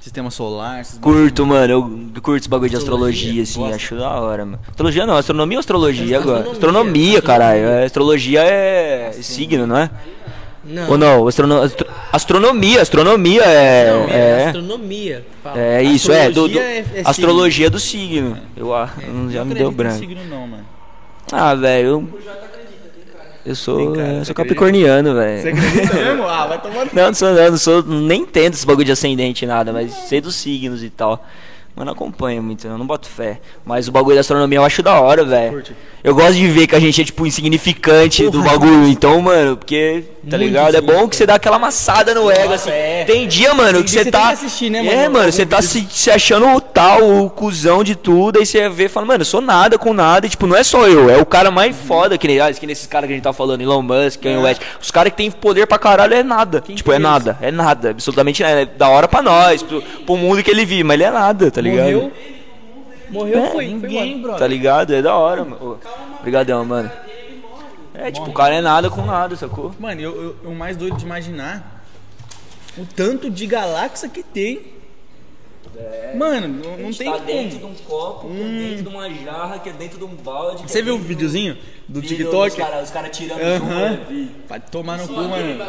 [0.00, 0.82] sistema solar?
[1.00, 1.72] Curto, mano,
[2.14, 3.76] eu curto esse bagulho de astrologia, assim, Gosta?
[3.76, 4.58] acho da hora, mano.
[4.68, 6.38] Astrologia não, astronomia ou astrologia agora?
[6.50, 6.58] Astronomia.
[7.18, 7.60] Astronomia, caralho.
[7.66, 9.90] É, Astrologia é signo, não é?
[10.68, 10.90] Não.
[10.90, 11.28] Ou não?
[11.28, 11.62] Astrono...
[11.62, 13.90] astro- Astronomia, astronomia é.
[13.92, 15.24] Não, é, é, astronomia.
[15.42, 15.58] Fala.
[15.60, 16.30] é isso, é.
[16.30, 17.08] Do, do- Astrologia é- é signo.
[17.10, 18.38] astrologia do signo.
[18.56, 19.98] Eu ah, não- já Não me acredito deu branco.
[19.98, 20.64] signo, não, mano.
[21.32, 21.88] Ah, velho.
[21.88, 22.08] Eu,
[23.44, 25.58] eu sou, cara, eu você sou capricorniano, Você velho.
[25.58, 26.24] acredita mesmo?
[26.26, 26.90] Ah, vai tomando.
[26.92, 30.20] Não, não sou, não, não sou, nem entendo esse bagulho de ascendente nada, mas sei
[30.20, 31.24] dos signos e tal.
[31.76, 33.38] Mas não acompanho muito, eu não boto fé.
[33.62, 35.62] Mas o bagulho da astronomia eu acho da hora, velho.
[36.02, 38.86] Eu gosto de ver que a gente é, tipo, insignificante do bagulho.
[38.88, 40.74] Então, mano, porque, tá Muito ligado?
[40.74, 42.70] É bom que você dá aquela amassada no ego, assim.
[42.70, 43.04] é.
[43.04, 44.18] Tem dia, mano, que dia você tá.
[44.20, 45.18] tem que assistir, né, É, mano?
[45.18, 48.38] mano, você tá se, se achando o tal, o cuzão de tudo.
[48.38, 50.26] Aí você vê e fala, mano, eu sou nada com nada.
[50.26, 52.64] E, tipo, não é só eu, é o cara mais foda que nem, ah, que
[52.66, 54.62] nem esses caras que a gente tá falando, Elon Musk, Kanye West.
[54.80, 56.60] Os caras que tem poder pra caralho é nada.
[56.60, 57.90] tipo, é nada, é nada.
[57.90, 58.62] Absolutamente nada.
[58.62, 61.50] É da hora pra nós, pro, pro mundo que ele vive, mas ele é nada,
[61.50, 61.65] tá ligado?
[61.68, 62.12] Morreu.
[63.10, 63.80] Morreu, É, foi.
[63.80, 64.38] foi embora.
[64.38, 64.94] Tá ligado?
[64.94, 65.78] É da hora, mano.
[66.20, 66.90] Obrigadão, mano.
[67.94, 69.74] É, tipo, o cara é nada com nada, sacou?
[69.78, 71.82] Mano, eu, eu, eu mais doido de imaginar
[72.76, 74.74] o tanto de galáxia que tem.
[76.16, 77.66] Mano, não, não tem como.
[77.68, 80.62] um copo, é dentro de uma jarra, que é dentro de um balde.
[80.62, 81.56] Você viu o videozinho
[81.86, 82.56] do Os TikTok?
[82.56, 83.98] caras cara tirando Aham.
[84.08, 84.30] vi.
[84.48, 85.62] Vai tomar no cu, mano.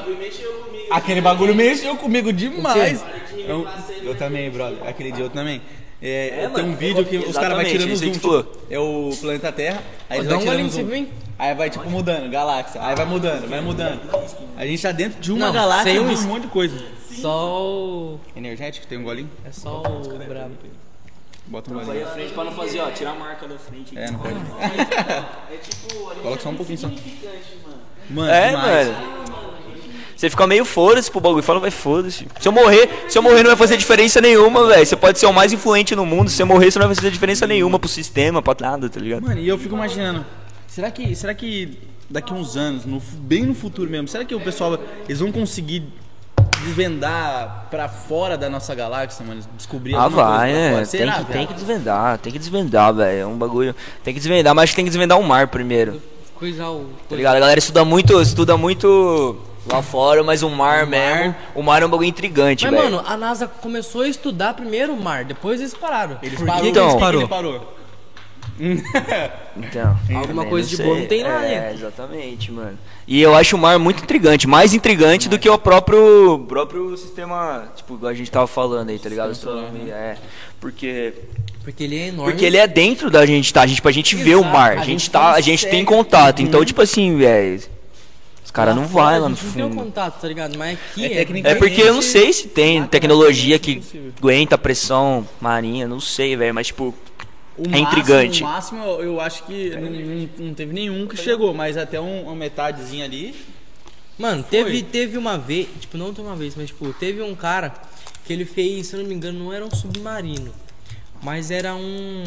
[0.92, 3.04] Aquele bagulho mexeu comigo demais.
[3.38, 3.68] Eu,
[4.02, 4.78] eu também, brother.
[4.88, 5.62] Aquele dia eu também.
[6.02, 8.12] É, É, tem um mano, vídeo que os caras vão tirando zoom.
[8.12, 9.82] tipo, é o planeta Terra.
[10.10, 11.08] Aí eles Dá vai um tirando zoom.
[11.40, 12.82] Aí vai tipo mudando, galáxia.
[12.84, 14.00] Aí vai mudando, vai mudando.
[14.56, 16.78] A gente tá dentro de uma Não, galáxia sem de um- um monte de coisa.
[17.20, 18.20] Só o.
[18.36, 19.30] Energético, tem um golinho?
[19.46, 20.52] É só o brabo.
[21.48, 22.06] Bota um golinho.
[22.06, 23.98] a frente pra não fazer, ó, tirar a marca da frente.
[23.98, 24.36] É, não pode.
[26.22, 26.90] Coloca só um pouquinho só.
[28.10, 28.88] Mano, É, demais.
[28.90, 29.47] mano.
[30.18, 31.44] Você fica meio foda-se pro bagulho.
[31.44, 32.26] Fala, vai foda-se.
[32.40, 34.86] Se eu morrer, se eu morrer não vai fazer diferença nenhuma, velho.
[34.86, 36.30] Você pode ser o mais influente no mundo.
[36.30, 39.22] Se você morrer, você não vai fazer diferença nenhuma pro sistema, pra nada, tá ligado?
[39.22, 40.26] Mano, e eu fico imaginando,
[40.68, 41.78] será que, será que
[42.10, 45.84] daqui uns anos, no bem no futuro mesmo, será que o pessoal, eles vão conseguir
[46.66, 49.42] desvendar pra fora da nossa galáxia, mano?
[49.56, 50.72] Descobrir Ah, alguma vai, coisa né?
[50.72, 50.86] fora?
[50.88, 53.20] Tem que, tem que desvendar, tem que desvendar, velho.
[53.20, 53.76] É um bagulho.
[54.04, 56.02] Tem que desvendar, mas acho que tem que desvendar o mar primeiro.
[56.36, 56.86] Coisar o.
[57.10, 57.36] Tá ligado?
[57.36, 59.38] A galera estuda muito, estuda muito
[59.72, 61.36] lá fora, mas o mar mesmo.
[61.56, 62.84] O mar é um bagulho intrigante, Mas, velho.
[62.96, 66.18] mano, a NASA começou a estudar primeiro o mar, depois eles pararam.
[66.24, 66.98] Eles Por pararam, que Então.
[66.98, 67.74] que ele parou?
[69.56, 70.86] Então, Alguma também coisa de sei.
[70.86, 71.78] boa não tem lá É, dentro.
[71.86, 72.78] exatamente, mano.
[73.08, 77.68] E eu acho o mar muito intrigante, mais intrigante do que o próprio próprio sistema,
[77.76, 79.32] tipo, igual a gente tava falando aí, tá ligado?
[79.32, 80.18] Astronomia, é.
[80.60, 81.14] Porque
[81.64, 82.32] Porque ele é enorme.
[82.32, 83.62] porque ele é dentro da gente, tá?
[83.62, 85.42] A gente, tipo, a gente vê o Exato, mar, a a gente gente tá, a
[85.42, 86.42] gente tem contato.
[86.42, 87.62] Então, tipo assim, velho,
[88.48, 89.76] os caras não vai lá no gente Não tem fundo.
[89.76, 90.58] contato, tá ligado?
[90.58, 91.52] Mas aqui É é.
[91.52, 93.82] É porque eu não sei se tem tecnologia que
[94.18, 96.96] aguenta a pressão marinha, não sei, velho, mas tipo,
[97.58, 98.44] O É máximo- intrigante.
[98.44, 102.00] O máximo, eu eu acho que não, não- não teve nenhum que chegou, mas até
[102.00, 103.36] um, uma metadezinha ali.
[104.18, 107.74] Mano, teve, teve uma vez, tipo, não teve uma vez, mas tipo, teve um cara
[108.26, 110.54] que ele fez, se eu não me engano, não era um submarino,
[111.22, 112.24] mas era um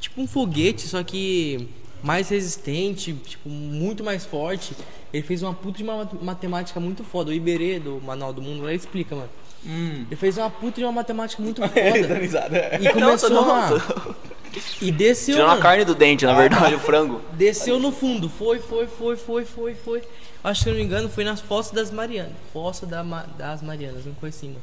[0.00, 1.68] tipo um foguete, só que
[2.02, 4.72] mais resistente, tipo, muito mais forte.
[5.12, 7.30] Ele fez uma puta de uma mat- matemática muito foda.
[7.30, 9.28] O Iberê do Manual do Mundo lá explica, mano.
[9.66, 10.04] Hum.
[10.06, 12.14] Ele fez uma puta de uma matemática muito Ele foda.
[12.14, 12.78] risada.
[12.80, 14.14] E começou Não, não, tô-
[14.80, 17.20] E desceu, Tirando a carne do dente, na verdade, o frango.
[17.32, 18.28] Desceu no fundo.
[18.28, 20.02] Foi, foi, foi, foi, foi, foi.
[20.44, 22.32] Acho que se eu não me engano, foi nas fossas das Marianas.
[22.52, 24.62] Fossa da Ma- das Marianas, uma coisa assim, mano.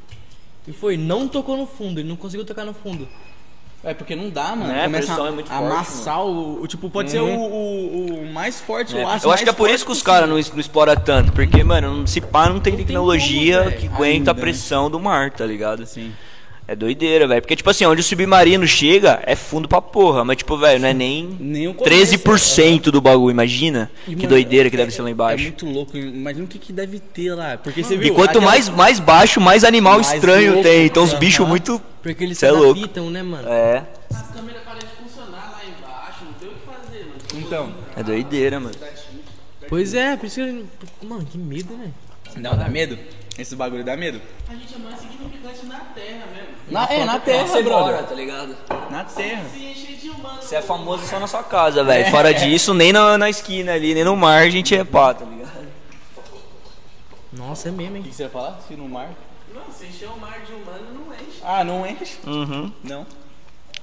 [0.68, 3.07] E foi, não tocou no fundo, ele não conseguiu tocar no fundo.
[3.86, 4.68] É porque não dá, mano.
[4.68, 7.20] Né, a Começa pressão a é muito a forte, amassar o, o- Tipo, pode ser
[7.20, 9.91] o, o, o mais forte, É, o aço Eu acho que é por isso que
[9.91, 11.32] os caras não, não exploram tanto.
[11.32, 13.82] Porque, mano, se pá, não tem Não tem tecnologia como, velho.
[13.82, 14.41] que aguenta Ainda, a né?
[14.41, 15.86] pressão do mar, tá ligado?
[15.86, 16.12] Sim.
[16.67, 17.41] É doideira, velho.
[17.41, 20.23] Porque, tipo assim, onde o submarino chega é fundo pra porra.
[20.25, 23.91] Mas, tipo, velho, não é nem Nem começo, 13% do bagulho, imagina.
[24.07, 25.43] E, que mano, doideira que é- deve ser lá É embaixo.
[25.43, 25.95] muito louco.
[25.95, 27.57] Imagina o que, que deve ter lá.
[27.57, 28.07] Porque você viu.
[28.07, 30.85] E quanto aquela- mais, mais baixo, mais animal Mais estranho louco, tem.
[30.87, 31.79] Então os bichos muito.
[32.01, 33.47] Porque eles Cê se é adaptam, né, mano?
[33.47, 33.83] É.
[34.13, 37.45] A câmera para de funcionar lá embaixo, não tem o que fazer, mano.
[37.45, 37.73] Então.
[37.95, 38.75] É doideira, mano.
[39.69, 40.65] Pois é, por isso que eu...
[41.09, 41.91] Mano, que medo, né?
[42.37, 42.97] Não, dá medo?
[43.37, 44.21] Esse bagulho dá medo?
[44.47, 46.35] A gente é mais significante na Terra mesmo.
[46.69, 48.03] Na, é, na terra, brother.
[48.03, 48.55] tá ligado?
[48.89, 49.43] Na terra.
[50.41, 52.09] Você é famoso só na sua casa, velho.
[52.09, 55.25] Fora disso, nem na, na esquina ali, nem no mar a gente é pá, tá
[55.25, 55.45] ligado?
[57.33, 58.03] Nossa, é mesmo, O hein?
[58.03, 58.59] que você ia falar?
[58.67, 59.09] Se no mar?
[59.53, 61.39] Não, se encher o mar de humano, não enche.
[61.43, 62.17] Ah, não enche?
[62.25, 62.71] Uhum.
[62.83, 63.05] Não.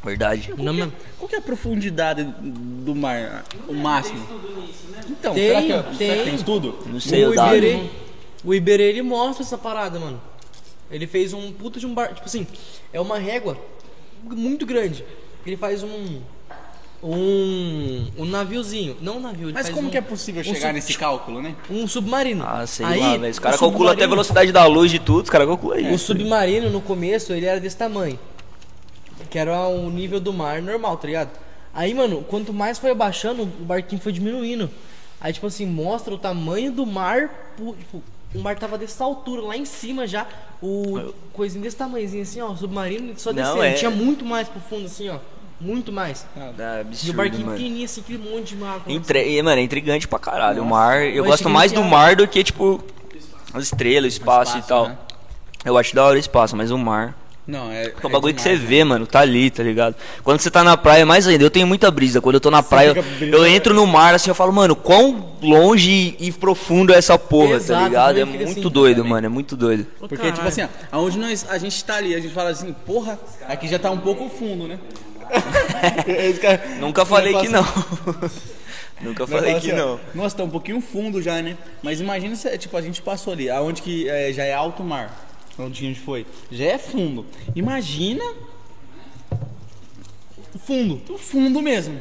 [0.02, 0.52] Verdade.
[0.56, 0.92] Não, mano.
[1.18, 3.44] Qual que é a profundidade do mar?
[3.68, 4.26] O máximo?
[4.26, 5.00] Tudo nisso, né?
[5.09, 5.82] Então, Tem, será, que, será
[6.14, 6.18] tem.
[6.18, 6.78] que tem estudo?
[6.86, 7.34] Não sei o o.
[7.34, 7.84] Iberê,
[8.44, 10.20] o Iberê, ele mostra essa parada, mano.
[10.93, 12.47] Ele fez um puta de um bar, tipo assim,
[12.93, 13.56] é uma régua
[14.23, 15.05] muito grande.
[15.44, 16.20] Ele faz um
[17.02, 20.44] um um naviozinho, não um navio, ele Mas faz como um, que é possível um
[20.44, 21.56] chegar sub- nesse cálculo, né?
[21.69, 22.44] um submarino.
[22.47, 23.31] Ah, sei Aí, lá, velho.
[23.32, 25.94] Os o caras calculam até a velocidade da luz de tudo, os caras calculam O
[25.94, 26.06] isso.
[26.06, 28.19] submarino no começo ele era desse tamanho.
[29.31, 31.31] Que era o nível do mar normal, tá ligado?
[31.74, 34.70] Aí, mano, quanto mais foi abaixando, o barquinho foi diminuindo.
[35.20, 37.52] Aí, tipo assim, mostra o tamanho do mar.
[37.56, 38.02] Tipo,
[38.34, 40.26] o mar tava dessa altura, lá em cima já.
[40.62, 42.50] O coisinho desse tamanhozinho assim, ó.
[42.50, 43.62] O submarino só Não, descendo.
[43.64, 45.18] é- Tinha muito mais pro fundo, assim, ó.
[45.60, 46.26] Muito mais.
[46.36, 47.56] É E o absurdo, barquinho mano.
[47.56, 48.82] pequenininho, assim, aquele monte de água.
[48.88, 49.28] Entre...
[49.38, 50.62] e, Mano, é intrigante pra caralho.
[50.62, 52.82] o mar, eu Mas gosto mais do significa- mar do que, tipo,
[53.54, 54.88] as estrelas, o espaço, e espaço, tal.
[54.88, 54.98] né?
[55.64, 57.16] Eu acho da hora o espaço, mas o mar.
[57.44, 57.86] Não, é.
[57.86, 59.97] É um bagulho que você vê, mano, tá ali, tá ligado?
[60.23, 62.20] Quando você tá na praia, mais ainda, eu tenho muita brisa.
[62.20, 63.36] Quando eu tô na praia, fica brisando.
[63.36, 67.56] eu entro no mar, assim, eu falo, mano, quão longe e profundo é essa porra,
[67.56, 68.20] Exato, tá ligado?
[68.20, 68.69] É fica muito assim.
[68.70, 69.10] doido, Também.
[69.10, 69.86] mano, é muito doido.
[69.98, 70.35] Porque, caralho.
[70.36, 73.66] tipo assim, ó, aonde nós, a gente tá ali, a gente fala assim, porra, aqui
[73.66, 74.78] já tá um pouco fundo, né?
[76.81, 78.24] Nunca falei que fala não.
[78.27, 78.40] assim-
[79.01, 79.98] Nunca falei que assim, não.
[80.14, 81.56] Nossa, tá um pouquinho fundo já, né?
[81.82, 85.10] Mas imagina se, tipo, a gente passou ali, aonde que é, já é alto mar,
[85.59, 87.24] onde a gente foi, já é fundo.
[87.55, 88.24] Imagina
[90.55, 91.99] o fundo, o fundo mesmo.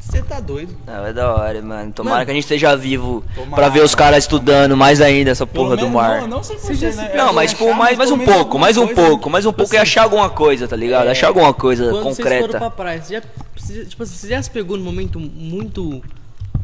[0.00, 0.76] Você tá doido.
[0.84, 1.92] Não, é da hora, mano.
[1.92, 5.30] Tomara Mano, que a gente esteja vivo tomara, pra ver os caras estudando mais ainda
[5.30, 6.22] essa porra do mar.
[6.22, 7.10] Não, não 100%, Você já né?
[7.10, 9.46] se- Não, É, mas tipo, achar, mais, mais um pouco, mais um coisa, pouco, mais
[9.46, 11.06] um pouco e achar alguma coisa, tá ligado?
[11.06, 12.58] Achar alguma coisa Quando vocês foram concreta.
[12.58, 13.22] pra praia, você já,
[13.56, 16.02] você- tipo, assim, você já se pegou num momento muito.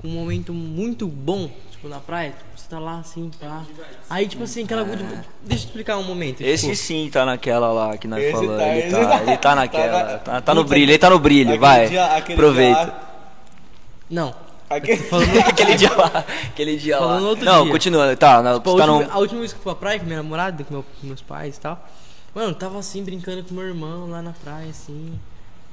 [0.03, 2.35] Um momento muito bom, tipo, na praia?
[2.67, 3.63] Você tá lá assim, pá.
[4.11, 4.83] Aí, tipo assim, aquela.
[4.83, 6.41] Deixa eu explicar um momento.
[6.41, 8.57] Esse tipo, sim tá naquela lá que nós Esse falamos.
[8.59, 9.23] tá, ele, tá, tá.
[9.23, 10.03] ele tá naquela.
[10.03, 11.89] Tá na- Tá, tá no brilho, ele tá no brilho, aquele vai.
[11.89, 12.85] dia- Aproveita.
[12.87, 12.95] dia
[14.11, 14.35] Não.
[14.69, 15.01] Aquele...
[15.47, 16.25] aquele dia lá.
[16.49, 17.29] Aquele dia Falando lá.
[17.29, 17.73] outro Não, dia.
[17.73, 18.17] continua.
[18.17, 19.13] Tá, não, Tipo, a, tá última, no.
[19.13, 21.23] a última vez que eu fui pra praia com minha namorada, com, meu- com meus
[21.23, 21.87] pais e tal.
[22.35, 25.13] Mano, tava assim, brincando com meu irmão lá na praia, assim.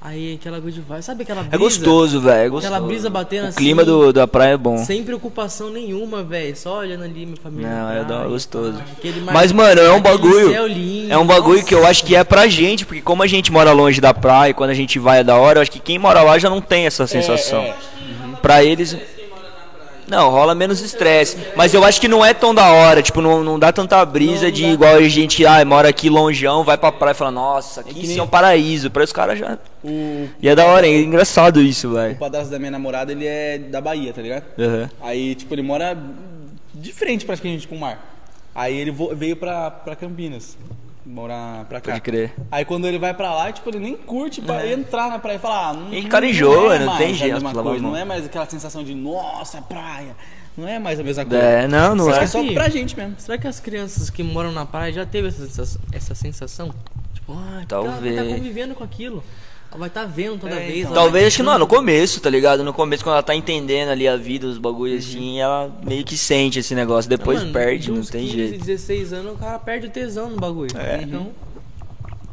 [0.05, 1.01] Aí aquela good vibe.
[1.01, 1.55] Sabe aquela brisa?
[1.55, 2.45] É gostoso, velho.
[2.45, 2.73] É gostoso.
[2.73, 3.57] Aquela brisa batendo O assim.
[3.57, 4.77] clima do, da praia é bom.
[4.79, 6.53] Sem preocupação nenhuma, velho.
[6.57, 7.69] Só olhando ali minha família.
[7.69, 8.73] Não, é da gostoso.
[9.23, 10.51] mar- Mas, mano, é um bagulho.
[10.51, 11.67] céu lindo, É um bagulho nossa.
[11.69, 14.53] que eu acho que é pra gente, porque como a gente mora longe da praia,
[14.53, 16.59] quando a gente vai é da hora, eu acho que quem mora lá já não
[16.59, 17.61] tem essa sensação.
[17.61, 17.73] é.
[18.41, 18.97] Pra eles.
[20.07, 21.37] Não, rola menos estresse.
[21.55, 24.45] Mas eu acho que não é tão da hora, tipo, não, não dá tanta brisa
[24.45, 24.67] Não, de dá.
[24.69, 28.01] igual a gente, ah, mora aqui longeão, vai pra praia e fala, nossa, aqui que
[28.01, 28.91] sim nem- é um paraíso.
[28.91, 29.57] Pra os caras já.
[29.83, 32.15] O, E é da hora, é engraçado isso, o velho.
[32.17, 34.43] padrasto da minha namorada, ele é da Bahia, tá ligado?
[34.57, 34.89] Uhum.
[35.01, 35.97] Aí, tipo, ele mora
[36.73, 38.11] de frente praticamente com o mar.
[38.55, 40.57] Aí ele veio pra, pra Campinas,
[41.05, 41.91] morar pra cá.
[41.91, 42.33] Pode crer.
[42.51, 45.39] Aí quando ele vai pra lá, tipo, ele nem curte pra entrar na praia e
[45.39, 48.25] falar, ah, não, E cara enjoa, não mais tem a jeito, coisa, não é mais
[48.25, 50.15] aquela sensação de, nossa, praia.
[50.55, 51.43] Não é mais a mesma coisa.
[51.43, 52.23] É, não, não Isso é.
[52.23, 53.15] é só pra gente mesmo.
[53.17, 55.81] Será que as crianças que moram na praia já teve essa sensação?
[55.91, 56.73] Essa sensação?
[57.13, 58.19] Tipo, ah, vai Talvez.
[58.19, 59.23] estar convivendo com aquilo.
[59.73, 60.79] Ela vai estar vendo toda É, vez.
[60.81, 60.93] então.
[60.93, 62.63] Talvez, acho que não, no começo, tá ligado?
[62.63, 66.15] No começo, quando ela tá entendendo ali a vida, os bagulhos assim, ela meio que
[66.15, 67.09] sente esse negócio.
[67.09, 68.65] Depois Mano, perde, de não tem 15, jeito.
[68.65, 70.69] 16 anos, o cara perde o tesão no bagulho.
[71.01, 71.31] Então,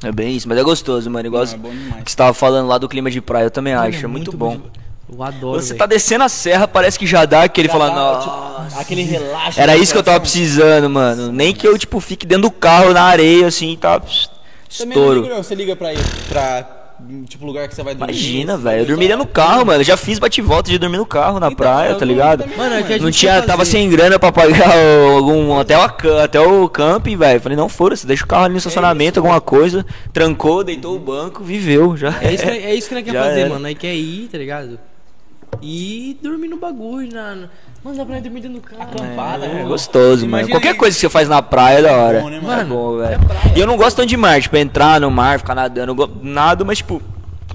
[0.02, 1.26] É bem isso, mas é gostoso, mano.
[1.26, 2.04] Igual Não, é bom demais.
[2.04, 4.32] que você tava falando lá do clima de praia, eu também mano, acho, é muito,
[4.36, 4.52] bom.
[4.58, 4.72] gostoso.
[5.12, 5.60] Eu adoro.
[5.60, 5.78] Você velho.
[5.78, 8.68] tá descendo a serra, parece que já dá aquele Já falar, dá, nossa.
[8.68, 9.60] tipo, aquele relaxo.
[9.60, 11.32] Era isso que eu tava precisando, mano.
[11.32, 13.98] Nem que eu, tipo, fique dentro do carro, na areia, assim, tá.
[13.98, 14.18] Também
[14.96, 15.28] não Estouro.
[15.28, 15.42] não.
[15.42, 15.98] Você liga pra ir
[16.28, 16.79] pra
[17.28, 18.12] tipo, lugar que você vai dormir?
[18.12, 18.74] Imagina, Você velho.
[18.76, 19.80] Eu vai dormiria no carro, mano.
[19.80, 22.42] Eu já fiz bate-volta de dormir no carro na Então, praia, tá ligado?
[22.42, 24.70] também, Mano, é que a Não gente tinha, quer tava sem grana pra pagar
[25.14, 25.82] algum até o,
[26.22, 27.40] até o camping, velho.
[27.40, 29.84] Falei, não, foda-se, deixa o carro ali no estacionamento, alguma coisa.
[30.12, 32.14] Trancou, deitou o banco, viveu, já.
[32.20, 33.48] É isso, que, é isso que nós quer fazer, era.
[33.50, 33.62] mano.
[33.62, 34.78] Nós quer ir, tá ligado?
[35.60, 37.48] E dormir no bagulho, na...
[37.82, 38.82] Mano, dá pra nós dormir dentro do carro.
[38.82, 39.64] Acampada, É né?
[39.64, 40.26] gostoso, mano.
[40.42, 42.20] Imagina Qualquer aí- coisa que você faz na praia é da hora.
[42.20, 42.74] bom, né, É mano?
[42.74, 43.20] bom, velho.
[43.56, 46.10] E eu não gosto tanto de mar, tipo, entrar no mar, ficar nadando.
[46.22, 47.00] Nada, mas, tipo,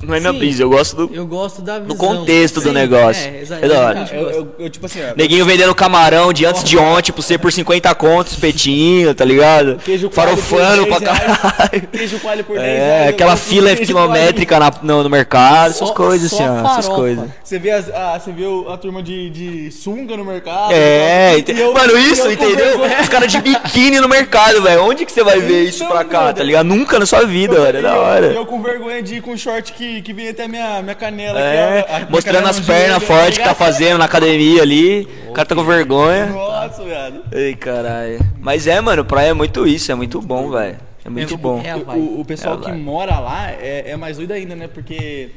[0.04, 0.40] não é minha Sim.
[0.40, 0.64] brisa.
[0.64, 1.16] Eu gosto do.
[1.16, 1.96] Eu gosto da visão.
[1.98, 3.24] contexto do Sim, negócio.
[3.24, 4.00] É, É da hora.
[4.00, 7.22] exatamente, Eu, eu, eu, tipo assim, ó, Neguinho vendendo camarão de antes de ontem, tipo,
[7.22, 9.78] você por 50 contos, espetinho, tá ligado?
[9.84, 11.38] Queijo Farofando pra 10 reais.
[11.40, 11.88] caralho.
[11.92, 15.94] queijo coalho por 10 É, reais, aquela fila quilométrica na- no, no mercado, essas Só-
[15.94, 17.26] coisas só assim, ó, essas coisas.
[17.44, 20.72] Você vê, as, ah, você vê a turma de, de sunga no mercado.
[20.74, 22.56] É, e eu- mano, isso, entendeu?
[22.80, 23.02] vergonha.
[23.02, 24.84] Os caras de biquíni no mercado, velho.
[24.84, 26.34] Onde que você vai ver isso Então, pra cá, mano.
[26.34, 26.66] tá ligado?
[26.66, 27.78] Nunca na sua vida, velho.
[27.80, 28.26] É da hora.
[28.28, 31.40] Eu com vergonha de ir com short que, que vem até a minha, minha canela.
[31.40, 34.62] É, aqui, ó, a- minha mostrando canela as pernas fortes que tá fazendo na academia
[34.62, 35.08] ali.
[35.28, 36.28] O cara tá com vergonha.
[36.28, 37.22] Nossa, viado.
[37.32, 38.20] Ei, caralho.
[38.40, 40.78] Mas é, mano, praia é muito isso, é muito bom, velho.
[41.04, 41.62] É muito bom.
[41.64, 41.98] é a O-.
[42.18, 44.68] O, o pessoal É a que mora lá é, é mais doido ainda, né?
[44.68, 45.32] Porque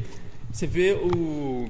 [0.50, 1.68] você vê o.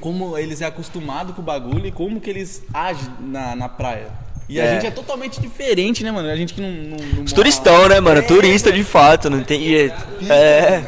[0.00, 4.06] Como eles é acostumado com o bagulho e como que eles agem na, na praia.
[4.52, 4.74] E a É.
[4.74, 6.28] gente é totalmente diferente, né, mano?
[6.28, 6.68] A gente que não.
[6.70, 8.18] não, não Os turistão, né, mano?
[8.18, 9.94] É, Turista de fato, não tem jeito.
[10.28, 10.82] É.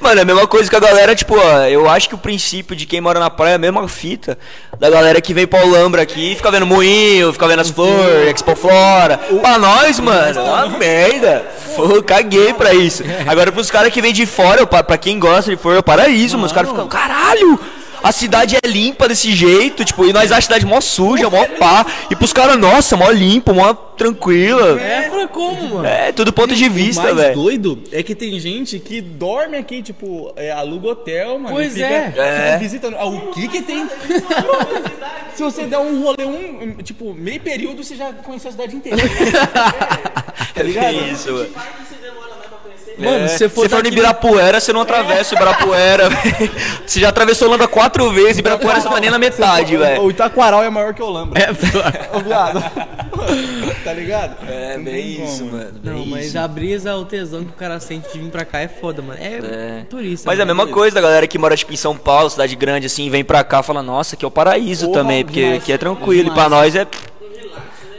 [0.00, 2.76] Mano, é a mesma coisa que a galera, tipo, ó, eu acho que o princípio
[2.76, 4.36] de quem mora na praia é a mesma fita
[4.78, 8.28] da galera que vem pra Olambra aqui e fica vendo moinho, fica vendo as flores,
[8.28, 9.16] Expo Flora.
[9.40, 11.46] Pra nós, mano, é uma merda.
[11.74, 13.02] Pô, caguei pra isso.
[13.26, 15.82] Agora pros caras que vêm de fora, pra, pra quem gosta de fora, é o
[15.82, 16.46] paraíso, mano.
[16.46, 17.58] Os caras ficam, caralho!
[18.06, 21.44] A cidade é limpa desse jeito, tipo, e nós achamos a cidade mó suja, mó
[21.58, 21.84] pá.
[22.08, 24.80] E pros caras, nossa, mó limpo, mó tranquila.
[24.80, 25.86] É, fala como, mano?
[25.86, 27.34] É, tudo ponto de O vista, mais velho.
[27.34, 31.54] doido é que tem gente que dorme aqui, tipo, é, aluga hotel, mano.
[31.56, 32.10] Pois fica, é.
[32.10, 32.58] fica É.
[32.58, 32.94] visitando.
[32.96, 33.88] Ah, o que que tem?
[35.34, 38.98] Se você der um rolê, um, tipo, meio período, você já conhece a cidade inteira.
[40.54, 40.94] É ligado?
[41.12, 41.48] isso, mano.
[42.98, 46.08] Mano, É, se você for se for no daqui- Ibirapuera, você não atravessa o Ibirapuera,
[46.10, 46.50] velho.
[46.86, 50.10] Você já atravessou Holanda quatro vezes, Ibirapuera você tá nem na metade, O velho.
[50.10, 51.38] Itaquaral é maior que o Olambra.
[51.40, 51.50] É,
[52.16, 52.62] Ô, viado.
[53.84, 54.36] tá ligado?
[54.48, 55.56] É, bem isso, como.
[55.58, 55.72] mano.
[55.82, 56.38] bem Não, mas isso.
[56.38, 59.18] a brisa, o tesão que o cara sente de vir pra cá é foda, mano.
[59.20, 59.84] É, É.
[59.90, 60.28] turista.
[60.30, 62.86] Mas é a mesma coisa da galera que mora tipo em São Paulo, cidade grande
[62.86, 65.62] assim, vem pra cá e fala, nossa, que é o paraíso Porra, também, porque demais.
[65.62, 66.86] aqui é tranquilo, e pra nós é.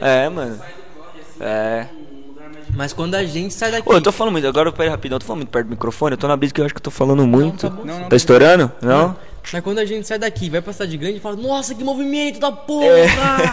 [0.02, 0.60] É, mano.
[1.40, 1.86] É.
[2.78, 3.90] Mas quando a gente sai daqui.
[3.90, 6.14] Ô, eu tô falando muito, agora peraí rapidão, eu tô falando muito perto do microfone,
[6.14, 7.68] eu tô na brisa que eu acho que eu tô falando muito.
[7.68, 7.84] tá bom.
[7.84, 8.72] Não, não, Tá estourando?
[8.80, 9.16] Não?
[9.54, 12.40] Mas quando a gente sai daqui, vai pra cidade grande e fala, nossa, que movimento
[12.40, 12.86] da porra!
[12.86, 13.08] É.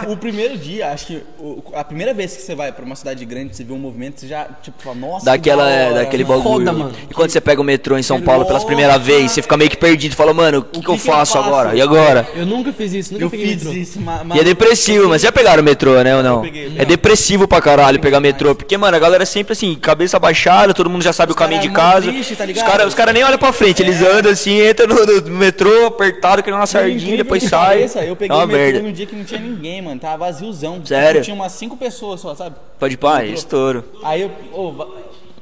[0.11, 3.23] O primeiro dia, acho que o- a primeira vez que você vai pra uma cidade
[3.25, 5.93] grande, você vê um movimento, você já, tipo, fala, nossa, Daquela, que da é, hora,
[5.95, 6.43] daquele mano.
[6.43, 6.57] bagulho.
[6.65, 6.95] Foda, mano.
[7.09, 9.41] E quando você pega o metrô em São Que Paulo pelas louco, primeira vez, você
[9.41, 11.47] fica meio que perdido, fala, mano, o que, que, que eu que eu faço faço?
[11.47, 11.75] agora?
[11.75, 12.27] E agora?
[12.35, 13.71] Eu nunca fiz isso, nunca Eu peguei fiz metrô.
[13.79, 16.41] isso, ma- E é depressivo, mas já pegaram o metrô, né, ou não?
[16.41, 20.19] peguei, É depressivo pra caralho pegar metrô, porque, mano, a galera é sempre assim, cabeça
[20.19, 22.11] baixada, todo mundo já sabe o caminho de é casa.
[22.11, 25.05] triste, tá os caras os cara nem olham pra frente, eles andam assim, entram no,
[25.21, 27.75] no metrô apertado, que uma sardinha, depois sai.
[27.77, 28.81] pareça, eu peguei é uma o metrô merda.
[28.81, 29.99] no dia que não tinha ninguém, mano.
[29.99, 30.81] Tava vaziozão.
[30.85, 31.21] Sério?
[31.21, 32.55] Tinha umas cinco pessoas só, sabe?
[32.79, 33.83] Pode pá, estouro.
[34.03, 34.71] Aí eu.
[34.73, 34.87] va-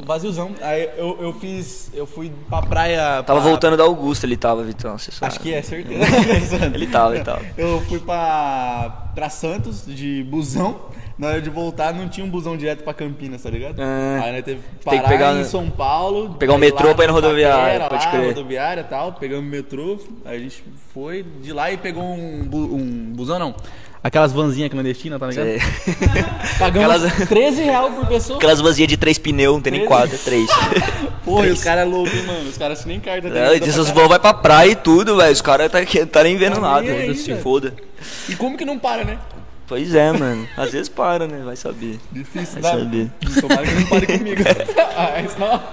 [0.06, 0.52] vaziozão.
[0.62, 1.90] Aí eu, eu fiz.
[1.94, 3.24] Eu fui pra praia.
[3.24, 5.32] Tava pra- voltando da Augusta, ele tava, Vitão, você sabe.
[5.32, 6.04] Acho que é, certeza.
[6.74, 7.42] Ele tava, ele tava.
[7.58, 10.78] Eu fui pra, pra Santos de busão.
[11.18, 13.76] Na hora de voltar, não tinha um busão direto pra Campinas, tá ligado?
[13.80, 14.22] Ah.
[14.24, 16.36] Aí nós teve que Tem que parar pegar em São Paulo.
[16.40, 18.26] Pegar o aí metrô pra ir na rodoviária, pode lá, crer.
[18.28, 19.14] rodoviária e tal.
[19.14, 20.00] Pegamos o metrô.
[20.26, 20.64] Aí a gente
[20.94, 23.54] foi de lá e pegou um, bu- um busão, não.
[24.04, 25.48] Aquelas vanzinhas clandestinas, tá ligado?
[25.48, 25.60] É.
[26.60, 28.38] Pagamos Aquelas- 13 reais por pessoa.
[28.38, 30.50] Aquelas vazias de três pneus, não tem nem quatro, é três.
[31.24, 32.50] Porra, os caras é louco, hein, mano.
[32.50, 33.30] Os caras nem carta.
[33.30, 35.32] É, essas vão vai pra praia e tudo, velho.
[35.32, 35.78] Os caras tá,
[36.12, 37.42] tá nem vendo Tá nada, aí, se velho.
[37.42, 37.74] foda.
[38.28, 39.18] E como que não para, né?
[39.74, 40.48] Pois é, mano.
[40.56, 41.42] Às vezes para, né?
[41.44, 42.00] Vai saber.
[42.12, 42.78] Difícil, Vai dá.
[42.78, 43.12] saber.
[43.42, 44.44] Tomara que não pare comigo.
[44.96, 45.64] ah, senão...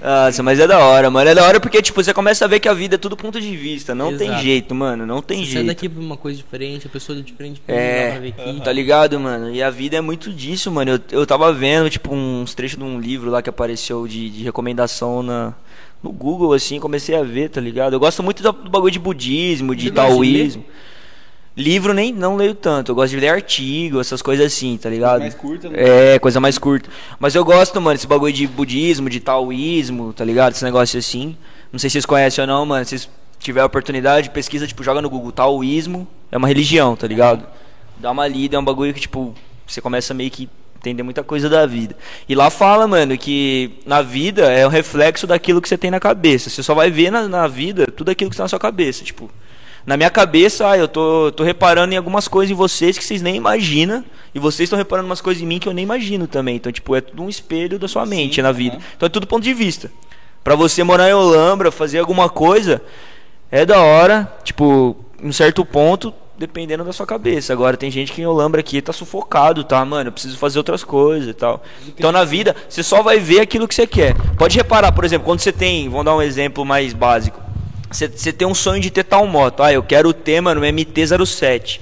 [0.00, 1.28] Nossa, mas é da hora, mano.
[1.28, 3.40] É da hora porque, tipo, você começa a ver que a vida é tudo ponto
[3.40, 3.96] de vista.
[3.96, 4.42] Não tem Exato.
[4.44, 5.04] jeito, mano.
[5.04, 5.66] Não tem Você sai jeito.
[5.66, 8.60] daqui pra uma coisa diferente, a pessoa é diferente, pra É, ver aqui.
[8.62, 9.52] tá ligado, mano?
[9.52, 10.92] E a vida é muito disso, mano.
[10.92, 14.44] Eu, eu tava vendo, tipo, uns trechos de um livro lá que apareceu de, de
[14.44, 15.52] recomendação na,
[16.00, 17.94] no Google, assim, comecei a ver, tá ligado?
[17.94, 20.64] Eu gosto muito do, do bagulho de budismo, de Você gosta de taoísmo.
[21.58, 25.22] Livro nem não leio tanto, eu gosto de ler artigo, essas coisas assim, tá ligado?
[25.22, 26.14] Mais curta, né?
[26.14, 26.88] É, coisa mais curta.
[27.18, 30.52] Mas eu gosto, mano, desse bagulho de budismo, de taoísmo, tá ligado?
[30.52, 31.36] Esse negócio assim.
[31.72, 32.84] Não sei se vocês conhecem ou não, mano.
[32.84, 33.10] Se vocês
[33.40, 35.32] tiverem a oportunidade, pesquisa, tipo, joga no Google.
[35.32, 37.44] Taoísmo é uma religião, tá ligado?
[37.96, 39.34] Dá uma lida, é um bagulho que, tipo,
[39.66, 41.96] você começa meio que entender muita coisa da vida.
[42.28, 45.98] E lá fala, mano, que na vida é o reflexo daquilo que você tem na
[45.98, 46.50] cabeça.
[46.50, 49.02] Você só vai ver na, na vida tudo aquilo que está na sua cabeça.
[49.02, 49.28] Tipo,
[49.86, 53.22] na minha cabeça, ah, eu tô, tô reparando em algumas coisas em vocês que vocês
[53.22, 54.04] nem imaginam.
[54.34, 56.56] E vocês estão reparando umas coisas em mim que eu nem imagino também.
[56.56, 58.78] Então, tipo, é tudo um espelho da sua mente na vida.
[58.96, 59.90] Então é tudo ponto de vista.
[60.44, 62.82] Pra você morar em Olambra, fazer alguma coisa,
[63.50, 64.30] é da hora.
[64.44, 67.52] Tipo, em um certo ponto, dependendo da sua cabeça.
[67.52, 69.84] Agora tem gente que em Olambra aqui tá sufocado, tá?
[69.84, 71.62] Mano, eu preciso fazer outras coisas e tal.
[71.88, 74.14] Então na vida, você só vai ver aquilo que você quer.
[74.36, 77.47] Pode reparar, por exemplo, quando você tem, vamos dar um exemplo mais básico.
[77.90, 79.62] Você, tem um sonho de ter tal moto.
[79.62, 81.80] Ah, eu quero ter, mano, um MT-07.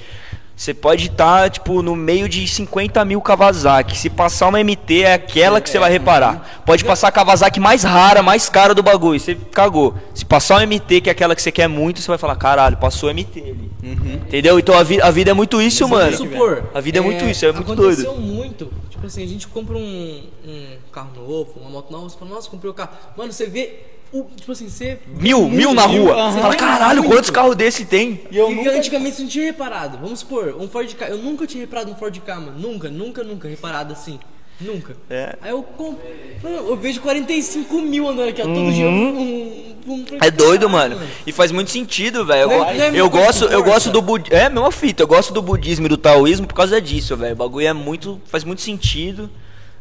[0.56, 3.98] Você pode estar, tipo, no meio de 50 mil Kawasaki.
[3.98, 6.62] Se passar uma MT, é aquela que você vai reparar.
[6.64, 9.20] Pode passar a Kawasaki mais rara, mais cara do bagulho.
[9.20, 9.94] Você cagou.
[10.14, 12.78] Se passar uma MT, que é aquela que você quer muito, você vai falar, caralho,
[12.78, 13.70] passou MT ali.
[13.82, 14.58] Entendeu?
[14.58, 16.16] Então a, vi a vida é muito isso, mano.
[16.16, 18.20] Vamos supor, A vida é muito isso, é muito aconteceu doido.
[18.22, 18.72] muito.
[18.88, 22.48] Tipo assim, a gente compra um, um carro novo, uma moto nova, você fala, nossa,
[22.48, 22.92] comprei o carro.
[23.14, 23.95] Mano, você vê.
[24.12, 24.98] O, tipo assim, você.
[25.06, 26.30] Mil, mil na rua.
[26.30, 27.14] Você fala, caralho, muito.
[27.14, 28.22] quantos carros desse tem?
[28.30, 29.98] E eu antigamente você não tinha reparado.
[29.98, 31.06] Vamos supor, um Ford Ka.
[31.06, 32.58] Eu nunca tinha reparado um Ford Ka, mano.
[32.58, 34.18] Nunca, nunca, nunca reparado assim.
[34.60, 34.96] Nunca.
[35.10, 35.36] É.
[35.42, 36.02] Aí eu compro.
[36.42, 38.44] Eu vejo 45 mil andando aqui, ó.
[38.44, 39.18] Todo dia um.
[39.18, 40.98] um, um É doido, mano.
[41.26, 42.50] E faz muito sentido, velho.
[42.50, 44.34] Eu, é- é eu gosto, eu gosto do budismo.
[44.34, 45.02] É mesma fita.
[45.02, 47.34] Eu gosto do budismo e do taoísmo por causa disso, velho.
[47.34, 48.18] O bagulho é muito.
[48.26, 49.28] Faz muito sentido.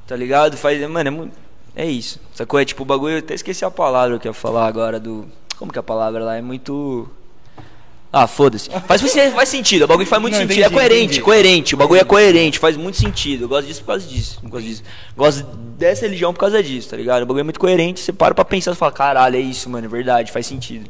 [0.05, 0.57] Tá ligado?
[0.57, 0.79] Faz.
[0.89, 1.44] Mano, é muito.
[1.75, 2.19] É isso.
[2.33, 2.59] Sacou?
[2.59, 3.15] É tipo o bagulho.
[3.15, 5.25] Eu até esqueci a palavra que eu ia falar agora do.
[5.57, 6.35] Como que é a palavra lá?
[6.37, 7.09] É muito.
[8.17, 8.69] Ah, foda-se.
[8.87, 9.01] Faz,
[9.33, 10.53] faz sentido, o bagulho faz muito Não, sentido.
[10.57, 11.21] entendi, é coerente, entendi.
[11.21, 11.75] coerente.
[11.75, 13.43] O bagulho é coerente, faz muito sentido.
[13.43, 14.39] Eu gosto disso por causa disso.
[14.41, 14.83] Por causa disso.
[15.17, 15.43] Gosto
[15.77, 17.23] dessa religião por causa disso, tá ligado?
[17.23, 17.99] O bagulho é muito coerente.
[17.99, 20.89] Você para pra pensar e fala, caralho, é isso, mano, é verdade, faz sentido.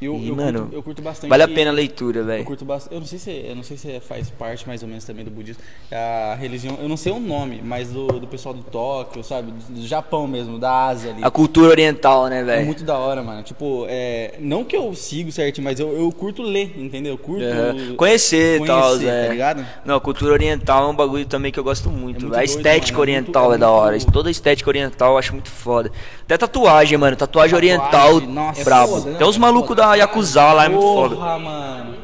[0.00, 1.28] Eu, E, eu, mano, curto, eu curto bastante.
[1.28, 2.44] Vale a pena a leitura, Eu velho.
[2.44, 2.94] curto bastante.
[2.94, 5.30] Eu não sei se eu não sei se faz parte mais ou menos também do
[5.30, 5.60] budismo.
[5.90, 9.52] A religião, eu não sei o nome, mas do, do pessoal do Tóquio, sabe?
[9.68, 11.20] Do Japão mesmo, da Ásia ali.
[11.24, 12.66] A cultura oriental, né, É velho?
[12.66, 13.42] muito da hora, mano.
[13.42, 17.14] Tipo, é, não que eu sigo certinho, mas eu, eu curto ler, entendeu?
[17.14, 17.96] Eu curto Aham.
[17.96, 19.24] Conhecer e tal, conhecer, é.
[19.26, 19.66] tá ligado?
[19.84, 22.18] Não, a cultura oriental é um bagulho também que eu gosto muito.
[22.18, 23.96] É muito a doido, estética mano, é oriental muito- é, é da hora.
[23.96, 25.90] muito- Toda a estética oriental eu acho muito foda.
[26.24, 27.16] Até tatuagem, mano.
[27.16, 28.62] Tatuagem, Tatuagem, oriental, nossa.
[28.64, 28.92] brabo.
[28.96, 29.16] É foda, né?
[29.16, 31.14] Até os malucos da Yakuza lá é muito foda.
[31.16, 31.94] Porra, mano.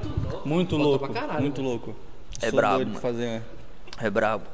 [0.44, 1.06] Muito louco.
[1.06, 1.94] pra caralho, muito louco.
[2.42, 3.16] É Sou brabo, doido pra mano.
[3.18, 3.26] fazer.
[3.30, 3.42] né?
[4.02, 4.44] É brabo.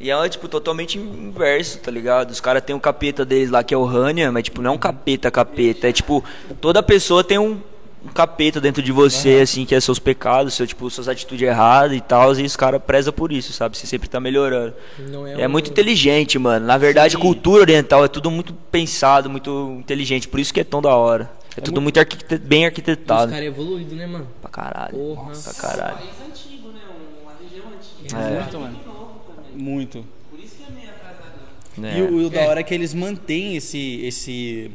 [0.00, 2.30] E é, tipo, totalmente inverso, tá ligado?
[2.30, 4.74] Os caras têm um capeta deles lá que é o Hania, mas, tipo, não é
[4.74, 5.88] um capeta, capeta.
[5.88, 6.24] É, tipo,
[6.60, 7.60] toda pessoa tem um,
[8.04, 11.96] um capeta dentro de você, assim, que é seus pecados, seu, tipo, suas atitudes erradas
[11.96, 12.34] e tal.
[12.34, 13.78] E os caras prezam por isso, sabe?
[13.78, 14.74] Você sempre tá melhorando.
[15.08, 16.66] Não É um- muito inteligente, mano.
[16.66, 17.20] Na verdade, Sim.
[17.20, 20.26] cultura oriental é tudo muito pensado, muito inteligente.
[20.26, 21.30] Por isso que é tão da hora.
[21.56, 23.30] É, tudo muito, arquite- bem Os arquitetado.
[23.30, 24.26] caras evoluídos, né, mano?
[24.40, 24.92] Pra caralho.
[24.96, 25.32] Porra.
[25.32, 25.96] Pra caralho.
[25.98, 26.80] país antigo, né?
[27.22, 28.18] Uma região antiga.
[28.18, 28.40] É.
[28.40, 28.78] Muito, mano.
[28.86, 29.52] Novo também.
[29.62, 30.04] Muito.
[30.30, 31.40] Por isso que é meio atrasado.
[31.84, 31.98] É.
[31.98, 34.00] E o, o da hora é que eles mantêm esse.
[34.04, 34.70] esse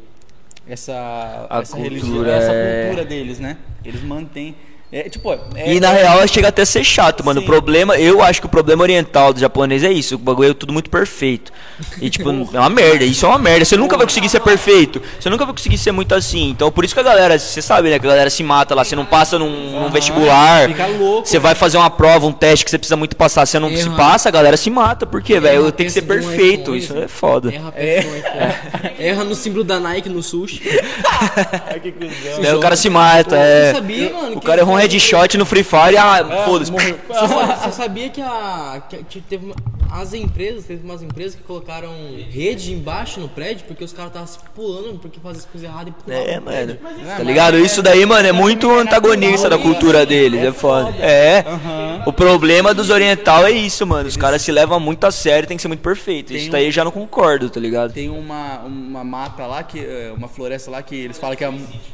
[0.68, 2.86] essa, A essa cultura, religião, essa é.
[2.88, 3.58] cultura deles, né?
[3.86, 4.54] Eles mantêm.
[4.90, 7.40] É, tipo, é, E na real chega até a ser chato, mano.
[7.42, 7.48] O Sim.
[7.48, 10.16] problema, eu acho que o problema oriental do japonês é isso.
[10.16, 11.52] O bagulho é tudo muito perfeito.
[12.02, 13.04] E tipo, é uma merda.
[13.04, 13.66] Isso é uma merda.
[13.66, 15.02] Você nunca vai conseguir ser perfeito.
[15.20, 16.50] Você nunca vai conseguir ser muito assim.
[16.52, 18.00] Então por isso que a galera, você sabe, né?
[18.00, 18.86] Que a galera se mata lá.
[18.86, 20.70] Você não passa num, num vestibular.
[20.70, 23.46] fica louco, Você vai fazer uma prova, um teste que você precisa muito passar.
[23.46, 23.96] Você não se Erra.
[23.98, 25.06] passa, a galera se mata.
[25.06, 25.66] Por quê, velho?
[25.66, 26.74] Eu tenho que ser um perfeito.
[26.74, 27.54] iPhone, Isso é foda.
[27.54, 28.06] Erra, é.
[29.10, 30.62] Erra no símbolo da Nike no sushi.
[32.42, 33.36] Daí o cara se mata.
[33.36, 33.72] Você É.
[33.74, 34.38] sabia, mano?
[34.38, 36.72] O que- cara errou headshot no Free Fire e ah, foda-se.
[36.72, 36.94] Você
[37.28, 38.82] sa- Você sabia que a.
[39.10, 39.56] Que, teve uma-
[39.90, 41.90] as empresas, teve umas empresas que colocaram
[42.30, 45.94] rede embaixo no prédio porque os caras estavam se pulando porque fazia as coisas erradas
[45.98, 46.26] e pulavam.
[46.28, 46.78] É, mano.
[47.18, 47.58] Tá ligado?
[47.58, 50.44] Isso daí, mano, é muito antagonista da cultura deles.
[50.44, 50.90] É foda.
[51.00, 51.44] É.
[52.06, 54.10] O problema dos oriental é isso, mano.
[54.10, 56.34] Os caras se levam muito a sério, tem que ser muito perfeito.
[56.34, 57.94] Isso daí eu já não concordo, tá ligado?
[57.94, 61.54] Tem uma, uma mata lá, que, é, uma floresta lá que eles falam que é.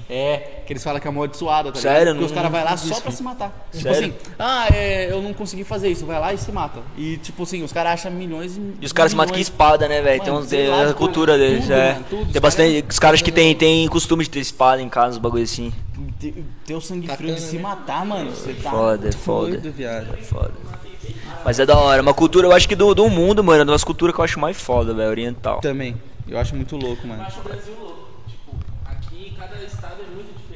[0.10, 1.99] É, que eles falam que é amaldiçoada, tá Sério?
[1.99, 2.15] ligado?
[2.15, 3.67] Porque Não- os caras vão lá fiz só pra se matar.
[3.71, 6.81] Tipo assim, ah, é, eu não consegui fazer isso, vai lá e se mata.
[6.97, 8.73] E tipo assim, os caras acham milhões e.
[8.81, 10.23] E os caras se matam com espada, né, velho?
[10.23, 11.93] Tem uns, lá, a cultura tudo, deles, é.
[11.93, 12.25] mano, tudo.
[12.27, 12.85] Os Tem bastante.
[12.89, 15.71] Os caras que tem, tem costume de ter espada em casa, uns bagulho assim.
[16.19, 17.61] Ter- Ter o sangue frio Katana, de se né?
[17.61, 18.31] matar, mano.
[18.31, 18.71] Você tá.
[18.71, 19.49] Foda, muito foda.
[19.51, 20.13] doido, viado.
[20.13, 20.51] É foda.
[21.43, 22.01] Mas é da hora.
[22.01, 24.23] Uma cultura, eu acho que do, do mundo, mano, é uma das culturas que eu
[24.25, 25.59] acho mais foda, velho, oriental.
[25.59, 25.95] Também.
[26.27, 27.21] Eu acho muito louco, mano.
[27.21, 28.07] Acho o Brasil louco.
[28.27, 28.55] Tipo,
[28.85, 29.97] aqui cada estado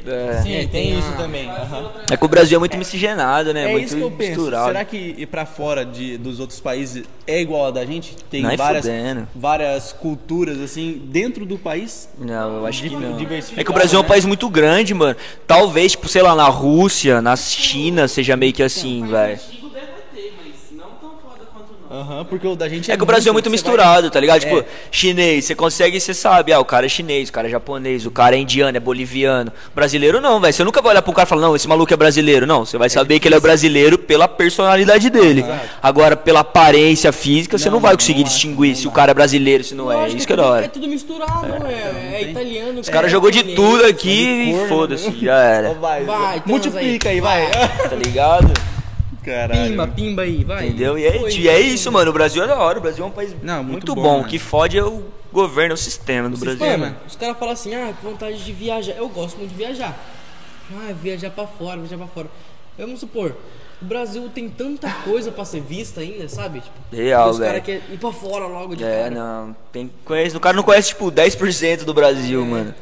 [0.09, 0.37] é diferente.
[0.37, 0.41] É.
[0.41, 1.49] Sim, tem tem isso a- também.
[1.49, 1.91] aham.
[2.11, 3.65] É que o Brasil é muito miscigenado, né?
[3.69, 4.45] É muito isso que eu penso.
[4.45, 8.15] Será que ir pra fora de, dos outros países é igual a da gente?
[8.29, 9.27] Tem Não é várias, fudendo.
[9.35, 12.07] várias culturas assim dentro do país?
[12.17, 13.17] Não, eu acho que não.
[13.57, 14.09] É que o Brasil é um né?
[14.09, 15.15] país muito grande, mano.
[15.45, 19.33] Talvez, tipo, sei lá, na Rússia, na China, seja meio que assim, velho.
[19.33, 22.97] Antigo deve ter, mas não tão foda quanto o Aham, porque o da gente É
[22.97, 24.41] que o Brasil é muito misturado, tá ligado?
[24.41, 24.65] Tipo, É.
[24.91, 28.11] chinês, você consegue, você sabe, ah, o cara é chinês, o cara é japonês, o
[28.11, 29.51] cara é indiano, é boliviano.
[29.73, 30.53] Brasileiro não, velho.
[30.53, 32.45] Você nunca vai olhar pro cara e falar, não, esse maluco é brasileiro.
[32.45, 35.45] Não, você vai saber que ele é brasileiro pela personalidade dele.
[35.81, 39.11] Agora, pela aparência física, você não, Não, vai conseguir não distinguir não se o cara
[39.11, 39.95] é brasileiro, se não é.
[39.95, 40.65] Lógico, Isso que é da tudo- hora.
[40.65, 42.79] É tudo misturado, é, é, italiano.
[42.81, 44.67] Os caras jogou de tudo aqui e né?
[44.67, 45.73] foda-se, já Vai, era.
[45.75, 46.03] vai.
[46.03, 47.49] Vai, Multiplica aí, vai.
[47.51, 48.51] Tá ligado?
[49.31, 49.69] Caralho.
[49.71, 50.67] Pimba, pimba aí, vai.
[50.67, 50.97] Entendeu?
[50.97, 52.09] E é, Foi, e é isso, mano.
[52.09, 52.79] O Brasil é da hora.
[52.79, 54.01] O Brasil é um país Não, muito, muito bom.
[54.01, 56.65] bom, O que fode é o governo, é o sistema do Brasil.
[56.65, 58.93] Mano, os caras falam assim, ah, que vontade de viajar.
[58.93, 59.97] Eu gosto muito de viajar.
[60.73, 62.27] Ah, viajar pra fora, viajar pra fora.
[62.77, 63.35] Vamos supor,
[63.81, 66.59] o Brasil tem tanta coisa pra ser vista ainda, sabe?
[66.61, 67.63] Tipo, Real, os caras velho.
[67.63, 69.09] querem ir pra fora logo de É, cara.
[69.09, 69.55] não.
[69.71, 72.73] Tem, conhece, o cara não conhece, tipo, 10% do Brasil, mano.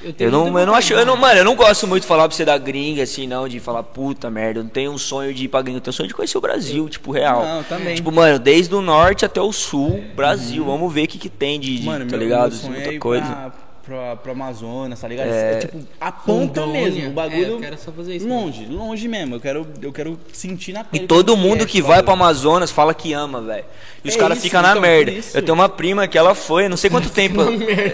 [0.00, 2.26] Tenho Eu não, eu não acho, eu não, mano, eu não gosto muito de falar
[2.28, 4.60] pra você da gringa, assim, não, de falar puta merda.
[4.60, 6.38] Eu não tenho um sonho de ir pra gringa, eu tenho um sonho de conhecer
[6.38, 7.44] o Brasil, tipo, real.
[7.44, 7.94] Não, também.
[7.94, 11.60] Tipo, mano, desde o norte até o sul, Brasil, vamos ver o que que tem
[11.60, 12.54] de, de Mano, tá ligado?
[12.64, 13.26] Muita é coisa.
[13.26, 13.52] Pra,
[13.90, 15.26] pra, pro Amazonas, tá ligado?
[15.28, 15.52] É.
[15.52, 16.90] É, tipo, a ponta Rondônia.
[16.90, 17.00] mesmo.
[17.00, 17.42] O É, bagulho.
[17.46, 19.34] eu quero só fazer isso Longe, longe mesmo.
[19.34, 21.06] Eu quero, eu quero sentir na E pele.
[21.08, 22.12] todo como mundo é que vai pro.
[22.12, 23.64] Amazonas fala que ama, velho.
[24.04, 25.10] E os É caras ficam na então, merda.
[25.10, 25.36] por isso.
[25.36, 27.42] Eu tenho uma prima que ela foi, não sei quanto tempo.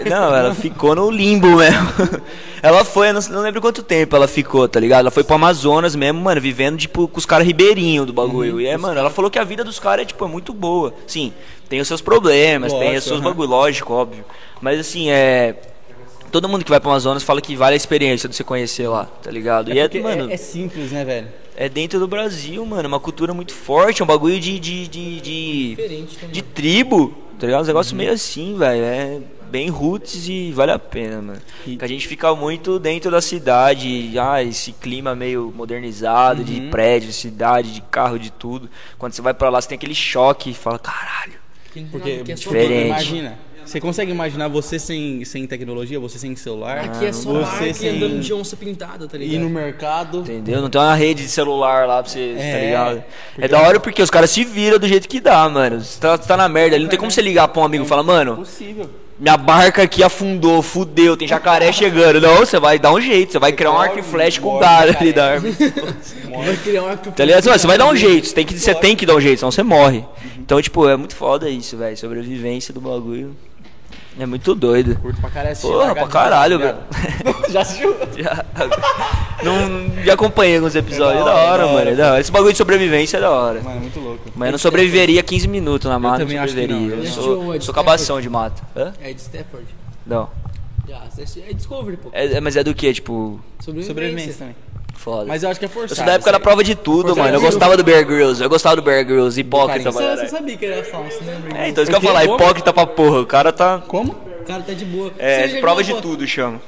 [0.08, 1.88] não, ela ficou no limbo mesmo.
[2.62, 5.00] ela foi, não, não lembro quanto tempo ela ficou, tá ligado?
[5.00, 8.54] Ela foi pro Amazonas mesmo, mano, vivendo, tipo, com os caras ribeirinhos do bagulho.
[8.54, 8.60] Uhum.
[8.60, 10.92] e é, mano, ela falou que a vida dos caras é, tipo, é muito boa.
[11.06, 11.32] Sim,
[11.68, 13.28] tem os seus problemas, tem os seus aham.
[13.30, 14.24] bagulho, lógico, óbvio.
[14.60, 15.54] Mas assim, é.
[16.30, 19.04] Todo mundo que vai pro Amazonas fala que vale a experiência de você conhecer lá,
[19.06, 19.72] tá ligado?
[19.72, 20.30] e é, Porque mano.
[20.30, 21.28] é, é simples, né, velho?
[21.56, 22.86] É dentro do Brasil, mano.
[22.88, 24.58] Uma cultura muito forte, é um bagulho de.
[24.60, 25.76] de, de, de,
[26.30, 27.62] de tribo, tá ligado?
[27.64, 28.82] Um negócio meio assim, velho.
[28.84, 29.20] É
[29.50, 31.40] bem roots e vale a pena, mano.
[31.66, 37.08] E- a gente fica muito dentro da cidade, ah, esse clima meio modernizado, de prédio,
[37.08, 38.68] de cidade, de carro, de tudo.
[38.98, 41.34] Quando você vai pra lá, você tem aquele choque e fala, caralho.
[41.90, 42.86] Porque, Aqui é diferente.
[42.86, 43.38] imagina.
[43.66, 46.78] Você consegue imaginar você sem, sem tecnologia, você sem celular?
[46.78, 49.42] Aqui é só você e sem andando de onça pintada, tá ir ligado?
[49.42, 50.18] no mercado.
[50.20, 50.62] Entendeu?
[50.62, 53.04] Não tem uma rede de celular lá pra você, tá É, ligado?
[53.38, 55.80] É da hora porque os caras se viram do jeito que dá, mano.
[55.80, 57.88] Você tá, tá na merda ali, não tem como você ligar pra um amigo e
[57.88, 58.88] falar, mano, Possível.
[59.18, 62.20] minha barca aqui afundou, fudeu, tem jacaré chegando.
[62.20, 64.60] Não, você vai dar um jeito, você vai criar um arco e flash com o
[64.60, 64.96] jacaré.
[65.00, 65.56] ali da árvore.
[66.36, 67.44] Vai criar um arco Tá ligado?
[67.44, 69.50] Você vai dar um jeito, você tem que, você tem que dar um jeito, senão
[69.50, 70.04] você morre.
[70.38, 71.96] Então, tipo, é muito foda isso, velho.
[71.96, 73.34] Sobrevivência do bagulho.
[74.18, 74.96] É muito doido.
[75.00, 76.82] Curto pra caralho assistir Porra, pra caralho, Pelados,
[77.52, 77.94] Já assistiu?
[78.16, 78.44] Já,
[79.42, 81.20] não, já acompanhei alguns episódios.
[81.20, 81.78] É da É da hora, é da mano.
[81.78, 81.90] hora.
[81.90, 82.20] É da hora.
[82.20, 83.60] Esse bagulho de sobrevivência é da hora.
[83.60, 84.22] Mano, é muito louco.
[84.34, 86.96] Mas eu não sobreviveria 15 minutos na mata, não também acho que sobreviveria.
[86.96, 87.04] não.
[87.04, 88.62] Eu sou, sou cabação de mata.
[88.74, 88.92] Hã?
[89.02, 89.66] É de Stafford.
[90.06, 90.30] Não.
[90.88, 92.08] Já, assisti- é Discovery, pô.
[92.12, 93.88] É, é- mas é do que, tipo, Sobrevivência.
[93.94, 94.56] Sobrevivência também.
[94.98, 95.24] Foda.
[95.26, 95.94] Mas eu acho que é forçado.
[95.96, 96.42] sou da época da isso aí.
[96.42, 97.18] prova de tudo, Forçado.
[97.26, 97.36] mano.
[97.36, 98.42] Eu gostava do Bear Grylls.
[98.42, 100.16] Eu gostava do Bear Grylls, hipócrita, Você, mano.
[100.18, 101.36] você sabia que ele era falso, né?
[101.54, 103.20] É, então isso que eu ia falar, hipócrita pra porra.
[103.20, 103.82] O cara tá.
[103.86, 104.16] Como?
[104.46, 105.12] O cara tá de boa.
[105.18, 106.02] É, já prova viu de foto?
[106.08, 106.60] tudo, chama.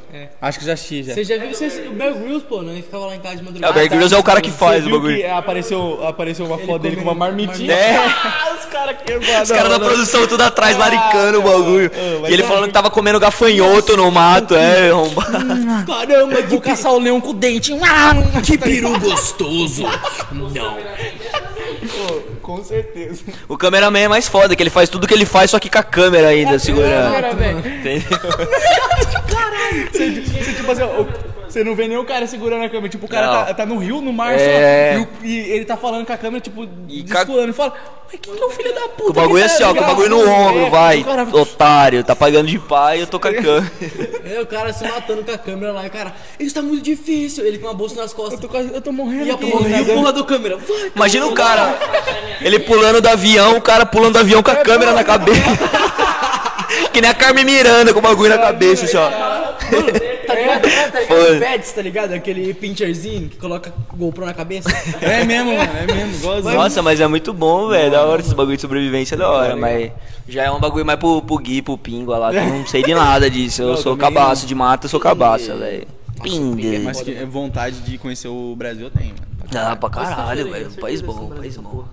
[0.42, 1.14] Acho que já assisti já.
[1.14, 2.72] Você já viu você, o Bear Grylls, pô, né?
[2.72, 3.70] Ele ficava lá em casa de É, madrugada.
[3.72, 5.16] o Bear Grylls é o cara que faz o bagulho.
[5.16, 7.72] que apareceu, apareceu uma foto dele com uma marmitinha?
[7.72, 7.98] É.
[8.58, 8.96] Os caras
[9.44, 11.90] Os caras da produção tudo atrás, laricando o bagulho.
[11.94, 15.86] Ah, E ele é- falando que tava comendo gafanhoto no mato, é, arrombado.
[15.86, 17.72] Caramba, Vou caçar o leão com o dente.
[18.44, 19.84] que peru gostoso.
[20.32, 20.76] Não.
[22.48, 23.24] Com certeza.
[23.46, 25.78] O cameraman é mais foda, que ele faz tudo que ele faz, só que com
[25.80, 27.36] a câmera ainda segurando.
[27.36, 27.58] Velho.
[27.58, 28.08] Entendeu?
[29.92, 31.04] Você, você, tipo assim, ó,
[31.48, 32.88] você não vê nem o cara segurando a câmera.
[32.88, 34.38] Tipo, o cara tá, tá no rio, no mar, É.
[34.38, 34.98] só.
[34.98, 37.50] E, o- e ele tá falando com a câmera, tipo, E ca- descolando.
[37.50, 37.72] E fala,
[38.10, 39.10] mas quem que é o filho da puta?
[39.10, 41.00] O bagulho é assim, ó, com o ligado?" bagulho no ombro, É, vai.
[41.00, 43.72] o cara- Otário, tá pagando de pai, eu tô com a câmera.
[44.28, 46.82] É, o cara se matando com a câmera lá, e o cara, isso tá muito
[46.82, 47.46] difícil.
[47.46, 48.40] Ele com uma bolsa nas costas.
[48.42, 49.50] Eu tô, eu tô morrendo E a aqui.
[49.50, 50.56] porra, e o porra do câmera.
[50.58, 51.78] Vai, Imagina o cara,
[52.42, 55.40] ele pulando do avião, o cara pulando do avião com a câmera na cabeça.
[56.92, 59.08] Que nem a Carmen Miranda com o bagulho na cabeça, assim, ó.
[59.08, 60.62] Tá ligado?
[60.62, 61.40] Tá ligado?
[61.40, 62.12] Pads, tá ligado?
[62.12, 64.68] Aquele pincherzinho que coloca GoPro na cabeça.
[65.00, 66.52] É mesmo, mano, é mesmo.
[66.52, 67.90] Nossa, mas é muito bom, velho.
[67.90, 69.56] Da hora esse bagulho de sobrevivência, é da hora.
[69.56, 69.90] Mas
[70.28, 72.30] já é um bagulho mais pro, pro Gui, pro Pingua lá.
[72.30, 73.62] Que eu não sei de nada disso.
[73.62, 75.86] Eu Não, sou cabaço de mata, eu sou cabaça, velho.
[76.22, 76.80] Pinga.
[76.80, 79.28] Mas que vontade de conhecer o Brasil eu tenho, mano.
[79.70, 80.70] Ah, pra caralho, velho.
[80.72, 81.84] País bom, país bom.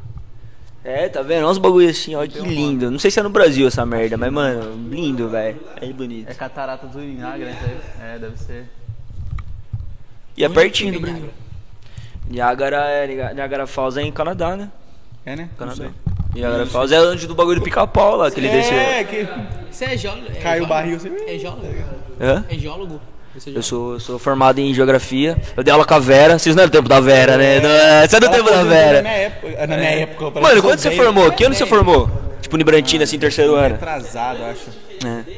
[0.85, 1.39] É, tá vendo?
[1.45, 2.91] Olha uns bagulho assim, olha que lindo.
[2.91, 5.59] Não sei se é no Brasil essa merda, mas, mano, lindo, velho.
[5.81, 6.29] É bonito.
[6.29, 7.55] É catarata do Niagara,
[7.99, 8.69] É, deve ser.
[10.37, 11.29] E é pertinho do Brasil.
[12.29, 13.33] Niagara é.
[13.33, 14.69] Niagara Falls é em Canadá, né?
[15.25, 15.49] É, né?
[15.57, 15.89] Canadá.
[16.35, 18.77] Niagara Falls é onde do bagulho do pica-pau lá, que ele desceu.
[18.77, 19.27] É, que
[19.71, 20.27] Você é geólogo?
[20.29, 21.09] É caiu o barril assim.
[21.25, 21.65] É geólogo?
[22.21, 22.45] Hã?
[22.47, 23.01] É geólogo?
[23.53, 25.37] Eu sou, sou formado em geografia.
[25.57, 26.39] Eu dei aula com a Vera.
[26.39, 27.59] Vocês não é do tempo da Vera, né?
[27.59, 29.01] Não é, você é do tempo da Na Vera.
[29.01, 29.67] minha época.
[29.67, 31.31] Na minha época eu Mano, quando você formou?
[31.31, 32.09] Que ano você formou?
[32.41, 33.75] Tipo, Nibrantina, assim, terceiro ano.
[33.75, 34.69] Atrasado, acho.
[35.05, 35.33] É.